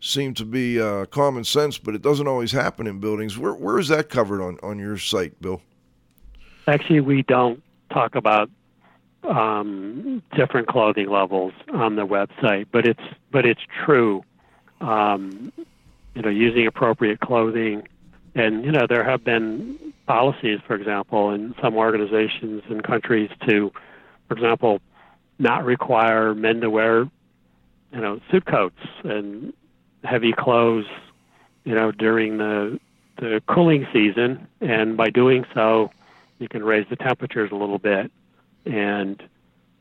seem 0.00 0.34
to 0.34 0.44
be 0.44 0.80
uh, 0.80 1.06
common 1.06 1.44
sense, 1.44 1.78
but 1.78 1.94
it 1.94 2.02
doesn't 2.02 2.28
always 2.28 2.52
happen 2.52 2.86
in 2.86 3.00
buildings. 3.00 3.36
Where 3.36 3.54
where 3.54 3.78
is 3.78 3.88
that 3.88 4.08
covered 4.08 4.40
on 4.40 4.58
on 4.62 4.78
your 4.78 4.98
site, 4.98 5.40
Bill? 5.40 5.60
Actually, 6.68 7.00
we 7.00 7.22
don't 7.22 7.60
talk 7.90 8.14
about 8.14 8.50
um, 9.24 10.22
different 10.36 10.68
clothing 10.68 11.08
levels 11.08 11.52
on 11.72 11.96
the 11.96 12.06
website, 12.06 12.66
but 12.70 12.86
it's 12.86 13.02
but 13.32 13.44
it's 13.44 13.62
true. 13.84 14.24
Um, 14.80 15.52
you 16.14 16.22
know, 16.22 16.28
using 16.28 16.66
appropriate 16.66 17.20
clothing, 17.20 17.88
and 18.34 18.64
you 18.64 18.72
know, 18.72 18.86
there 18.88 19.04
have 19.04 19.24
been 19.24 19.78
policies, 20.06 20.60
for 20.66 20.74
example, 20.74 21.30
in 21.30 21.54
some 21.62 21.76
organizations 21.76 22.62
and 22.68 22.82
countries 22.82 23.30
to, 23.48 23.72
for 24.28 24.34
example, 24.34 24.80
not 25.38 25.64
require 25.64 26.34
men 26.34 26.60
to 26.60 26.70
wear, 26.70 27.00
you 27.92 28.00
know, 28.00 28.20
suit 28.30 28.46
coats 28.46 28.80
and 29.04 29.52
heavy 30.04 30.32
clothes, 30.32 30.86
you 31.64 31.74
know, 31.74 31.92
during 31.92 32.38
the 32.38 32.78
the 33.18 33.42
cooling 33.46 33.86
season, 33.92 34.48
and 34.60 34.96
by 34.96 35.10
doing 35.10 35.44
so, 35.54 35.90
you 36.38 36.48
can 36.48 36.64
raise 36.64 36.86
the 36.88 36.96
temperatures 36.96 37.50
a 37.52 37.54
little 37.54 37.78
bit 37.78 38.10
and 38.64 39.22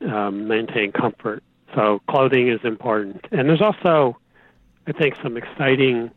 um, 0.02 0.47
maintain 0.47 0.91
comfort. 0.91 1.41
So 1.74 2.02
clothing 2.10 2.49
is 2.49 2.60
important, 2.64 3.26
and 3.32 3.47
there's 3.47 3.62
also, 3.62 4.18
I 4.86 4.91
think, 4.91 5.16
some 5.24 5.38
exciting 5.38 6.12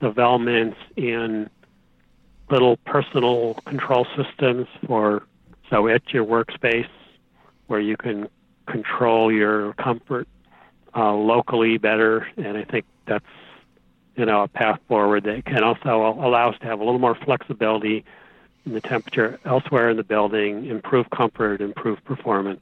developments 0.00 0.78
in 0.96 1.50
little 2.50 2.76
personal 2.78 3.54
control 3.66 4.06
systems 4.16 4.66
for 4.86 5.22
so 5.68 5.86
at 5.88 6.12
your 6.12 6.24
workspace 6.24 6.88
where 7.68 7.80
you 7.80 7.96
can 7.96 8.28
control 8.66 9.32
your 9.32 9.72
comfort 9.74 10.26
uh, 10.94 11.12
locally 11.14 11.78
better, 11.78 12.26
and 12.36 12.56
I 12.56 12.64
think 12.64 12.84
that's 13.06 13.24
you 14.16 14.24
know 14.24 14.42
a 14.42 14.48
path 14.48 14.80
forward 14.88 15.24
that 15.24 15.44
can 15.44 15.62
also 15.62 16.18
allow 16.20 16.50
us 16.50 16.58
to 16.60 16.66
have 16.66 16.80
a 16.80 16.84
little 16.84 16.98
more 16.98 17.14
flexibility 17.14 18.04
in 18.66 18.72
the 18.72 18.80
temperature 18.80 19.38
elsewhere 19.44 19.90
in 19.90 19.96
the 19.96 20.04
building, 20.04 20.66
improve 20.66 21.08
comfort, 21.10 21.60
improve 21.60 22.02
performance. 22.04 22.60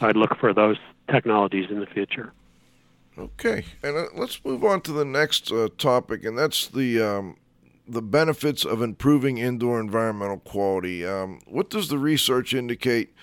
I'd 0.00 0.16
look 0.16 0.36
for 0.38 0.52
those 0.52 0.78
technologies 1.10 1.70
in 1.70 1.80
the 1.80 1.86
future. 1.86 2.32
Okay, 3.18 3.64
and 3.82 3.96
uh, 3.96 4.04
let's 4.14 4.44
move 4.44 4.64
on 4.64 4.82
to 4.82 4.92
the 4.92 5.04
next 5.04 5.50
uh, 5.50 5.68
topic, 5.78 6.24
and 6.24 6.36
that's 6.36 6.66
the 6.66 7.00
um, 7.00 7.36
the 7.88 8.02
benefits 8.02 8.64
of 8.64 8.82
improving 8.82 9.38
indoor 9.38 9.80
environmental 9.80 10.38
quality. 10.38 11.06
Um, 11.06 11.40
what 11.46 11.70
does 11.70 11.88
the 11.88 11.98
research 11.98 12.52
indicate 12.52 13.14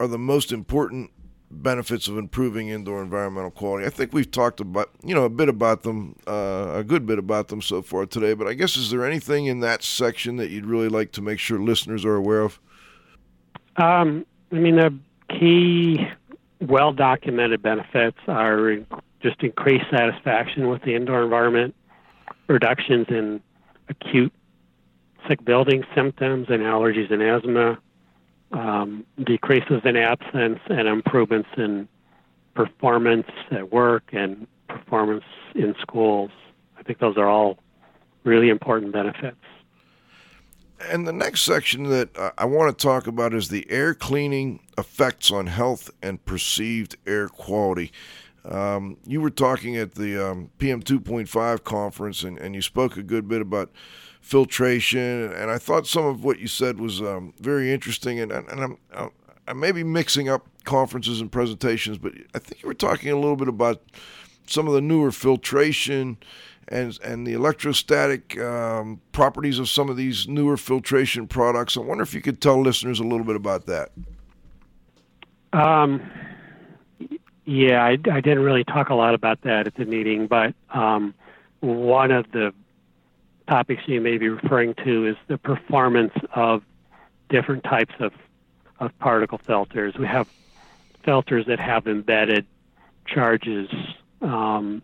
are 0.00 0.08
the 0.08 0.18
most 0.18 0.50
important 0.50 1.10
benefits 1.50 2.08
of 2.08 2.16
improving 2.16 2.68
indoor 2.68 3.02
environmental 3.02 3.50
quality? 3.50 3.86
I 3.86 3.90
think 3.90 4.12
we've 4.12 4.30
talked 4.30 4.60
about 4.60 4.90
you 5.04 5.14
know 5.14 5.24
a 5.24 5.30
bit 5.30 5.48
about 5.48 5.82
them, 5.82 6.16
uh, 6.26 6.72
a 6.74 6.84
good 6.84 7.06
bit 7.06 7.18
about 7.18 7.48
them 7.48 7.60
so 7.60 7.82
far 7.82 8.06
today. 8.06 8.34
But 8.34 8.46
I 8.46 8.54
guess 8.54 8.76
is 8.76 8.90
there 8.90 9.04
anything 9.04 9.46
in 9.46 9.60
that 9.60 9.82
section 9.82 10.36
that 10.36 10.50
you'd 10.50 10.66
really 10.66 10.88
like 10.88 11.12
to 11.12 11.22
make 11.22 11.38
sure 11.38 11.58
listeners 11.60 12.04
are 12.04 12.16
aware 12.16 12.40
of? 12.40 12.58
Um, 13.76 14.26
I 14.50 14.56
mean, 14.56 14.76
the 14.76 14.98
key, 15.28 16.06
well 16.60 16.92
documented 16.92 17.62
benefits 17.62 18.18
are 18.26 18.76
just 19.22 19.42
increased 19.42 19.86
satisfaction 19.90 20.68
with 20.68 20.82
the 20.82 20.94
indoor 20.94 21.22
environment, 21.22 21.74
reductions 22.48 23.06
in 23.08 23.40
acute 24.00 24.32
sick 25.28 25.44
building 25.44 25.84
symptoms 25.94 26.46
and 26.48 26.62
allergies 26.62 27.10
and 27.12 27.22
asthma, 27.22 27.78
um, 28.52 29.06
decreases 29.24 29.80
in 29.84 29.96
absence, 29.96 30.58
and 30.68 30.88
improvements 30.88 31.48
in 31.56 31.88
performance 32.54 33.28
at 33.50 33.72
work 33.72 34.04
and 34.12 34.46
performance 34.68 35.24
in 35.54 35.74
schools. 35.80 36.30
I 36.76 36.82
think 36.82 36.98
those 36.98 37.16
are 37.16 37.28
all 37.28 37.58
really 38.24 38.48
important 38.48 38.92
benefits. 38.92 39.36
And 40.90 41.06
the 41.06 41.12
next 41.12 41.42
section 41.42 41.84
that 41.84 42.10
I 42.36 42.44
want 42.44 42.76
to 42.76 42.82
talk 42.82 43.06
about 43.06 43.32
is 43.32 43.48
the 43.48 43.70
air 43.70 43.94
cleaning 43.94 44.60
effects 44.76 45.30
on 45.30 45.46
health 45.46 45.90
and 46.02 46.24
perceived 46.24 46.96
air 47.06 47.28
quality. 47.28 47.92
Um, 48.44 48.96
you 49.06 49.20
were 49.20 49.30
talking 49.30 49.76
at 49.76 49.94
the 49.94 50.30
um, 50.30 50.50
PM 50.58 50.82
2.5 50.82 51.64
conference, 51.64 52.22
and, 52.22 52.38
and 52.38 52.54
you 52.54 52.62
spoke 52.62 52.96
a 52.96 53.02
good 53.02 53.28
bit 53.28 53.40
about 53.40 53.70
filtration, 54.20 55.32
and 55.32 55.50
I 55.50 55.58
thought 55.58 55.86
some 55.86 56.04
of 56.04 56.24
what 56.24 56.38
you 56.38 56.48
said 56.48 56.80
was 56.80 57.00
um, 57.00 57.34
very 57.40 57.72
interesting. 57.72 58.20
And, 58.20 58.32
and 58.32 58.48
I'm, 58.50 58.78
uh, 58.92 59.08
I 59.46 59.52
may 59.52 59.72
be 59.72 59.84
mixing 59.84 60.28
up 60.28 60.46
conferences 60.64 61.20
and 61.20 61.30
presentations, 61.30 61.98
but 61.98 62.12
I 62.34 62.38
think 62.38 62.62
you 62.62 62.68
were 62.68 62.74
talking 62.74 63.10
a 63.10 63.16
little 63.16 63.36
bit 63.36 63.48
about 63.48 63.82
some 64.46 64.66
of 64.66 64.74
the 64.74 64.80
newer 64.80 65.12
filtration 65.12 66.18
and 66.68 66.98
and 67.02 67.26
the 67.26 67.32
electrostatic 67.32 68.38
um, 68.38 69.00
properties 69.10 69.58
of 69.58 69.68
some 69.68 69.88
of 69.88 69.96
these 69.96 70.28
newer 70.28 70.56
filtration 70.56 71.26
products. 71.26 71.76
I 71.76 71.80
wonder 71.80 72.02
if 72.02 72.14
you 72.14 72.20
could 72.20 72.40
tell 72.40 72.60
listeners 72.60 73.00
a 73.00 73.04
little 73.04 73.26
bit 73.26 73.36
about 73.36 73.66
that. 73.66 73.90
Um, 75.52 76.10
yeah, 77.44 77.84
I, 77.84 77.90
I 77.90 78.20
didn't 78.20 78.40
really 78.40 78.64
talk 78.64 78.90
a 78.90 78.94
lot 78.94 79.14
about 79.14 79.42
that 79.42 79.66
at 79.66 79.74
the 79.74 79.84
meeting, 79.84 80.26
but 80.26 80.54
um, 80.70 81.14
one 81.60 82.10
of 82.10 82.30
the 82.32 82.52
topics 83.48 83.82
you 83.86 84.00
may 84.00 84.18
be 84.18 84.28
referring 84.28 84.74
to 84.84 85.06
is 85.06 85.16
the 85.28 85.38
performance 85.38 86.12
of 86.34 86.62
different 87.28 87.64
types 87.64 87.94
of, 87.98 88.12
of 88.78 88.96
particle 88.98 89.38
filters. 89.38 89.94
We 89.98 90.06
have 90.06 90.28
filters 91.04 91.46
that 91.46 91.58
have 91.58 91.86
embedded 91.86 92.46
charges 93.06 93.68
um, 94.20 94.82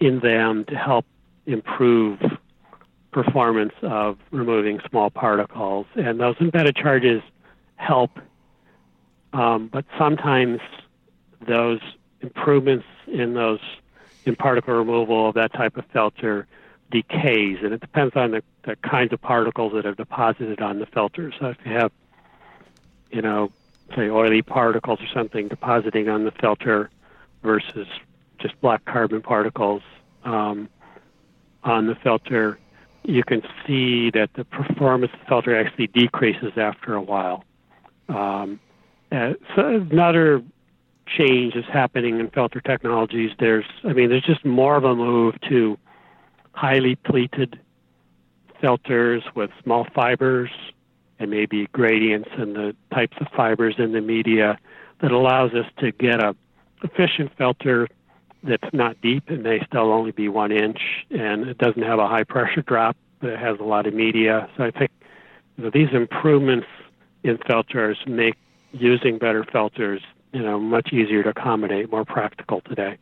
in 0.00 0.20
them 0.20 0.64
to 0.66 0.76
help 0.76 1.04
improve 1.44 2.18
performance 3.12 3.72
of 3.82 4.18
removing 4.30 4.80
small 4.88 5.10
particles. 5.10 5.86
And 5.94 6.20
those 6.20 6.36
embedded 6.40 6.76
charges 6.76 7.22
help, 7.76 8.10
um, 9.32 9.68
but 9.72 9.84
sometimes 9.98 10.60
those 11.46 11.80
improvements 12.20 12.86
in 13.06 13.34
those 13.34 13.60
in 14.24 14.34
particle 14.36 14.74
removal 14.74 15.28
of 15.28 15.34
that 15.34 15.52
type 15.52 15.76
of 15.76 15.84
filter 15.92 16.46
decays, 16.90 17.58
and 17.62 17.72
it 17.72 17.80
depends 17.80 18.14
on 18.16 18.32
the, 18.32 18.42
the 18.64 18.76
kinds 18.76 19.12
of 19.12 19.20
particles 19.20 19.72
that 19.72 19.86
are 19.86 19.94
deposited 19.94 20.60
on 20.60 20.78
the 20.78 20.86
filter. 20.86 21.32
So 21.38 21.46
if 21.46 21.56
you 21.64 21.72
have, 21.72 21.92
you 23.10 23.22
know, 23.22 23.50
say 23.94 24.08
oily 24.08 24.42
particles 24.42 25.00
or 25.00 25.06
something 25.14 25.48
depositing 25.48 26.08
on 26.08 26.24
the 26.24 26.32
filter 26.32 26.90
versus 27.42 27.86
just 28.38 28.60
black 28.60 28.84
carbon 28.84 29.22
particles 29.22 29.82
um, 30.24 30.68
on 31.62 31.86
the 31.86 31.94
filter, 31.94 32.58
you 33.04 33.22
can 33.22 33.42
see 33.66 34.10
that 34.10 34.30
the 34.34 34.44
performance 34.44 35.12
of 35.12 35.20
the 35.20 35.26
filter 35.26 35.56
actually 35.56 35.86
decreases 35.88 36.52
after 36.56 36.94
a 36.94 37.00
while. 37.00 37.44
Um, 38.08 38.60
uh, 39.12 39.34
so 39.54 39.66
another 39.90 40.42
change 41.06 41.54
is 41.54 41.64
happening 41.72 42.20
in 42.20 42.30
filter 42.30 42.60
technologies. 42.60 43.30
There's, 43.38 43.64
I 43.84 43.92
mean, 43.92 44.08
there's 44.08 44.24
just 44.24 44.44
more 44.44 44.76
of 44.76 44.84
a 44.84 44.94
move 44.94 45.34
to 45.48 45.78
highly 46.52 46.96
pleated 46.96 47.58
filters 48.60 49.22
with 49.34 49.50
small 49.62 49.86
fibers 49.94 50.50
and 51.18 51.30
maybe 51.30 51.66
gradients 51.72 52.28
in 52.38 52.54
the 52.54 52.74
types 52.92 53.16
of 53.20 53.28
fibers 53.36 53.74
in 53.78 53.92
the 53.92 54.00
media 54.00 54.58
that 55.00 55.12
allows 55.12 55.52
us 55.52 55.66
to 55.78 55.92
get 55.92 56.22
a 56.22 56.34
efficient 56.82 57.30
filter 57.36 57.88
that's 58.42 58.72
not 58.72 59.00
deep. 59.00 59.30
It 59.30 59.42
may 59.42 59.64
still 59.66 59.92
only 59.92 60.12
be 60.12 60.28
one 60.28 60.52
inch, 60.52 60.80
and 61.10 61.48
it 61.48 61.58
doesn't 61.58 61.82
have 61.82 61.98
a 61.98 62.06
high 62.06 62.24
pressure 62.24 62.62
drop, 62.62 62.96
but 63.20 63.30
it 63.30 63.38
has 63.38 63.58
a 63.58 63.64
lot 63.64 63.86
of 63.86 63.94
media. 63.94 64.48
So 64.56 64.64
I 64.64 64.70
think 64.70 64.90
you 65.56 65.64
know, 65.64 65.70
these 65.72 65.88
improvements 65.92 66.66
in 67.22 67.38
filters 67.46 67.98
make 68.06 68.34
using 68.72 69.18
better 69.18 69.44
filters 69.50 70.02
you 70.32 70.42
know 70.42 70.58
much 70.58 70.92
easier 70.92 71.22
to 71.22 71.30
accommodate, 71.30 71.90
more 71.90 72.04
practical 72.04 72.60
today. 72.62 72.98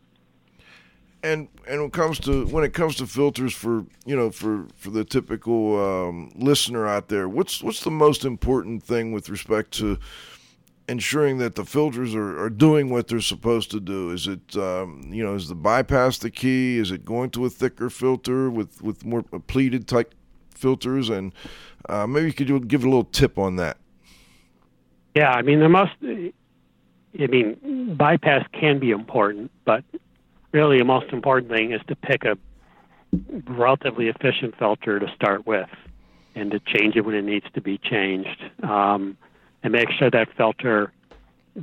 And 1.23 1.47
and 1.67 1.79
when 1.79 1.87
it 1.87 1.93
comes 1.93 2.19
to 2.19 2.45
when 2.47 2.63
it 2.63 2.73
comes 2.73 2.95
to 2.97 3.07
filters 3.07 3.53
for 3.53 3.85
you 4.05 4.15
know 4.15 4.29
for 4.31 4.67
for 4.75 4.91
the 4.91 5.03
typical 5.03 5.79
um, 5.79 6.31
listener 6.35 6.87
out 6.87 7.07
there, 7.07 7.27
what's 7.27 7.63
what's 7.63 7.83
the 7.83 7.91
most 7.91 8.25
important 8.25 8.83
thing 8.83 9.11
with 9.11 9.29
respect 9.29 9.71
to 9.73 9.97
ensuring 10.87 11.39
that 11.39 11.55
the 11.55 11.65
filters 11.65 12.13
are, 12.13 12.39
are 12.39 12.49
doing 12.49 12.89
what 12.89 13.07
they're 13.07 13.21
supposed 13.21 13.71
to 13.71 13.79
do? 13.79 14.11
Is 14.11 14.27
it 14.27 14.55
um, 14.55 15.09
you 15.11 15.23
know 15.23 15.35
is 15.35 15.47
the 15.47 15.55
bypass 15.55 16.19
the 16.19 16.29
key? 16.29 16.77
Is 16.77 16.91
it 16.91 17.03
going 17.03 17.31
to 17.31 17.45
a 17.45 17.49
thicker 17.49 17.89
filter 17.89 18.49
with 18.49 18.81
with 18.81 19.03
more 19.03 19.23
pleated 19.23 19.87
type 19.87 20.13
filters? 20.51 21.09
And 21.09 21.33
uh, 21.89 22.07
maybe 22.07 22.27
you 22.27 22.33
could 22.33 22.67
give 22.67 22.83
a 22.83 22.87
little 22.87 23.03
tip 23.03 23.37
on 23.37 23.55
that. 23.55 23.77
Yeah, 25.15 25.31
I 25.31 25.41
mean 25.41 25.59
the 25.59 25.69
most. 25.69 25.93
I 27.19 27.27
mean 27.27 27.95
bypass 27.95 28.45
can 28.53 28.79
be 28.79 28.91
important, 28.91 29.51
but 29.65 29.83
really 30.51 30.77
the 30.79 30.85
most 30.85 31.11
important 31.11 31.51
thing 31.51 31.71
is 31.71 31.81
to 31.87 31.95
pick 31.95 32.23
a 32.25 32.37
relatively 33.47 34.07
efficient 34.07 34.57
filter 34.57 34.99
to 34.99 35.07
start 35.15 35.45
with, 35.47 35.69
and 36.35 36.51
to 36.51 36.59
change 36.59 36.95
it 36.95 37.01
when 37.05 37.15
it 37.15 37.23
needs 37.23 37.45
to 37.53 37.61
be 37.61 37.77
changed. 37.77 38.43
Um, 38.63 39.17
and 39.63 39.71
make 39.73 39.89
sure 39.97 40.11
that 40.11 40.27
filter 40.37 40.91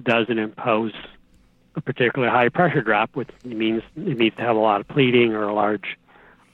doesn't 0.02 0.38
impose 0.38 0.92
a 1.76 1.80
particularly 1.80 2.32
high 2.32 2.48
pressure 2.48 2.82
drop, 2.82 3.14
which 3.14 3.30
means 3.44 3.82
it 3.96 4.18
needs 4.18 4.36
to 4.36 4.42
have 4.42 4.56
a 4.56 4.60
lot 4.60 4.80
of 4.80 4.88
pleating 4.88 5.34
or 5.34 5.44
a 5.44 5.54
large 5.54 5.98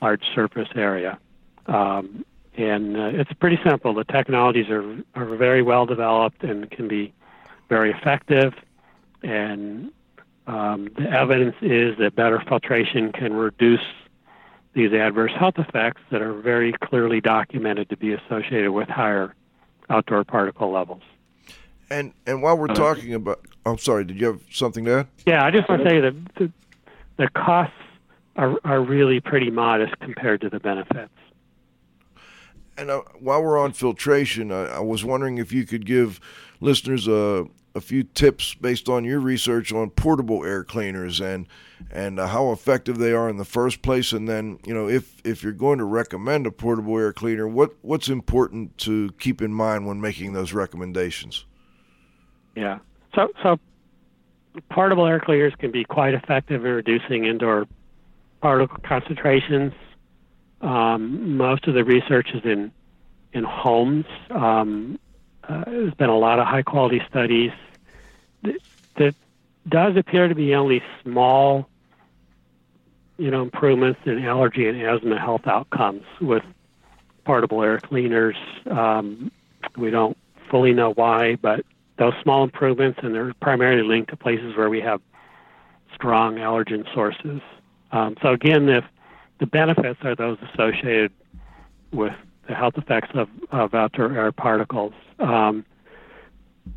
large 0.01 0.22
surface 0.34 0.68
area. 0.76 1.18
Um, 1.66 2.24
and 2.57 2.96
uh, 2.96 3.11
it's 3.14 3.32
pretty 3.34 3.59
simple. 3.64 3.94
The 3.94 4.05
technologies 4.05 4.68
are 4.68 4.99
are 5.14 5.36
very 5.36 5.62
well 5.62 5.86
developed 5.86 6.42
and 6.44 6.70
can 6.70 6.88
be 6.88 7.12
very 7.68 7.90
effective. 7.92 8.55
And 9.23 9.91
um, 10.47 10.89
the 10.97 11.11
evidence 11.11 11.57
is 11.61 11.99
that 11.99 12.14
better 12.14 12.43
filtration 12.49 13.12
can 13.12 13.35
reduce 13.35 13.85
these 14.75 14.93
adverse 14.93 15.33
health 15.39 15.59
effects 15.59 16.01
that 16.11 16.23
are 16.23 16.35
very 16.35 16.73
clearly 16.73 17.21
documented 17.21 17.89
to 17.91 17.97
be 17.97 18.12
associated 18.12 18.71
with 18.71 18.89
higher 18.89 19.35
outdoor 19.91 20.25
particle 20.25 20.71
levels. 20.71 21.03
And 21.91 22.12
and 22.27 22.43
while 22.43 22.57
we're 22.57 22.69
talking 22.69 23.14
about, 23.14 23.47
I'm 23.64 23.79
sorry, 23.79 24.05
did 24.05 24.21
you 24.21 24.27
have 24.27 24.43
something 24.51 24.85
to 24.85 25.01
add? 25.01 25.07
Yeah, 25.27 25.45
I 25.45 25.51
just 25.51 25.69
want 25.69 25.83
to 25.83 25.89
say 25.89 26.01
that 26.01 26.14
the, 26.37 26.53
the 27.16 27.29
costs 27.31 27.75
are, 28.37 28.59
are 28.64 28.81
really 28.81 29.21
pretty 29.21 29.51
modest 29.51 29.99
compared 30.01 30.43
to 30.43 30.51
the 30.51 30.61
benefits. 30.61 31.12
And 32.77 32.91
uh, 32.91 33.03
while 33.19 33.43
we're 33.43 33.59
on 33.59 33.73
filtration, 33.73 34.53
I, 34.53 34.66
I 34.66 34.81
was 34.81 35.05
wondering 35.05 35.39
if 35.39 35.51
you 35.53 35.66
could 35.66 35.85
give 35.85 36.21
listeners 36.61 37.09
a, 37.09 37.47
a 37.79 37.81
few 37.81 38.03
tips 38.03 38.55
based 38.55 38.89
on 38.89 39.05
your 39.05 39.20
research 39.20 39.72
on 39.72 39.89
portable 39.91 40.45
air 40.45 40.64
cleaners 40.64 41.20
and 41.20 41.47
and 41.91 42.18
uh, 42.18 42.26
how 42.26 42.51
effective 42.51 42.99
they 42.99 43.12
are 43.12 43.29
in 43.31 43.37
the 43.37 43.45
first 43.45 43.83
place, 43.83 44.12
and 44.12 44.29
then 44.29 44.59
you 44.66 44.74
know 44.74 44.89
if 44.89 45.20
if 45.24 45.43
you're 45.43 45.53
going 45.53 45.79
to 45.79 45.85
recommend 45.85 46.47
a 46.47 46.51
portable 46.51 46.99
air 46.99 47.12
cleaner, 47.12 47.49
what 47.49 47.72
what's 47.83 48.09
important 48.09 48.76
to 48.79 49.11
keep 49.18 49.41
in 49.41 49.55
mind 49.55 49.87
when 49.87 50.01
making 50.01 50.33
those 50.33 50.53
recommendations. 50.53 51.47
Yeah. 52.55 52.81
So 53.14 53.29
so 53.43 53.59
portable 54.70 55.07
air 55.07 55.20
cleaners 55.20 55.55
can 55.59 55.70
be 55.70 55.85
quite 55.85 56.14
effective 56.14 56.64
in 56.64 56.72
reducing 56.72 57.24
indoor 57.24 57.66
particle 58.43 58.79
concentrations. 58.85 59.72
Um, 60.61 61.37
most 61.37 61.68
of 61.68 61.74
the 61.74 61.85
research 61.85 62.29
is 62.35 62.45
in 62.45 62.72
in 63.33 63.45
homes. 63.45 64.07
Um, 64.31 64.99
uh, 65.49 65.64
there's 65.64 65.95
been 65.95 66.11
a 66.11 66.18
lot 66.18 66.39
of 66.39 66.47
high 66.47 66.62
quality 66.62 67.01
studies 67.09 67.53
that 68.43 69.14
does 69.68 69.97
appear 69.97 70.28
to 70.28 70.34
be 70.34 70.55
only 70.55 70.82
small, 71.03 71.68
you 73.16 73.30
know, 73.30 73.43
improvements 73.43 74.01
in 74.05 74.24
allergy 74.24 74.66
and 74.66 74.80
asthma 74.80 75.18
health 75.18 75.47
outcomes 75.47 76.05
with 76.20 76.43
portable 77.24 77.62
air 77.62 77.80
cleaners. 77.80 78.36
Um, 78.70 79.30
we 79.76 79.91
don't 79.91 80.16
fully 80.51 80.72
know 80.72 80.93
why, 80.93 81.36
but 81.36 81.64
those 81.99 82.14
small 82.22 82.45
improvements, 82.45 83.01
and 83.03 83.14
they're 83.14 83.34
primarily 83.41 83.86
linked 83.86 84.11
to 84.11 84.16
places 84.16 84.57
where 84.57 84.70
we 84.70 84.80
have 84.80 85.01
strong 85.95 86.36
allergen 86.36 86.84
sources. 86.95 87.41
Um, 87.93 88.16
so 88.22 88.30
again, 88.30 88.68
if 88.68 88.84
the 89.41 89.47
benefits 89.47 89.99
are 90.03 90.14
those 90.14 90.39
associated 90.53 91.12
with 91.93 92.12
the 92.49 92.55
health 92.55 92.74
effects 92.76 93.11
of, 93.14 93.28
of 93.51 93.74
outdoor 93.74 94.12
air 94.16 94.32
particles. 94.32 94.93
Um, 95.18 95.64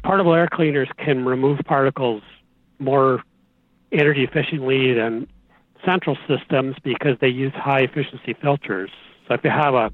portable 0.04 0.34
air 0.34 0.48
cleaners 0.52 0.90
can 0.98 1.26
remove 1.26 1.60
particles 1.66 2.22
more 2.80 3.24
energy 3.92 4.24
efficiently 4.24 4.94
than 4.94 5.28
central 5.86 6.18
systems 6.28 6.76
because 6.84 7.18
they 7.20 7.28
use 7.28 7.54
high 7.54 7.82
efficiency 7.82 8.34
filters. 8.34 8.90
So 9.28 9.34
if 9.34 9.44
you 9.44 9.50
have 9.50 9.74
a, 9.74 9.92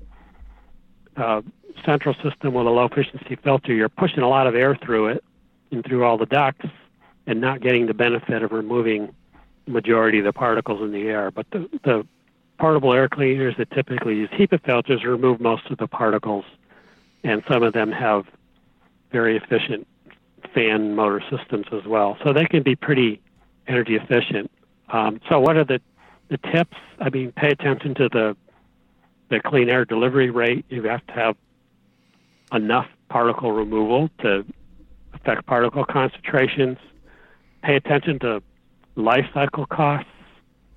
a 1.15 1.43
central 1.85 2.15
system 2.15 2.53
with 2.53 2.67
a 2.67 2.69
low 2.69 2.85
efficiency 2.85 3.35
filter, 3.35 3.73
you're 3.73 3.89
pushing 3.89 4.19
a 4.19 4.29
lot 4.29 4.47
of 4.47 4.55
air 4.55 4.75
through 4.75 5.07
it 5.07 5.23
and 5.71 5.83
through 5.85 6.03
all 6.03 6.17
the 6.17 6.25
ducts 6.25 6.67
and 7.25 7.41
not 7.41 7.61
getting 7.61 7.87
the 7.87 7.93
benefit 7.93 8.43
of 8.43 8.51
removing 8.51 9.13
the 9.65 9.71
majority 9.71 10.19
of 10.19 10.25
the 10.25 10.33
particles 10.33 10.81
in 10.81 10.91
the 10.91 11.07
air. 11.07 11.31
But 11.31 11.49
the, 11.51 11.69
the 11.83 12.07
portable 12.59 12.93
air 12.93 13.07
cleaners 13.09 13.55
that 13.57 13.69
typically 13.71 14.15
use 14.15 14.29
HEPA 14.29 14.63
filters 14.63 15.03
remove 15.03 15.39
most 15.39 15.69
of 15.69 15.77
the 15.77 15.87
particles, 15.87 16.45
and 17.23 17.43
some 17.47 17.63
of 17.63 17.73
them 17.73 17.91
have 17.91 18.25
very 19.17 19.35
efficient 19.35 19.87
fan 20.53 20.95
motor 20.95 21.21
systems 21.31 21.65
as 21.71 21.85
well. 21.87 22.17
So 22.23 22.33
they 22.33 22.45
can 22.45 22.61
be 22.61 22.75
pretty 22.75 23.19
energy 23.67 23.95
efficient. 23.95 24.51
Um, 24.89 25.19
so 25.27 25.39
what 25.39 25.57
are 25.57 25.65
the 25.65 25.79
the 26.29 26.37
tips? 26.53 26.77
I 26.99 27.09
mean, 27.09 27.31
pay 27.31 27.49
attention 27.49 27.95
to 27.95 28.09
the 28.09 28.37
the 29.29 29.39
clean 29.39 29.69
air 29.69 29.85
delivery 29.85 30.29
rate. 30.29 30.65
You 30.69 30.83
have 30.83 31.05
to 31.07 31.13
have 31.13 31.35
enough 32.53 32.87
particle 33.09 33.51
removal 33.51 34.09
to 34.19 34.45
affect 35.15 35.47
particle 35.47 35.83
concentrations. 35.83 36.77
Pay 37.63 37.75
attention 37.75 38.19
to 38.19 38.43
life 38.95 39.25
cycle 39.33 39.65
costs, 39.65 40.09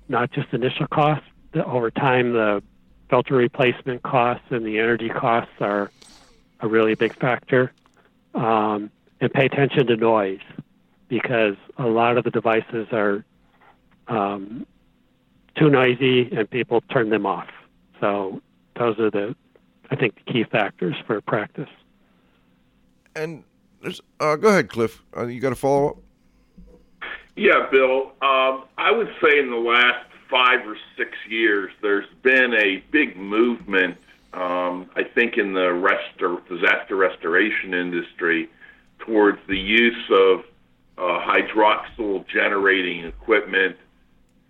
not 0.09 0.31
just 0.31 0.47
initial 0.51 0.87
costs. 0.87 1.27
Over 1.53 1.91
time, 1.91 2.33
the 2.33 2.63
filter 3.09 3.35
replacement 3.35 4.01
costs 4.01 4.45
and 4.49 4.65
the 4.65 4.79
energy 4.79 5.09
costs 5.09 5.53
are 5.59 5.91
a 6.59 6.67
really 6.67 6.95
big 6.95 7.13
factor. 7.19 7.71
Um, 8.33 8.91
and 9.19 9.31
pay 9.31 9.45
attention 9.45 9.85
to 9.87 9.95
noise 9.95 10.39
because 11.07 11.55
a 11.77 11.85
lot 11.85 12.17
of 12.17 12.23
the 12.23 12.31
devices 12.31 12.87
are 12.91 13.23
um, 14.07 14.65
too 15.55 15.69
noisy 15.69 16.31
and 16.35 16.49
people 16.49 16.81
turn 16.91 17.09
them 17.09 17.25
off. 17.25 17.49
So 17.99 18.41
those 18.77 18.97
are 18.99 19.11
the, 19.11 19.35
I 19.91 19.95
think, 19.95 20.15
the 20.15 20.31
key 20.31 20.43
factors 20.43 20.95
for 21.05 21.21
practice. 21.21 21.69
And 23.15 23.43
there's, 23.81 24.01
uh, 24.19 24.37
go 24.37 24.47
ahead, 24.47 24.69
Cliff. 24.69 25.03
Uh, 25.15 25.27
you 25.27 25.39
got 25.39 25.51
a 25.51 25.55
follow 25.55 25.89
up? 25.89 25.97
Yeah, 27.35 27.67
Bill. 27.71 28.11
Um, 28.21 28.63
I 28.77 28.91
would 28.91 29.09
say 29.21 29.39
in 29.39 29.49
the 29.49 29.57
last 29.57 30.05
five 30.29 30.65
or 30.65 30.77
six 30.97 31.11
years, 31.29 31.71
there's 31.81 32.07
been 32.23 32.53
a 32.53 32.83
big 32.91 33.17
movement. 33.17 33.97
Um, 34.33 34.89
I 34.95 35.03
think 35.03 35.37
in 35.37 35.53
the 35.53 35.69
restor- 35.71 36.41
disaster 36.47 36.95
restoration 36.95 37.73
industry 37.73 38.49
towards 38.99 39.39
the 39.47 39.57
use 39.57 40.09
of 40.09 40.39
uh, 40.97 41.19
hydroxyl 41.25 42.25
generating 42.27 43.05
equipment 43.05 43.75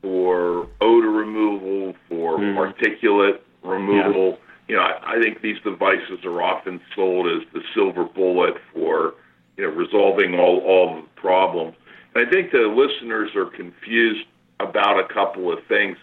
for 0.01 0.67
odor 0.81 1.09
removal, 1.11 1.95
for 2.09 2.37
Mm. 2.39 2.55
particulate 2.55 3.39
removal. 3.63 4.39
You 4.67 4.75
know, 4.75 4.81
I, 4.81 5.15
I 5.15 5.21
think 5.21 5.41
these 5.41 5.59
devices 5.63 6.23
are 6.25 6.41
often 6.41 6.79
sold 6.95 7.27
as 7.27 7.47
the 7.53 7.61
silver 7.73 8.03
bullet 8.05 8.55
for 8.73 9.13
you 9.57 9.63
know 9.65 9.73
resolving 9.73 10.35
all 10.39 10.59
all 10.59 10.95
the 10.95 11.07
problems. 11.15 11.75
And 12.13 12.27
I 12.27 12.29
think 12.31 12.51
the 12.51 12.67
listeners 12.67 13.35
are 13.35 13.45
confused 13.45 14.25
about 14.59 14.99
a 14.99 15.11
couple 15.13 15.51
of 15.51 15.59
things. 15.67 15.97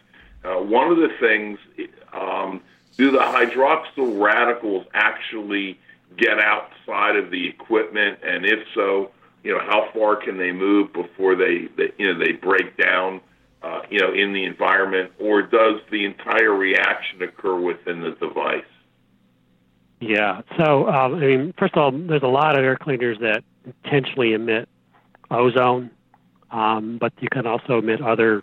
Uh, 0.45 0.55
one 0.55 0.91
of 0.91 0.97
the 0.99 1.11
things, 1.21 1.59
um, 2.13 2.61
do 2.99 3.13
the 3.13 3.19
hydroxyl 3.19 4.21
radicals 4.21 4.85
actually 4.93 5.79
get 6.17 6.39
outside 6.41 7.17
of 7.17 7.31
the 7.31 7.49
equipment, 7.49 8.19
and 8.25 8.45
if 8.45 8.59
so, 8.75 9.13
you 9.45 9.53
know 9.53 9.61
how 9.61 9.89
far 9.95 10.17
can 10.17 10.37
they 10.37 10.53
move 10.53 10.93
before 10.93 11.37
they, 11.37 11.69
they 11.77 11.93
you 11.97 12.13
know 12.13 12.19
they 12.19 12.33
break 12.33 12.77
down, 12.77 13.21
uh, 13.63 13.83
you 13.89 14.01
know, 14.01 14.13
in 14.13 14.33
the 14.33 14.45
environment, 14.45 15.13
or 15.21 15.43
does 15.43 15.81
the 15.91 16.05
entire 16.05 16.53
reaction 16.53 17.23
occur 17.23 17.59
within 17.59 18.01
the 18.01 18.11
device? 18.11 18.65
Yeah. 20.01 20.43
So, 20.57 20.89
um, 20.89 21.15
I 21.17 21.21
mean, 21.21 21.55
first 21.59 21.75
of 21.77 21.83
all, 21.83 21.91
there's 21.93 22.23
a 22.23 22.27
lot 22.27 22.59
of 22.59 22.65
air 22.65 22.77
cleaners 22.77 23.19
that 23.21 23.43
intentionally 23.65 24.33
emit 24.33 24.69
ozone, 25.31 25.91
um, 26.51 26.99
but 26.99 27.13
you 27.21 27.29
can 27.31 27.47
also 27.47 27.79
emit 27.79 28.01
other 28.01 28.43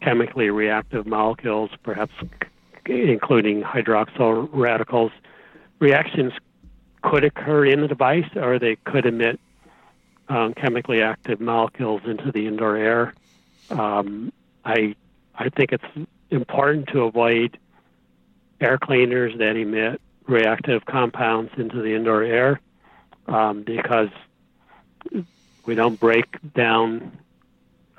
chemically 0.00 0.50
reactive 0.50 1.06
molecules, 1.06 1.70
perhaps 1.82 2.12
including 2.86 3.62
hydroxyl 3.62 4.48
radicals. 4.52 5.12
Reactions 5.78 6.32
could 7.02 7.24
occur 7.24 7.66
in 7.66 7.80
the 7.80 7.88
device, 7.88 8.28
or 8.36 8.58
they 8.58 8.76
could 8.76 9.06
emit 9.06 9.40
um, 10.28 10.54
chemically 10.54 11.02
active 11.02 11.40
molecules 11.40 12.02
into 12.04 12.30
the 12.32 12.46
indoor 12.46 12.76
air. 12.76 13.14
Um, 13.70 14.32
I 14.64 14.94
I 15.34 15.48
think 15.48 15.72
it's 15.72 16.08
important 16.30 16.88
to 16.88 17.02
avoid 17.02 17.58
air 18.60 18.78
cleaners 18.78 19.36
that 19.38 19.56
emit 19.56 20.00
reactive 20.26 20.84
compounds 20.84 21.50
into 21.56 21.82
the 21.82 21.94
indoor 21.94 22.22
air 22.22 22.60
um, 23.26 23.62
because 23.62 24.10
we 25.66 25.74
don't 25.74 25.98
break 25.98 26.26
down 26.54 27.18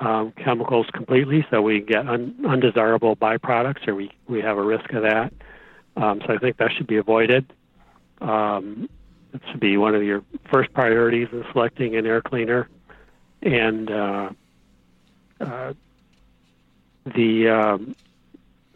um, 0.04 0.34
chemicals 0.34 0.88
completely, 0.94 1.46
so 1.50 1.62
we 1.62 1.80
get 1.80 2.08
un- 2.08 2.36
undesirable 2.48 3.16
byproducts, 3.16 3.88
or 3.88 3.96
we, 3.96 4.12
we 4.28 4.42
have 4.42 4.58
a 4.58 4.62
risk 4.62 4.92
of 4.94 5.04
that. 5.04 5.34
Um, 5.96 6.22
so 6.26 6.34
I 6.34 6.38
think 6.38 6.58
that 6.58 6.72
should 6.76 6.88
be 6.88 6.98
avoided. 6.98 7.52
Um, 8.20 8.90
it 9.34 9.42
should 9.50 9.60
be 9.60 9.78
one 9.78 9.96
of 9.96 10.04
your 10.04 10.24
first 10.52 10.74
priorities 10.74 11.28
in 11.32 11.44
selecting 11.52 11.96
an 11.96 12.06
air 12.06 12.22
cleaner. 12.22 12.70
And 13.42 13.92
uh, 13.92 14.30
uh, 15.40 15.74
the 17.06 17.50
um, 17.50 17.96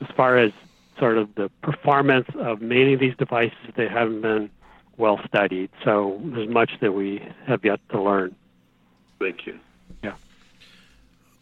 as 0.02 0.08
far 0.16 0.38
as 0.38 0.52
sort 1.00 1.18
of 1.18 1.34
the 1.36 1.50
performance 1.62 2.28
of 2.36 2.62
many 2.62 2.94
of 2.94 3.00
these 3.00 3.16
devices, 3.18 3.58
they 3.76 3.88
haven't 3.88 4.22
been 4.22 4.50
well 4.98 5.20
studied. 5.28 5.70
So 5.84 6.20
there's 6.24 6.50
much 6.50 6.72
that 6.82 6.94
we 6.94 7.22
have 7.46 7.64
yet 7.64 7.80
to 7.92 8.02
learn. 8.02 8.36
Thank 9.20 9.46
you. 9.46 9.60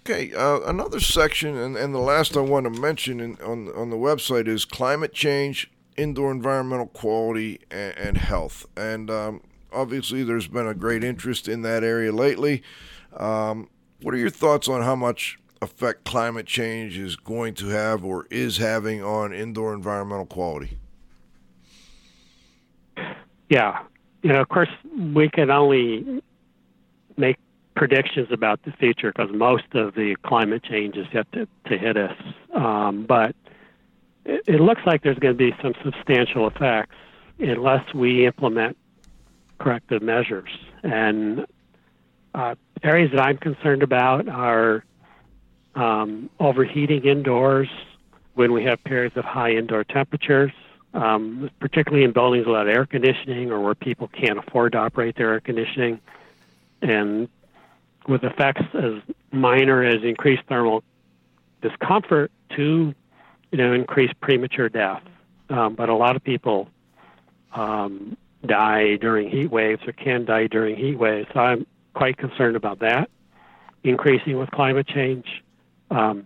Okay, 0.08 0.32
uh, 0.36 0.60
another 0.68 1.00
section, 1.00 1.58
and, 1.58 1.76
and 1.76 1.92
the 1.92 2.00
last 2.00 2.38
I 2.38 2.42
want 2.42 2.72
to 2.72 2.80
mention 2.80 3.20
in, 3.20 3.38
on 3.38 3.70
on 3.76 3.90
the 3.90 3.96
website 3.96 4.48
is 4.48 4.64
climate 4.64 5.14
change, 5.14 5.72
indoor 5.98 6.32
environmental 6.32 6.86
quality, 6.86 7.60
and, 7.72 7.98
and 7.98 8.18
health. 8.18 8.68
And 8.78 9.10
um, 9.10 9.42
obviously, 9.74 10.24
there's 10.24 10.46
been 10.48 10.68
a 10.68 10.76
great 10.76 11.04
interest 11.04 11.48
in 11.48 11.64
that 11.64 11.84
area 11.84 12.12
lately. 12.12 12.62
Um, 13.18 13.68
what 14.04 14.14
are 14.14 14.18
your 14.18 14.30
thoughts 14.30 14.68
on 14.68 14.84
how 14.84 14.96
much 14.96 15.40
effect 15.60 16.04
climate 16.04 16.46
change 16.46 17.00
is 17.00 17.16
going 17.16 17.56
to 17.56 17.70
have 17.70 18.06
or 18.06 18.28
is 18.30 18.58
having 18.58 19.04
on 19.04 19.34
indoor 19.34 19.74
environmental 19.74 20.28
quality? 20.28 20.78
Yeah, 23.50 23.82
you 24.22 24.32
know, 24.32 24.42
of 24.42 24.50
course, 24.50 24.70
we 25.16 25.30
can 25.30 25.50
only 25.50 26.22
make 27.18 27.38
predictions 27.76 28.28
about 28.32 28.64
the 28.64 28.72
future 28.72 29.12
because 29.12 29.34
most 29.34 29.66
of 29.74 29.96
the 29.96 30.16
climate 30.24 30.64
change 30.64 30.96
is 30.96 31.08
yet 31.14 31.32
to, 31.34 31.48
to 31.68 31.78
hit 31.78 31.98
us. 31.98 32.16
Um, 32.54 33.06
but 33.06 33.36
it, 34.26 34.42
it 34.48 34.62
looks 34.62 34.82
like 34.86 35.04
there's 35.04 35.20
going 35.20 35.38
to 35.38 35.38
be 35.38 35.56
some 35.62 35.74
substantial 35.84 36.48
effects 36.48 36.96
unless 37.40 37.94
we 37.94 38.26
implement 38.26 38.78
corrective 39.60 40.02
measures. 40.02 40.50
And 40.84 41.46
uh, 42.34 42.56
areas 42.84 43.12
that 43.12 43.22
I'm 43.22 43.38
concerned 43.38 43.84
about 43.84 44.28
are 44.30 44.84
um, 45.76 46.30
overheating 46.40 47.06
indoors 47.06 47.70
when 48.36 48.52
we 48.52 48.64
have 48.66 48.84
periods 48.84 49.16
of 49.18 49.26
high 49.26 49.52
indoor 49.52 49.84
temperatures, 49.84 50.52
um, 50.94 51.50
particularly 51.60 52.04
in 52.04 52.12
buildings 52.12 52.46
without 52.46 52.68
air 52.68 52.86
conditioning 52.86 53.52
or 53.52 53.60
where 53.62 53.76
people 53.76 54.08
can't 54.08 54.40
afford 54.40 54.74
to 54.74 54.78
operate 54.78 55.16
their 55.16 55.34
air 55.34 55.40
conditioning. 55.40 56.00
And 56.82 57.30
with 58.08 58.24
effects 58.24 58.64
as 58.74 58.94
minor 59.32 59.84
as 59.84 60.04
increased 60.04 60.44
thermal 60.48 60.84
discomfort 61.62 62.32
to, 62.56 62.94
you 63.52 63.58
know, 63.58 63.74
increased 63.74 64.20
premature 64.22 64.70
death. 64.70 65.02
Um, 65.50 65.76
but 65.76 65.90
a 65.90 65.96
lot 65.96 66.16
of 66.16 66.24
people 66.24 66.70
um, 67.54 68.18
die 68.46 68.96
during 68.98 69.30
heat 69.30 69.52
waves 69.52 69.82
or 69.88 69.94
can 69.94 70.26
die 70.26 70.48
during 70.48 70.76
heat 70.76 70.98
waves. 70.98 71.28
So 71.34 71.40
I'm 71.40 71.66
quite 71.94 72.18
concerned 72.18 72.56
about 72.56 72.80
that 72.80 73.10
increasing 73.86 74.38
with 74.38 74.50
climate 74.52 74.88
change. 74.88 75.44
Um, 75.92 76.26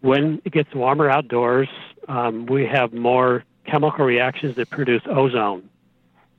when 0.00 0.40
it 0.44 0.52
gets 0.52 0.72
warmer 0.74 1.10
outdoors, 1.10 1.68
um, 2.06 2.46
we 2.46 2.66
have 2.66 2.92
more 2.92 3.44
chemical 3.64 4.04
reactions 4.04 4.56
that 4.56 4.70
produce 4.70 5.02
ozone 5.06 5.68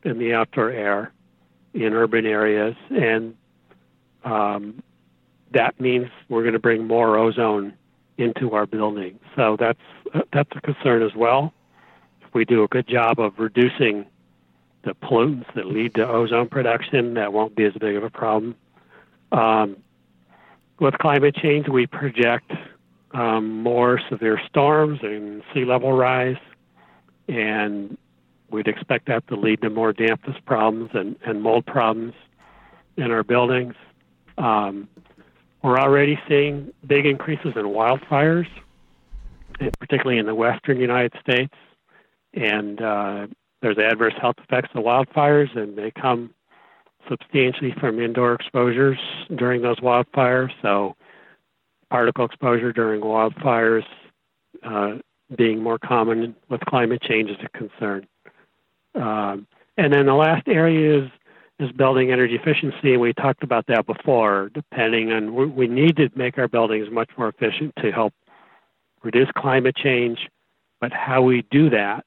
in 0.03 0.17
the 0.17 0.33
outdoor 0.33 0.69
air 0.69 1.11
in 1.73 1.93
urban 1.93 2.25
areas, 2.25 2.75
and 2.89 3.35
um, 4.23 4.81
that 5.51 5.79
means 5.79 6.07
we're 6.27 6.43
going 6.43 6.53
to 6.53 6.59
bring 6.59 6.87
more 6.87 7.17
ozone 7.17 7.73
into 8.17 8.53
our 8.53 8.65
buildings. 8.65 9.19
So 9.35 9.55
that's 9.59 9.79
uh, 10.13 10.21
that's 10.33 10.49
a 10.55 10.61
concern 10.61 11.03
as 11.03 11.15
well. 11.15 11.53
If 12.21 12.33
we 12.33 12.45
do 12.45 12.63
a 12.63 12.67
good 12.67 12.87
job 12.87 13.19
of 13.19 13.39
reducing 13.39 14.05
the 14.83 14.93
pollutants 14.93 15.53
that 15.55 15.67
lead 15.67 15.95
to 15.95 16.07
ozone 16.07 16.47
production, 16.47 17.15
that 17.15 17.33
won't 17.33 17.55
be 17.55 17.65
as 17.65 17.73
big 17.73 17.95
of 17.95 18.03
a 18.03 18.09
problem. 18.09 18.55
Um, 19.31 19.77
with 20.79 20.97
climate 20.97 21.35
change, 21.35 21.67
we 21.67 21.85
project 21.87 22.51
um, 23.11 23.61
more 23.61 23.99
severe 24.09 24.39
storms 24.47 24.99
and 25.01 25.43
sea 25.53 25.65
level 25.65 25.93
rise, 25.93 26.37
and 27.27 27.97
we'd 28.49 28.67
expect 28.67 29.07
that 29.07 29.27
to 29.27 29.35
lead 29.35 29.61
to 29.61 29.69
more 29.69 29.93
dampness 29.93 30.37
problems 30.45 30.91
and, 30.93 31.15
and 31.25 31.41
mold 31.41 31.65
problems 31.65 32.13
in 32.97 33.11
our 33.11 33.23
buildings. 33.23 33.75
Um, 34.39 34.87
we're 35.61 35.77
already 35.77 36.17
seeing 36.27 36.71
big 36.87 37.05
increases 37.05 37.53
in 37.55 37.65
wildfires, 37.65 38.47
eh, 39.59 39.69
particularly 39.79 40.17
in 40.17 40.25
the 40.25 40.35
western 40.35 40.79
United 40.79 41.13
States, 41.21 41.53
and 42.33 42.81
uh, 42.81 43.27
there's 43.61 43.77
adverse 43.77 44.13
health 44.19 44.37
effects 44.43 44.69
of 44.73 44.83
wildfires, 44.83 45.55
and 45.57 45.77
they 45.77 45.91
come 45.91 46.33
substantially 47.09 47.73
from 47.79 47.99
indoor 47.99 48.33
exposures 48.33 48.97
during 49.35 49.61
those 49.61 49.79
wildfires. 49.79 50.51
So, 50.61 50.95
particle 51.89 52.25
exposure 52.25 52.71
during 52.71 53.01
wildfires 53.01 53.83
uh, 54.63 54.95
being 55.35 55.61
more 55.61 55.79
common 55.79 56.35
with 56.49 56.61
climate 56.61 57.01
change 57.01 57.29
is 57.29 57.37
a 57.43 57.49
concern. 57.57 58.07
Um, 58.95 59.47
and 59.77 59.93
then 59.93 60.05
the 60.05 60.13
last 60.13 60.47
area 60.47 61.03
is 61.03 61.09
is 61.59 61.71
building 61.73 62.11
energy 62.11 62.35
efficiency, 62.35 62.93
and 62.93 63.01
we 63.01 63.13
talked 63.13 63.43
about 63.43 63.65
that 63.67 63.85
before. 63.85 64.49
Depending 64.53 65.11
on 65.11 65.35
we, 65.35 65.45
we 65.45 65.67
need 65.67 65.97
to 65.97 66.09
make 66.15 66.37
our 66.37 66.47
buildings 66.47 66.87
much 66.91 67.09
more 67.17 67.29
efficient 67.29 67.73
to 67.81 67.91
help 67.91 68.13
reduce 69.03 69.29
climate 69.35 69.75
change, 69.75 70.19
but 70.79 70.91
how 70.91 71.21
we 71.21 71.45
do 71.51 71.69
that 71.69 72.05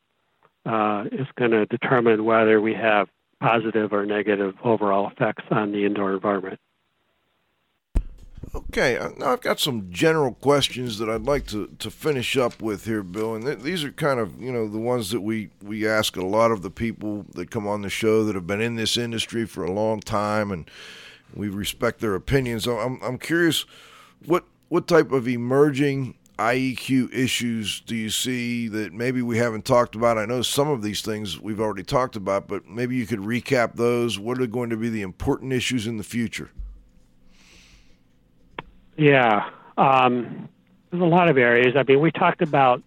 uh, 0.67 1.05
is 1.13 1.27
going 1.39 1.51
to 1.51 1.67
determine 1.67 2.25
whether 2.25 2.61
we 2.61 2.75
have 2.75 3.09
positive 3.41 3.93
or 3.93 4.07
negative 4.07 4.55
overall 4.65 5.11
effects 5.11 5.45
on 5.51 5.73
the 5.73 5.85
indoor 5.85 6.13
environment. 6.13 6.59
Okay, 8.55 8.99
uh, 8.99 9.11
now 9.17 9.33
I've 9.33 9.41
got 9.41 9.61
some 9.61 9.91
general 9.91 10.33
questions 10.33 10.99
that 10.99 11.09
I'd 11.09 11.23
like 11.23 11.47
to, 11.49 11.69
to 11.79 11.91
finish 11.91 12.37
up 12.37 12.61
with 12.61 12.85
here, 12.85 13.03
Bill. 13.03 13.35
And 13.35 13.45
th- 13.45 13.61
these 13.61 13.85
are 13.85 13.93
kind 13.93 14.21
of, 14.21 14.41
you 14.41 14.53
know, 14.53 14.69
the 14.69 14.79
ones 14.79 15.11
that 15.11 15.21
we, 15.21 15.51
we 15.63 15.87
ask 15.87 16.17
a 16.17 16.27
lot 16.27 16.51
of 16.51 16.63
the 16.63 16.71
people 16.71 17.25
that 17.35 17.51
come 17.51 17.67
on 17.67 17.83
the 17.83 17.89
show 17.89 18.25
that 18.25 18.35
have 18.35 18.47
been 18.47 18.61
in 18.61 18.75
this 18.77 18.97
industry 18.97 19.47
for 19.47 19.65
a 19.65 19.73
long 19.73 20.01
time, 20.01 20.51
and 20.51 20.71
we 21.35 21.49
respect 21.49 22.01
their 22.01 22.15
opinions. 22.15 22.67
I'm, 22.67 23.01
I'm 23.03 23.19
curious, 23.19 23.65
what 24.27 24.45
what 24.69 24.89
type 24.89 25.13
of 25.13 25.29
emerging 25.29 26.15
IEQ 26.39 27.13
issues 27.13 27.81
do 27.83 27.95
you 27.95 28.11
see 28.11 28.69
that 28.69 28.93
maybe 28.93 29.23
we 29.23 29.37
haven't 29.37 29.65
talked 29.65 29.95
about? 29.95 30.19
I 30.19 30.25
know 30.25 30.43
some 30.43 30.69
of 30.69 30.83
these 30.83 31.03
things 31.03 31.39
we've 31.39 31.61
already 31.61 31.83
talked 31.83 32.17
about, 32.17 32.49
but 32.49 32.67
maybe 32.67 32.97
you 32.97 33.07
could 33.07 33.21
recap 33.21 33.77
those. 33.77 34.19
What 34.19 34.41
are 34.41 34.47
going 34.47 34.71
to 34.71 34.77
be 34.77 34.89
the 34.89 35.03
important 35.03 35.53
issues 35.53 35.87
in 35.87 35.99
the 35.99 36.05
future? 36.05 36.51
Yeah, 39.03 39.51
um, 39.77 40.49
there's 40.93 41.03
a 41.03 41.07
lot 41.07 41.29
of 41.29 41.37
areas. 41.37 41.75
I 41.77 41.83
mean, 41.83 41.99
we 41.99 42.13
talked 42.13 42.41
about 42.41 42.85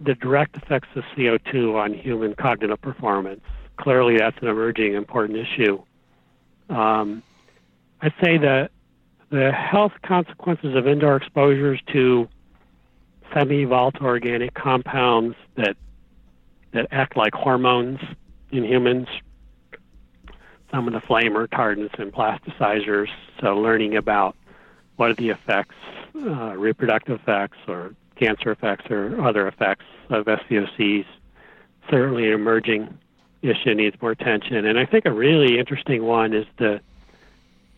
the 0.00 0.16
direct 0.16 0.56
effects 0.56 0.88
of 0.96 1.04
CO2 1.16 1.76
on 1.76 1.94
human 1.94 2.34
cognitive 2.34 2.82
performance. 2.82 3.40
Clearly, 3.76 4.18
that's 4.18 4.36
an 4.42 4.48
emerging 4.48 4.94
important 4.94 5.38
issue. 5.38 5.80
Um, 6.68 7.22
I'd 8.00 8.12
say 8.20 8.38
that 8.38 8.72
the 9.30 9.52
health 9.52 9.92
consequences 10.02 10.74
of 10.74 10.88
indoor 10.88 11.14
exposures 11.14 11.80
to 11.92 12.28
semi-volatile 13.32 14.06
organic 14.06 14.52
compounds 14.54 15.36
that 15.54 15.76
that 16.72 16.88
act 16.90 17.16
like 17.16 17.34
hormones 17.34 18.00
in 18.50 18.64
humans. 18.64 19.06
Some 20.72 20.88
of 20.88 20.92
the 20.92 21.00
flame 21.00 21.34
retardants 21.34 21.96
and 22.00 22.12
plasticizers. 22.12 23.08
So, 23.40 23.56
learning 23.56 23.96
about 23.96 24.34
what 25.00 25.10
are 25.10 25.14
the 25.14 25.30
effects, 25.30 25.76
uh, 26.14 26.54
reproductive 26.58 27.18
effects, 27.18 27.56
or 27.66 27.94
cancer 28.16 28.50
effects, 28.50 28.90
or 28.90 29.18
other 29.24 29.48
effects 29.48 29.86
of 30.10 30.26
SVOCs. 30.26 31.06
Certainly, 31.88 32.26
an 32.26 32.34
emerging 32.34 32.98
issue 33.40 33.72
needs 33.72 33.96
more 34.02 34.10
attention. 34.10 34.66
And 34.66 34.78
I 34.78 34.84
think 34.84 35.06
a 35.06 35.10
really 35.10 35.58
interesting 35.58 36.04
one 36.04 36.34
is 36.34 36.44
the 36.58 36.82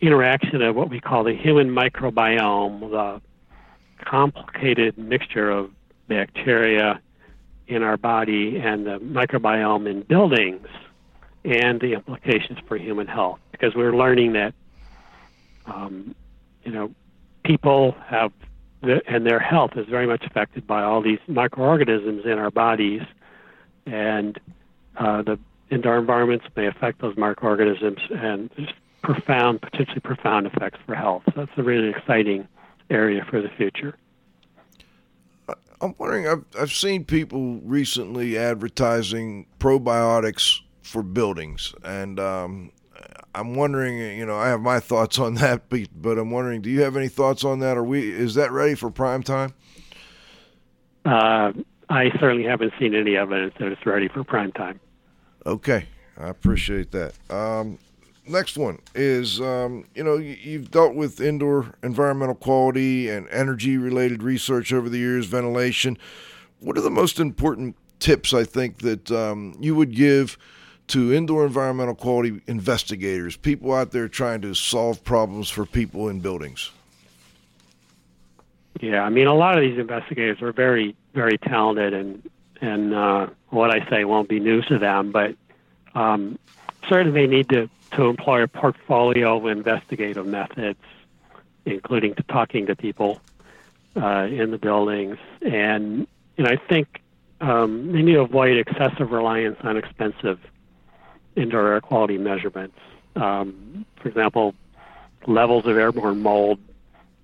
interaction 0.01 0.61
of 0.61 0.75
what 0.75 0.89
we 0.89 0.99
call 0.99 1.23
the 1.23 1.33
human 1.33 1.69
microbiome, 1.69 2.91
the 2.91 3.21
complicated 4.03 4.97
mixture 4.97 5.49
of 5.49 5.71
bacteria 6.09 6.99
in 7.69 7.83
our 7.83 7.95
body 7.95 8.57
and 8.57 8.85
the 8.85 8.99
microbiome 8.99 9.89
in 9.89 10.01
buildings 10.01 10.67
and 11.45 11.79
the 11.79 11.93
implications 11.93 12.59
for 12.67 12.75
human 12.75 13.07
health. 13.07 13.39
Because 13.53 13.75
we're 13.75 13.95
learning 13.95 14.33
that, 14.33 14.53
um, 15.65 16.13
you 16.65 16.73
know, 16.73 16.93
people 17.43 17.95
have, 18.07 18.31
and 18.81 19.25
their 19.25 19.39
health 19.39 19.71
is 19.75 19.87
very 19.87 20.07
much 20.07 20.23
affected 20.25 20.65
by 20.67 20.83
all 20.83 21.01
these 21.01 21.19
microorganisms 21.27 22.25
in 22.25 22.39
our 22.39 22.51
bodies. 22.51 23.01
And 23.85 24.39
uh, 24.97 25.21
the 25.23 25.39
indoor 25.69 25.97
environments 25.97 26.45
may 26.55 26.67
affect 26.67 27.01
those 27.01 27.17
microorganisms 27.17 27.99
and 28.11 28.49
just 28.55 28.73
profound, 29.01 29.61
potentially 29.61 29.99
profound 29.99 30.47
effects 30.47 30.79
for 30.85 30.95
health. 30.95 31.23
So 31.27 31.33
that's 31.35 31.57
a 31.57 31.63
really 31.63 31.89
exciting 31.89 32.47
area 32.89 33.25
for 33.29 33.41
the 33.41 33.49
future. 33.49 33.97
I'm 35.81 35.93
wondering. 35.97 36.27
I've 36.27 36.45
I've 36.57 36.71
seen 36.71 37.03
people 37.03 37.59
recently 37.63 38.37
advertising 38.37 39.47
probiotics 39.59 40.59
for 40.81 41.03
buildings, 41.03 41.73
and 41.83 42.19
um, 42.21 42.71
I'm 43.35 43.55
wondering. 43.55 43.97
You 43.97 44.25
know, 44.25 44.37
I 44.37 44.47
have 44.49 44.61
my 44.61 44.79
thoughts 44.79 45.19
on 45.19 45.35
that, 45.35 45.63
but, 45.69 45.81
but 45.95 46.17
I'm 46.17 46.31
wondering, 46.31 46.61
do 46.61 46.69
you 46.69 46.81
have 46.81 46.95
any 46.95 47.07
thoughts 47.07 47.43
on 47.43 47.59
that? 47.59 47.77
Are 47.77 47.83
we 47.83 48.11
is 48.11 48.35
that 48.35 48.51
ready 48.51 48.75
for 48.75 48.89
prime 48.89 49.23
time? 49.23 49.53
Uh, 51.05 51.51
I 51.89 52.09
certainly 52.19 52.43
haven't 52.43 52.73
seen 52.79 52.95
any 52.95 53.17
evidence 53.17 53.53
that 53.59 53.67
it's 53.67 53.85
ready 53.85 54.07
for 54.07 54.23
prime 54.23 54.51
time. 54.53 54.79
Okay, 55.45 55.87
I 56.17 56.29
appreciate 56.29 56.91
that. 56.91 57.13
Um, 57.29 57.77
next 58.25 58.57
one 58.57 58.79
is 58.95 59.41
um, 59.41 59.85
you 59.95 60.03
know 60.03 60.17
you, 60.17 60.37
you've 60.41 60.71
dealt 60.71 60.95
with 60.95 61.19
indoor 61.19 61.75
environmental 61.83 62.35
quality 62.35 63.09
and 63.09 63.27
energy 63.29 63.77
related 63.77 64.23
research 64.23 64.71
over 64.71 64.89
the 64.89 64.97
years, 64.97 65.25
ventilation. 65.25 65.97
What 66.59 66.77
are 66.77 66.81
the 66.81 66.89
most 66.89 67.19
important 67.19 67.75
tips 67.99 68.33
I 68.33 68.43
think 68.43 68.79
that 68.79 69.11
um, 69.11 69.55
you 69.59 69.75
would 69.75 69.93
give 69.93 70.37
to 70.87 71.13
indoor 71.13 71.45
environmental 71.45 71.95
quality 71.95 72.41
investigators, 72.47 73.35
people 73.37 73.73
out 73.73 73.91
there 73.91 74.07
trying 74.07 74.41
to 74.41 74.53
solve 74.53 75.03
problems 75.03 75.49
for 75.49 75.65
people 75.65 76.09
in 76.09 76.19
buildings? 76.19 76.71
Yeah, 78.81 79.03
I 79.03 79.09
mean, 79.09 79.27
a 79.27 79.33
lot 79.33 79.57
of 79.57 79.61
these 79.61 79.77
investigators 79.77 80.41
are 80.41 80.51
very, 80.51 80.95
very 81.13 81.37
talented, 81.37 81.93
and 81.93 82.29
and 82.59 82.93
uh, 82.93 83.27
what 83.49 83.69
I 83.69 83.87
say 83.89 84.03
won't 84.05 84.29
be 84.29 84.39
news 84.39 84.65
to 84.67 84.79
them, 84.79 85.11
but 85.11 85.35
um, 85.95 86.39
certainly 86.89 87.21
they 87.21 87.27
need 87.27 87.49
to 87.49 87.69
to 87.91 88.05
employ 88.05 88.41
a 88.41 88.47
portfolio 88.47 89.37
of 89.37 89.45
investigative 89.45 90.25
methods, 90.25 90.79
including 91.65 92.15
to 92.15 92.23
talking 92.23 92.65
to 92.65 92.75
people 92.75 93.21
uh, 93.95 94.27
in 94.29 94.51
the 94.51 94.57
buildings, 94.57 95.17
and 95.41 96.07
and 96.37 96.47
I 96.47 96.55
think 96.55 97.01
um, 97.41 97.91
they 97.91 98.01
need 98.01 98.13
to 98.13 98.21
avoid 98.21 98.57
excessive 98.57 99.11
reliance 99.11 99.57
on 99.61 99.77
expensive 99.77 100.39
indoor 101.35 101.73
air 101.73 101.81
quality 101.81 102.17
measurements. 102.17 102.77
Um, 103.15 103.85
for 104.01 104.09
example, 104.09 104.55
levels 105.27 105.65
of 105.65 105.77
airborne 105.77 106.21
mold 106.21 106.59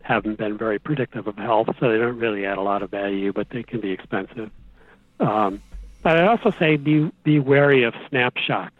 haven't 0.01 0.37
been 0.37 0.57
very 0.57 0.79
predictive 0.79 1.27
of 1.27 1.37
health, 1.37 1.67
so 1.79 1.91
they 1.91 1.97
don't 1.97 2.17
really 2.17 2.45
add 2.45 2.57
a 2.57 2.61
lot 2.61 2.81
of 2.81 2.89
value, 2.89 3.31
but 3.31 3.49
they 3.49 3.63
can 3.63 3.79
be 3.79 3.91
expensive. 3.91 4.49
Um, 5.19 5.61
but 6.01 6.17
I'd 6.17 6.27
also 6.27 6.51
say 6.57 6.77
be 6.77 7.11
be 7.23 7.39
wary 7.39 7.83
of 7.83 7.93
snapshots 8.09 8.75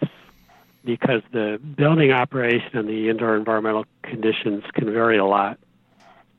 because 0.86 1.22
the 1.32 1.60
building 1.76 2.12
operation 2.12 2.78
and 2.78 2.88
the 2.88 3.10
indoor 3.10 3.36
environmental 3.36 3.86
conditions 4.02 4.64
can 4.74 4.92
vary 4.92 5.18
a 5.18 5.26
lot 5.26 5.60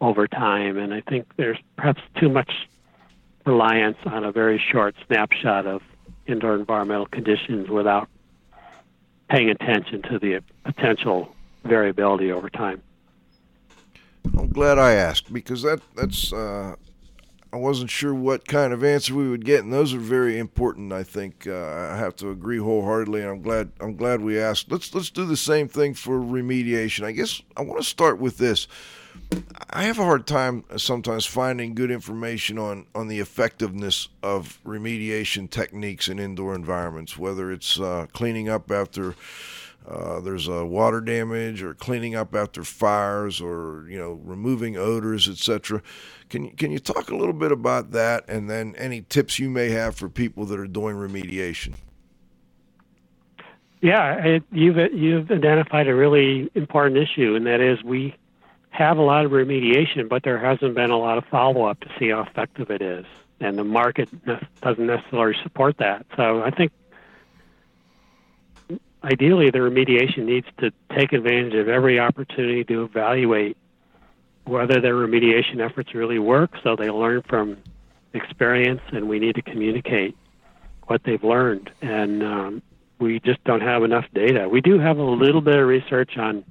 over 0.01 0.27
time, 0.27 0.79
and 0.79 0.95
I 0.95 1.03
think 1.03 1.27
there's 1.37 1.59
perhaps 1.77 2.01
too 2.19 2.31
much 2.31 2.51
reliance 3.45 3.99
on 4.07 4.25
a 4.25 4.33
very 4.33 4.59
short 4.59 4.95
snapshot 5.07 5.67
of 5.67 5.83
indoor 6.27 6.55
environmental 6.55 7.07
conditions 7.07 7.69
without 7.69 8.09
paying 9.31 9.49
attention 9.49 10.03
to 10.03 10.19
the 10.19 10.43
potential 10.65 11.35
variability 11.65 12.33
over 12.33 12.51
time. 12.51 12.83
I'm 14.37 14.51
glad 14.51 14.79
I 14.79 14.93
asked 14.93 15.33
because 15.33 15.63
that 15.63 15.81
that's 15.95 16.33
uh, 16.33 16.75
I 17.53 17.57
wasn't 17.57 17.91
sure 17.91 18.15
what 18.15 18.47
kind 18.47 18.73
of 18.73 18.85
answer 18.85 19.15
we 19.15 19.29
would 19.29 19.45
get, 19.45 19.65
and 19.65 19.73
those 19.73 19.95
are 19.95 19.99
very 19.99 20.39
important. 20.39 20.93
I 20.93 21.03
think 21.03 21.47
uh, 21.47 21.91
I 21.93 21.97
have 21.97 22.15
to 22.17 22.31
agree 22.31 22.59
wholeheartedly, 22.59 23.23
and 23.23 23.31
I'm 23.31 23.43
glad 23.43 23.73
I'm 23.81 23.97
glad 23.97 24.21
we 24.21 24.39
asked. 24.39 24.71
Let's 24.71 24.95
let's 24.95 25.11
do 25.11 25.25
the 25.25 25.37
same 25.37 25.69
thing 25.69 25.95
for 25.95 26.21
remediation. 26.21 27.05
I 27.05 27.13
guess 27.13 27.41
I 27.57 27.63
want 27.63 27.81
to 27.81 27.87
start 27.87 28.19
with 28.19 28.39
this. 28.39 28.69
I 29.71 29.85
have 29.85 29.99
a 29.99 30.05
hard 30.05 30.27
time 30.27 30.65
sometimes 30.77 31.27
finding 31.27 31.75
good 31.75 31.91
information 31.91 32.59
on 32.59 32.87
on 32.95 33.09
the 33.09 33.21
effectiveness 33.21 34.09
of 34.23 34.59
remediation 34.65 35.49
techniques 35.49 36.09
in 36.09 36.19
indoor 36.19 36.55
environments, 36.55 37.17
whether 37.17 37.53
it's 37.53 37.79
uh, 37.79 38.07
cleaning 38.13 38.49
up 38.49 38.71
after 38.71 39.15
uh, 39.89 40.21
there's 40.21 40.47
a 40.47 40.65
water 40.65 41.01
damage 41.01 41.63
or 41.63 41.75
cleaning 41.75 42.15
up 42.15 42.35
after 42.35 42.63
fires 42.63 43.41
or 43.41 43.87
you 43.89 43.99
know 43.99 44.21
removing 44.25 44.77
odors 44.77 45.29
etc 45.29 45.83
can 46.29 46.45
you 46.45 46.51
can 46.53 46.71
you 46.71 46.79
talk 46.79 47.11
a 47.11 47.17
little 47.17 47.33
bit 47.33 47.51
about 47.51 47.93
that 47.93 48.25
and 48.29 48.49
then 48.51 48.75
any 48.77 49.03
tips 49.03 49.39
you 49.39 49.49
may 49.49 49.71
have 49.71 49.97
for 49.97 50.09
people 50.09 50.45
that 50.47 50.61
are 50.61 50.67
doing 50.67 50.97
remediation? 50.97 51.75
Yeah 53.81 54.23
it, 54.25 54.43
you've 54.53 54.77
you've 54.93 55.31
identified 55.31 55.89
a 55.89 55.95
really 55.95 56.51
important 56.55 56.99
issue 56.99 57.35
and 57.35 57.47
that 57.47 57.61
is 57.61 57.83
we 57.83 58.15
have 58.71 58.99
a 58.99 59.03
lot 59.03 59.25
of 59.25 59.33
remediation 59.33 60.09
but 60.09 60.23
there 60.23 60.39
hasn't 60.39 60.75
been 60.75 60.91
a 60.91 60.99
lot 60.99 61.19
of 61.19 61.25
follow 61.27 61.65
up 61.65 61.79
to 61.81 61.89
see 61.99 62.09
how 62.11 62.23
effective 62.23 62.71
it 62.71 62.81
is 62.81 63.05
and 63.41 63.59
the 63.59 63.65
market 63.65 64.09
doesn't 64.61 64.87
necessarily 64.87 65.37
support 65.43 65.77
that 65.79 66.07
so 66.17 66.43
i 66.43 66.51
think 66.51 66.73
ideally, 69.03 69.51
the 69.51 69.59
remediation 69.59 70.25
needs 70.25 70.47
to 70.59 70.73
take 70.95 71.13
advantage 71.13 71.55
of 71.55 71.69
every 71.69 71.99
opportunity 71.99 72.65
to 72.65 72.85
evaluate 72.85 73.57
whether 74.45 74.81
their 74.81 74.95
remediation 74.95 75.61
efforts 75.61 75.95
really 75.95 76.19
work 76.19 76.51
so 76.63 76.77
they 76.77 76.91
learn 76.91 77.23
from 77.23 77.57
experience 78.15 78.81
and 78.93 79.09
we 79.09 79.19
need 79.19 79.35
to 79.37 79.43
communicate 79.43 80.17
what 80.87 81.03
they've 81.05 81.23
learned. 81.23 81.71
And 81.81 82.23
um, 82.23 82.63
we 82.99 83.21
just 83.21 83.43
don't 83.45 83.61
have 83.61 83.85
enough 83.85 84.07
data. 84.13 84.49
We 84.49 84.61
do 84.61 84.79
have 84.79 84.99
a 84.99 85.03
little 85.03 85.41
bit 85.41 85.57
of 85.57 85.67
research 85.67 86.17
on 86.19 86.45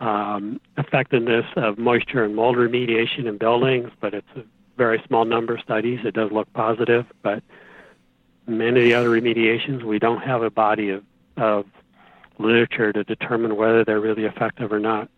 um, 0.00 0.60
effectiveness 0.78 1.44
of 1.56 1.78
moisture 1.78 2.24
and 2.24 2.34
mold 2.34 2.56
remediation 2.56 3.26
in 3.26 3.38
buildings, 3.38 3.90
but 4.00 4.14
it's 4.14 4.28
a 4.36 4.42
very 4.76 5.02
small 5.06 5.24
number 5.24 5.54
of 5.54 5.60
studies. 5.60 6.00
It 6.04 6.14
does 6.14 6.32
look 6.32 6.50
positive, 6.52 7.06
but 7.22 7.42
many 8.46 8.80
of 8.80 8.84
the 8.84 8.94
other 8.94 9.10
remediations, 9.10 9.82
we 9.82 9.98
don't 9.98 10.22
have 10.22 10.42
a 10.42 10.50
body 10.50 10.90
of 10.90 11.04
of 11.36 11.66
literature 12.38 12.92
to 12.92 13.04
determine 13.04 13.56
whether 13.56 13.84
they're 13.84 14.00
really 14.00 14.24
effective 14.24 14.72
or 14.72 14.80
not. 14.80 15.08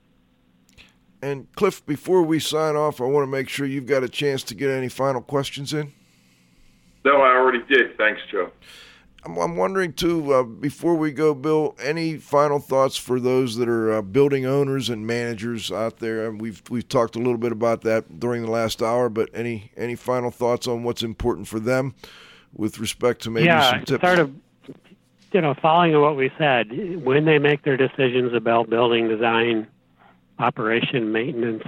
And 1.22 1.50
Cliff, 1.54 1.84
before 1.86 2.22
we 2.22 2.40
sign 2.40 2.74
off, 2.74 3.00
I 3.00 3.04
want 3.04 3.24
to 3.24 3.30
make 3.30 3.48
sure 3.48 3.64
you've 3.64 3.86
got 3.86 4.02
a 4.02 4.08
chance 4.08 4.42
to 4.44 4.54
get 4.54 4.70
any 4.70 4.88
final 4.88 5.22
questions 5.22 5.72
in. 5.72 5.92
No, 7.04 7.22
I 7.22 7.36
already 7.36 7.62
did. 7.68 7.96
Thanks, 7.96 8.20
Joe. 8.30 8.50
I'm, 9.24 9.36
I'm 9.38 9.56
wondering 9.56 9.92
too. 9.92 10.32
Uh, 10.32 10.42
before 10.42 10.94
we 10.94 11.12
go, 11.12 11.34
Bill, 11.34 11.76
any 11.80 12.16
final 12.16 12.58
thoughts 12.58 12.96
for 12.96 13.20
those 13.20 13.56
that 13.56 13.68
are 13.68 13.92
uh, 13.92 14.02
building 14.02 14.46
owners 14.46 14.88
and 14.88 15.06
managers 15.06 15.70
out 15.70 15.98
there? 15.98 16.26
And 16.26 16.40
we've 16.40 16.62
we've 16.70 16.88
talked 16.88 17.16
a 17.16 17.18
little 17.18 17.38
bit 17.38 17.52
about 17.52 17.82
that 17.82 18.20
during 18.20 18.42
the 18.42 18.50
last 18.50 18.82
hour, 18.82 19.08
but 19.08 19.28
any 19.34 19.70
any 19.76 19.94
final 19.94 20.30
thoughts 20.30 20.66
on 20.66 20.82
what's 20.82 21.02
important 21.02 21.48
for 21.48 21.60
them 21.60 21.94
with 22.54 22.78
respect 22.78 23.22
to 23.22 23.30
maybe 23.30 23.46
yeah, 23.46 23.70
some 23.70 23.84
tips? 23.84 24.02
sort 24.04 24.18
of 24.18 24.34
you 25.32 25.40
know, 25.40 25.54
following 25.60 25.98
what 26.00 26.16
we 26.16 26.30
said, 26.38 27.02
when 27.02 27.24
they 27.24 27.38
make 27.38 27.62
their 27.62 27.76
decisions 27.76 28.34
about 28.34 28.68
building 28.68 29.08
design, 29.08 29.66
operation, 30.38 31.10
maintenance, 31.10 31.64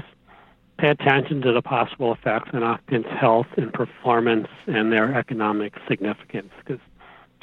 pay 0.78 0.90
attention 0.90 1.40
to 1.42 1.52
the 1.52 1.62
possible 1.62 2.12
effects 2.12 2.50
on 2.52 2.62
occupants' 2.62 3.08
health 3.18 3.46
and 3.56 3.72
performance 3.72 4.48
and 4.66 4.92
their 4.92 5.14
economic 5.16 5.74
significance, 5.88 6.50
because 6.58 6.80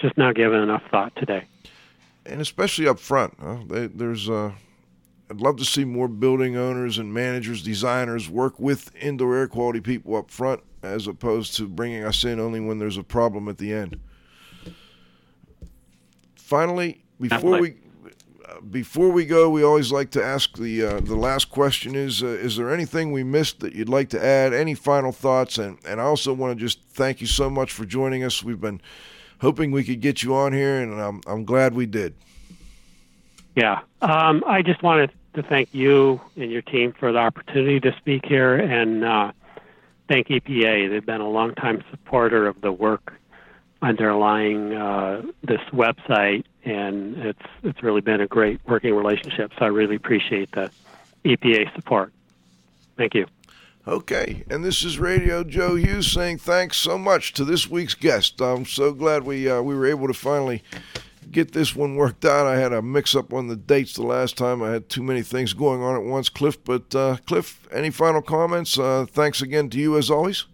just 0.02 0.18
not 0.18 0.36
given 0.36 0.62
enough 0.62 0.84
thought 0.92 1.16
today. 1.16 1.46
And 2.26 2.42
especially 2.42 2.88
up 2.88 3.00
front, 3.00 3.36
huh? 3.40 3.58
they, 3.68 3.88
there's. 3.88 4.30
Uh, 4.30 4.52
I'd 5.30 5.40
love 5.40 5.56
to 5.58 5.66
see 5.66 5.86
more 5.86 6.10
building 6.10 6.58
owners 6.58 6.98
and 6.98 7.14
managers, 7.14 7.64
designers 7.64 8.30
work 8.30 8.60
with 8.60 8.94
indoor 8.98 9.38
air 9.38 9.48
quality 9.48 9.80
people 9.80 10.18
up 10.18 10.30
front, 10.30 10.62
as 10.84 11.08
opposed 11.08 11.56
to 11.56 11.70
bringing 11.70 12.04
us 12.04 12.26
in 12.26 12.38
only 12.38 12.60
when 12.60 12.80
there's 12.80 12.98
a 12.98 13.04
problem 13.04 13.48
at 13.48 13.58
the 13.58 13.72
end 13.72 13.98
finally, 16.52 17.02
before 17.18 17.62
we 17.62 17.76
before 18.70 19.10
we 19.10 19.26
go, 19.26 19.50
we 19.50 19.64
always 19.64 19.90
like 19.90 20.12
to 20.12 20.22
ask 20.22 20.58
the 20.58 20.84
uh, 20.84 21.00
the 21.00 21.16
last 21.16 21.50
question 21.50 21.96
is 21.96 22.22
uh, 22.22 22.28
is 22.28 22.58
there 22.58 22.74
anything 22.74 23.14
we 23.14 23.24
missed 23.24 23.62
that 23.62 23.74
you'd 23.74 23.88
like 23.88 24.10
to 24.10 24.24
add? 24.24 24.54
Any 24.54 24.74
final 24.76 25.14
thoughts? 25.14 25.58
And 25.58 25.78
and 25.86 26.02
I 26.02 26.04
also 26.04 26.34
want 26.34 26.58
to 26.58 26.66
just 26.66 26.84
thank 26.90 27.22
you 27.22 27.28
so 27.28 27.50
much 27.50 27.72
for 27.72 27.86
joining 27.86 28.26
us. 28.26 28.44
We've 28.44 28.60
been 28.60 28.82
hoping 29.42 29.72
we 29.72 29.84
could 29.84 30.00
get 30.00 30.24
you 30.24 30.36
on 30.36 30.54
here, 30.54 30.82
and 30.82 31.00
I'm 31.02 31.22
I'm 31.28 31.44
glad 31.44 31.74
we 31.74 31.86
did. 31.86 32.14
Yeah, 33.56 33.82
um, 34.02 34.44
I 34.48 34.62
just 34.62 34.82
wanted 34.82 35.12
to 35.34 35.44
thank 35.44 35.74
you 35.74 36.22
and 36.38 36.52
your 36.52 36.62
team 36.62 36.94
for 36.94 37.12
the 37.12 37.20
opportunity 37.20 37.80
to 37.82 37.94
speak 37.98 38.26
here, 38.26 38.56
and 38.56 39.04
uh, 39.04 39.32
thank 40.08 40.28
EPA. 40.28 40.90
They've 40.90 41.06
been 41.06 41.22
a 41.22 41.30
longtime 41.30 41.84
supporter 41.90 42.48
of 42.48 42.62
the 42.62 42.72
work 42.72 43.14
underlying 43.82 44.74
uh, 44.74 45.24
this 45.42 45.62
website, 45.74 46.46
and 46.64 47.18
it's 47.18 47.46
it's 47.64 47.84
really 47.84 48.02
been 48.02 48.22
a 48.22 48.28
great 48.28 48.62
working 48.66 48.94
relationship. 48.96 49.52
So 49.58 49.66
I 49.66 49.70
really 49.70 49.96
appreciate 49.96 50.52
the 50.52 50.72
EPA 51.26 51.74
support. 51.76 52.14
Thank 52.96 53.16
you. 53.16 53.26
Okay, 53.88 54.44
and 54.48 54.64
this 54.64 54.84
is 54.84 55.00
Radio 55.00 55.44
Joe 55.44 55.76
Hughes 55.76 56.12
saying 56.12 56.38
thanks 56.38 56.78
so 56.78 57.00
much 57.00 57.34
to 57.34 57.44
this 57.44 57.68
week's 57.68 57.96
guest. 57.96 58.40
I'm 58.40 58.64
so 58.64 58.94
glad 58.94 59.24
we 59.24 59.50
uh, 59.50 59.64
we 59.64 59.74
were 59.74 59.88
able 59.88 60.06
to 60.06 60.14
finally 60.14 60.62
get 61.32 61.54
this 61.54 61.76
one 61.76 61.96
worked 61.96 62.24
out. 62.24 62.46
I 62.46 62.58
had 62.58 62.74
a 62.74 62.84
mix 62.84 63.16
up 63.16 63.34
on 63.34 63.48
the 63.48 63.56
dates 63.56 63.96
the 63.96 64.04
last 64.04 64.38
time. 64.38 64.62
I 64.62 64.70
had 64.70 64.88
too 64.88 65.02
many 65.02 65.24
things 65.24 65.54
going 65.54 65.82
on 65.82 65.96
at 65.96 66.04
once, 66.04 66.30
Cliff. 66.30 66.64
But 66.64 66.94
uh, 66.94 67.18
Cliff, 67.26 67.68
any 67.72 67.90
final 67.90 68.22
comments? 68.22 68.78
Uh, 68.78 69.08
thanks 69.10 69.42
again 69.42 69.68
to 69.72 69.80
you 69.80 69.98
as 69.98 70.12
always. 70.12 70.46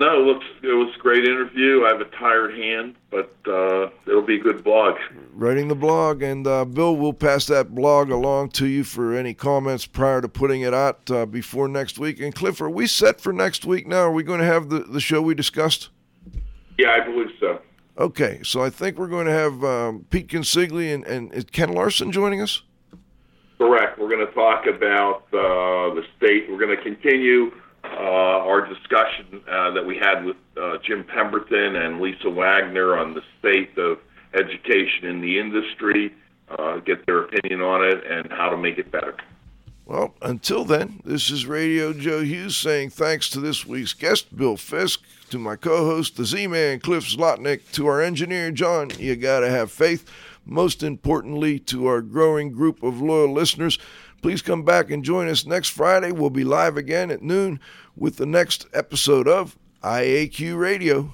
No, 0.00 0.18
it 0.18 0.24
looks 0.24 0.46
it 0.62 0.68
was 0.68 0.94
a 0.96 0.98
great 0.98 1.24
interview. 1.24 1.84
I 1.84 1.88
have 1.88 2.00
a 2.00 2.06
tired 2.16 2.54
hand, 2.54 2.96
but 3.10 3.36
uh, 3.46 3.90
it'll 4.06 4.22
be 4.22 4.36
a 4.36 4.42
good 4.42 4.64
blog. 4.64 4.94
Writing 5.34 5.68
the 5.68 5.74
blog, 5.74 6.22
and 6.22 6.46
uh, 6.46 6.64
Bill, 6.64 6.96
we'll 6.96 7.12
pass 7.12 7.44
that 7.48 7.74
blog 7.74 8.10
along 8.10 8.48
to 8.52 8.66
you 8.66 8.82
for 8.82 9.14
any 9.14 9.34
comments 9.34 9.84
prior 9.84 10.22
to 10.22 10.28
putting 10.28 10.62
it 10.62 10.72
out 10.72 11.10
uh, 11.10 11.26
before 11.26 11.68
next 11.68 11.98
week. 11.98 12.18
And 12.18 12.34
Cliff, 12.34 12.62
are 12.62 12.70
we 12.70 12.86
set 12.86 13.20
for 13.20 13.30
next 13.30 13.66
week 13.66 13.86
now? 13.86 14.04
Are 14.04 14.12
we 14.12 14.22
going 14.22 14.40
to 14.40 14.46
have 14.46 14.70
the, 14.70 14.80
the 14.80 15.00
show 15.00 15.20
we 15.20 15.34
discussed? 15.34 15.90
Yeah, 16.78 16.92
I 16.92 17.04
believe 17.04 17.32
so. 17.38 17.60
Okay, 17.98 18.40
so 18.42 18.62
I 18.62 18.70
think 18.70 18.96
we're 18.96 19.06
going 19.06 19.26
to 19.26 19.32
have 19.32 19.62
um, 19.62 20.06
Pete 20.08 20.28
Consigli 20.28 20.94
and, 20.94 21.04
and 21.04 21.30
is 21.34 21.44
Ken 21.44 21.72
Larson 21.72 22.10
joining 22.10 22.40
us. 22.40 22.62
Correct. 23.58 23.98
We're 23.98 24.08
going 24.08 24.26
to 24.26 24.32
talk 24.32 24.64
about 24.64 25.24
uh, 25.34 25.94
the 25.94 26.04
state. 26.16 26.50
We're 26.50 26.58
going 26.58 26.74
to 26.74 26.82
continue 26.82 27.52
our 27.98 28.66
discussion 28.66 29.42
uh, 29.50 29.70
that 29.72 29.84
we 29.84 29.96
had 29.96 30.24
with 30.24 30.36
uh, 30.56 30.78
Jim 30.86 31.04
Pemberton 31.04 31.76
and 31.76 32.00
Lisa 32.00 32.30
Wagner 32.30 32.96
on 32.96 33.14
the 33.14 33.22
state 33.38 33.76
of 33.78 33.98
education 34.34 35.06
in 35.06 35.20
the 35.20 35.38
industry, 35.38 36.14
uh, 36.58 36.78
get 36.78 37.04
their 37.06 37.24
opinion 37.24 37.60
on 37.60 37.84
it, 37.84 38.04
and 38.06 38.30
how 38.30 38.48
to 38.48 38.56
make 38.56 38.78
it 38.78 38.90
better. 38.90 39.16
Well, 39.86 40.14
until 40.22 40.64
then, 40.64 41.00
this 41.04 41.30
is 41.30 41.46
Radio 41.46 41.92
Joe 41.92 42.22
Hughes 42.22 42.56
saying 42.56 42.90
thanks 42.90 43.28
to 43.30 43.40
this 43.40 43.66
week's 43.66 43.92
guest, 43.92 44.36
Bill 44.36 44.56
Fisk, 44.56 45.02
to 45.30 45.38
my 45.38 45.56
co 45.56 45.84
host, 45.84 46.16
the 46.16 46.24
Z 46.24 46.46
Man, 46.46 46.78
Cliff 46.78 47.04
Zlotnik, 47.04 47.72
to 47.72 47.88
our 47.88 48.00
engineer, 48.00 48.52
John, 48.52 48.90
you 48.98 49.16
gotta 49.16 49.50
have 49.50 49.72
faith. 49.72 50.08
Most 50.46 50.82
importantly, 50.82 51.58
to 51.58 51.86
our 51.86 52.02
growing 52.02 52.52
group 52.52 52.82
of 52.82 53.00
loyal 53.00 53.32
listeners, 53.32 53.78
please 54.22 54.42
come 54.42 54.64
back 54.64 54.90
and 54.90 55.04
join 55.04 55.28
us 55.28 55.44
next 55.44 55.70
Friday. 55.70 56.12
We'll 56.12 56.30
be 56.30 56.44
live 56.44 56.76
again 56.76 57.10
at 57.10 57.22
noon 57.22 57.58
with 57.96 58.16
the 58.16 58.26
next 58.26 58.66
episode 58.72 59.28
of 59.28 59.56
IAQ 59.82 60.58
Radio. 60.58 61.12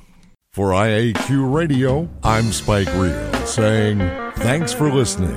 For 0.53 0.71
IAQ 0.71 1.53
Radio, 1.53 2.09
I'm 2.23 2.53
Spike 2.53 2.93
Reel 2.95 3.33
saying 3.47 3.99
thanks 4.37 4.73
for 4.73 4.91
listening. 4.91 5.37